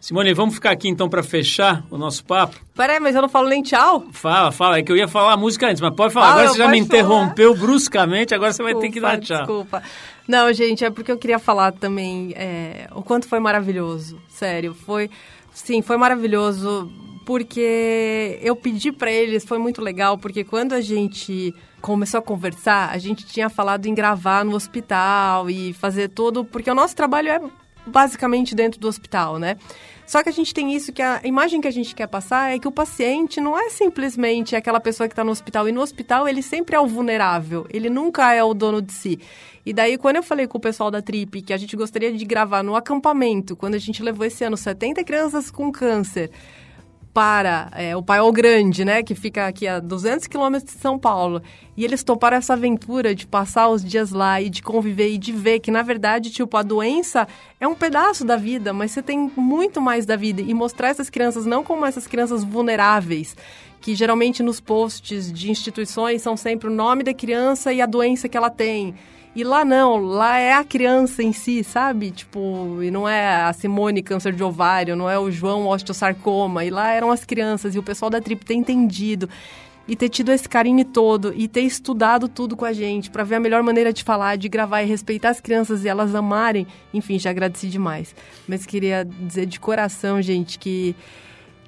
Simone, 0.00 0.32
vamos 0.32 0.54
ficar 0.54 0.70
aqui 0.70 0.88
então 0.88 1.10
para 1.10 1.22
fechar 1.22 1.84
o 1.90 1.98
nosso 1.98 2.24
papo. 2.24 2.56
Peraí, 2.74 2.98
mas 2.98 3.14
eu 3.14 3.20
não 3.20 3.28
falo 3.28 3.48
nem 3.48 3.62
tchau. 3.62 4.06
Fala, 4.12 4.50
fala. 4.50 4.78
É 4.78 4.82
que 4.82 4.90
eu 4.90 4.96
ia 4.96 5.06
falar 5.06 5.34
a 5.34 5.36
música 5.36 5.68
antes, 5.68 5.80
mas 5.80 5.94
pode 5.94 6.14
falar. 6.14 6.28
Ah, 6.28 6.32
agora 6.32 6.48
você 6.48 6.58
já 6.58 6.68
me 6.68 6.78
interrompeu 6.78 7.54
bruscamente, 7.54 8.34
agora 8.34 8.50
desculpa, 8.50 8.70
você 8.70 8.74
vai 8.74 8.82
ter 8.82 8.90
que 8.90 9.00
dar 9.00 9.20
tchau. 9.20 9.38
Desculpa. 9.38 9.82
Não, 10.26 10.50
gente, 10.54 10.84
é 10.84 10.90
porque 10.90 11.12
eu 11.12 11.18
queria 11.18 11.38
falar 11.38 11.72
também 11.72 12.32
é, 12.34 12.88
o 12.94 13.02
quanto 13.02 13.28
foi 13.28 13.40
maravilhoso. 13.40 14.18
Sério, 14.28 14.72
foi. 14.72 15.10
Sim, 15.52 15.82
foi 15.82 15.98
maravilhoso 15.98 16.90
porque 17.26 18.38
eu 18.42 18.56
pedi 18.56 18.90
para 18.90 19.12
eles, 19.12 19.44
foi 19.44 19.58
muito 19.58 19.82
legal, 19.82 20.16
porque 20.16 20.42
quando 20.42 20.72
a 20.72 20.80
gente 20.80 21.54
começou 21.80 22.18
a 22.18 22.22
conversar, 22.22 22.90
a 22.90 22.98
gente 22.98 23.26
tinha 23.26 23.48
falado 23.48 23.86
em 23.86 23.94
gravar 23.94 24.44
no 24.44 24.56
hospital 24.56 25.50
e 25.50 25.72
fazer 25.74 26.08
tudo, 26.08 26.44
porque 26.44 26.70
o 26.70 26.74
nosso 26.74 26.96
trabalho 26.96 27.28
é 27.28 27.40
basicamente 27.86 28.54
dentro 28.54 28.80
do 28.80 28.88
hospital, 28.88 29.38
né? 29.38 29.56
Só 30.06 30.24
que 30.24 30.28
a 30.28 30.32
gente 30.32 30.52
tem 30.52 30.74
isso 30.74 30.92
que 30.92 31.00
a 31.00 31.20
imagem 31.22 31.60
que 31.60 31.68
a 31.68 31.70
gente 31.70 31.94
quer 31.94 32.08
passar 32.08 32.52
é 32.52 32.58
que 32.58 32.66
o 32.66 32.72
paciente 32.72 33.40
não 33.40 33.56
é 33.56 33.70
simplesmente 33.70 34.56
aquela 34.56 34.80
pessoa 34.80 35.08
que 35.08 35.12
está 35.12 35.22
no 35.22 35.30
hospital. 35.30 35.68
E 35.68 35.72
no 35.72 35.80
hospital 35.80 36.26
ele 36.26 36.42
sempre 36.42 36.74
é 36.74 36.80
o 36.80 36.86
vulnerável, 36.86 37.64
ele 37.70 37.88
nunca 37.88 38.34
é 38.34 38.42
o 38.42 38.52
dono 38.52 38.82
de 38.82 38.92
si. 38.92 39.20
E 39.64 39.72
daí, 39.72 39.96
quando 39.96 40.16
eu 40.16 40.22
falei 40.22 40.48
com 40.48 40.58
o 40.58 40.60
pessoal 40.60 40.90
da 40.90 41.00
Trip 41.00 41.42
que 41.42 41.52
a 41.52 41.56
gente 41.56 41.76
gostaria 41.76 42.12
de 42.12 42.24
gravar 42.24 42.62
no 42.64 42.74
acampamento, 42.74 43.54
quando 43.54 43.76
a 43.76 43.78
gente 43.78 44.02
levou 44.02 44.26
esse 44.26 44.42
ano 44.42 44.56
70 44.56 45.04
crianças 45.04 45.48
com 45.48 45.70
câncer 45.70 46.30
para 47.12 47.70
é, 47.74 47.96
o 47.96 48.02
Paiol 48.02 48.30
Grande, 48.32 48.84
né, 48.84 49.02
que 49.02 49.14
fica 49.14 49.46
aqui 49.46 49.66
a 49.66 49.80
200 49.80 50.26
quilômetros 50.26 50.74
de 50.74 50.80
São 50.80 50.98
Paulo. 50.98 51.42
E 51.76 51.84
eles 51.84 52.02
toparam 52.02 52.36
essa 52.36 52.52
aventura 52.52 53.14
de 53.14 53.26
passar 53.26 53.68
os 53.68 53.84
dias 53.84 54.10
lá 54.10 54.40
e 54.40 54.48
de 54.48 54.62
conviver 54.62 55.10
e 55.10 55.18
de 55.18 55.32
ver 55.32 55.60
que, 55.60 55.70
na 55.70 55.82
verdade, 55.82 56.30
tipo, 56.30 56.56
a 56.56 56.62
doença 56.62 57.26
é 57.58 57.66
um 57.66 57.74
pedaço 57.74 58.24
da 58.24 58.36
vida, 58.36 58.72
mas 58.72 58.92
você 58.92 59.02
tem 59.02 59.30
muito 59.36 59.80
mais 59.80 60.06
da 60.06 60.14
vida. 60.14 60.40
E 60.40 60.54
mostrar 60.54 60.88
essas 60.88 61.10
crianças 61.10 61.46
não 61.46 61.64
como 61.64 61.84
essas 61.84 62.06
crianças 62.06 62.44
vulneráveis, 62.44 63.36
que 63.80 63.94
geralmente 63.94 64.42
nos 64.42 64.60
posts 64.60 65.32
de 65.32 65.50
instituições 65.50 66.22
são 66.22 66.36
sempre 66.36 66.68
o 66.68 66.72
nome 66.72 67.02
da 67.02 67.14
criança 67.14 67.72
e 67.72 67.80
a 67.80 67.86
doença 67.86 68.28
que 68.28 68.36
ela 68.36 68.50
tem. 68.50 68.94
E 69.34 69.44
lá 69.44 69.64
não, 69.64 69.96
lá 69.96 70.38
é 70.38 70.54
a 70.54 70.64
criança 70.64 71.22
em 71.22 71.32
si, 71.32 71.62
sabe? 71.62 72.10
Tipo, 72.10 72.82
e 72.82 72.90
não 72.90 73.08
é 73.08 73.42
a 73.42 73.52
Simone 73.52 74.02
câncer 74.02 74.32
de 74.32 74.42
ovário, 74.42 74.96
não 74.96 75.08
é 75.08 75.18
o 75.18 75.30
João 75.30 75.68
osteosarcoma. 75.68 76.64
E 76.64 76.70
lá 76.70 76.90
eram 76.90 77.12
as 77.12 77.24
crianças 77.24 77.74
e 77.74 77.78
o 77.78 77.82
pessoal 77.82 78.10
da 78.10 78.20
Trip 78.20 78.44
ter 78.44 78.54
entendido 78.54 79.28
e 79.86 79.94
ter 79.94 80.08
tido 80.08 80.32
esse 80.32 80.48
carinho 80.48 80.84
todo 80.84 81.32
e 81.34 81.46
ter 81.46 81.62
estudado 81.62 82.28
tudo 82.28 82.56
com 82.56 82.64
a 82.64 82.72
gente 82.72 83.10
para 83.10 83.22
ver 83.22 83.36
a 83.36 83.40
melhor 83.40 83.62
maneira 83.62 83.92
de 83.92 84.02
falar, 84.02 84.36
de 84.36 84.48
gravar 84.48 84.82
e 84.82 84.86
respeitar 84.86 85.30
as 85.30 85.40
crianças 85.40 85.84
e 85.84 85.88
elas 85.88 86.14
amarem. 86.14 86.66
Enfim, 86.92 87.18
já 87.18 87.30
agradeci 87.30 87.68
demais. 87.68 88.14
Mas 88.48 88.66
queria 88.66 89.04
dizer 89.04 89.46
de 89.46 89.60
coração, 89.60 90.20
gente, 90.20 90.58
que 90.58 90.94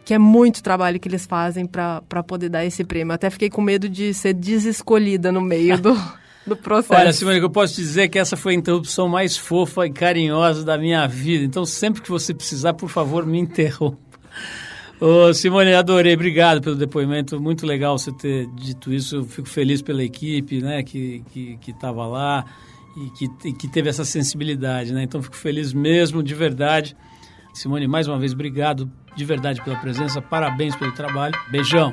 que 0.05 0.13
é 0.13 0.19
muito 0.19 0.65
trabalho 0.65 0.98
que 0.98 1.08
eles 1.08 1.27
fazem 1.27 1.65
para 1.65 2.23
poder 2.27 2.48
dar 2.48 2.65
esse 2.65 2.83
prêmio. 2.83 3.15
Até 3.15 3.31
fiquei 3.31 3.48
com 3.48 3.63
medo 3.63 3.88
de 3.88 4.13
ser 4.13 4.35
desescolhida 4.35 5.31
no 5.31 5.40
meio 5.40 5.81
do 5.81 5.94
do 6.47 6.57
processo. 6.57 7.01
Olha, 7.01 7.13
Simone, 7.13 7.38
eu 7.38 7.51
posso 7.51 7.75
dizer 7.75 8.09
que 8.09 8.19
essa 8.19 8.37
foi 8.37 8.55
a 8.55 8.57
interrupção 8.57 9.09
mais 9.09 9.37
fofa 9.37 9.87
e 9.87 9.90
carinhosa 9.90 10.65
da 10.65 10.77
minha 10.77 11.07
vida. 11.07 11.45
Então, 11.45 11.65
sempre 11.65 12.03
que 12.03 12.11
você 12.11 12.35
precisar, 12.35 12.75
por 12.75 12.88
favor, 12.88 13.25
me 13.25 13.38
interrompa. 13.38 13.99
Ô, 15.01 15.35
Simone, 15.35 15.75
adorei, 15.75 16.15
obrigado 16.15 16.61
pelo 16.61 16.77
depoimento, 16.77 17.40
muito 17.40 17.67
legal 17.67 17.99
você 17.99 18.13
ter 18.13 18.47
dito 18.55 18.93
isso, 18.93 19.17
eu 19.17 19.25
fico 19.25 19.49
feliz 19.49 19.83
pela 19.83 20.01
equipe, 20.01 20.63
né, 20.63 20.85
que 20.85 21.25
que 21.33 21.59
estava 21.73 22.07
lá 22.07 22.45
e 22.97 23.11
que, 23.11 23.49
e 23.49 23.53
que 23.53 23.67
teve 23.67 23.88
essa 23.88 24.05
sensibilidade, 24.05 24.93
né, 24.93 25.03
então 25.03 25.21
fico 25.21 25.35
feliz 25.35 25.73
mesmo, 25.73 26.23
de 26.23 26.37
verdade. 26.37 26.97
Simone, 27.53 27.88
mais 27.88 28.07
uma 28.07 28.17
vez, 28.17 28.33
obrigado 28.33 28.88
de 29.17 29.25
verdade 29.25 29.61
pela 29.65 29.77
presença, 29.77 30.23
parabéns 30.23 30.77
pelo 30.77 30.93
trabalho, 30.93 31.35
beijão. 31.51 31.93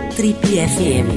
Trip 0.15 0.41
FM. 0.41 1.07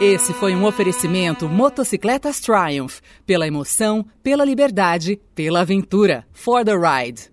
Esse 0.00 0.34
foi 0.34 0.56
um 0.56 0.64
oferecimento 0.64 1.48
Motocicletas 1.48 2.40
Triumph. 2.40 2.98
Pela 3.24 3.46
emoção, 3.46 4.04
pela 4.22 4.44
liberdade, 4.44 5.20
pela 5.34 5.60
aventura. 5.60 6.26
For 6.32 6.64
the 6.64 6.74
ride. 6.74 7.30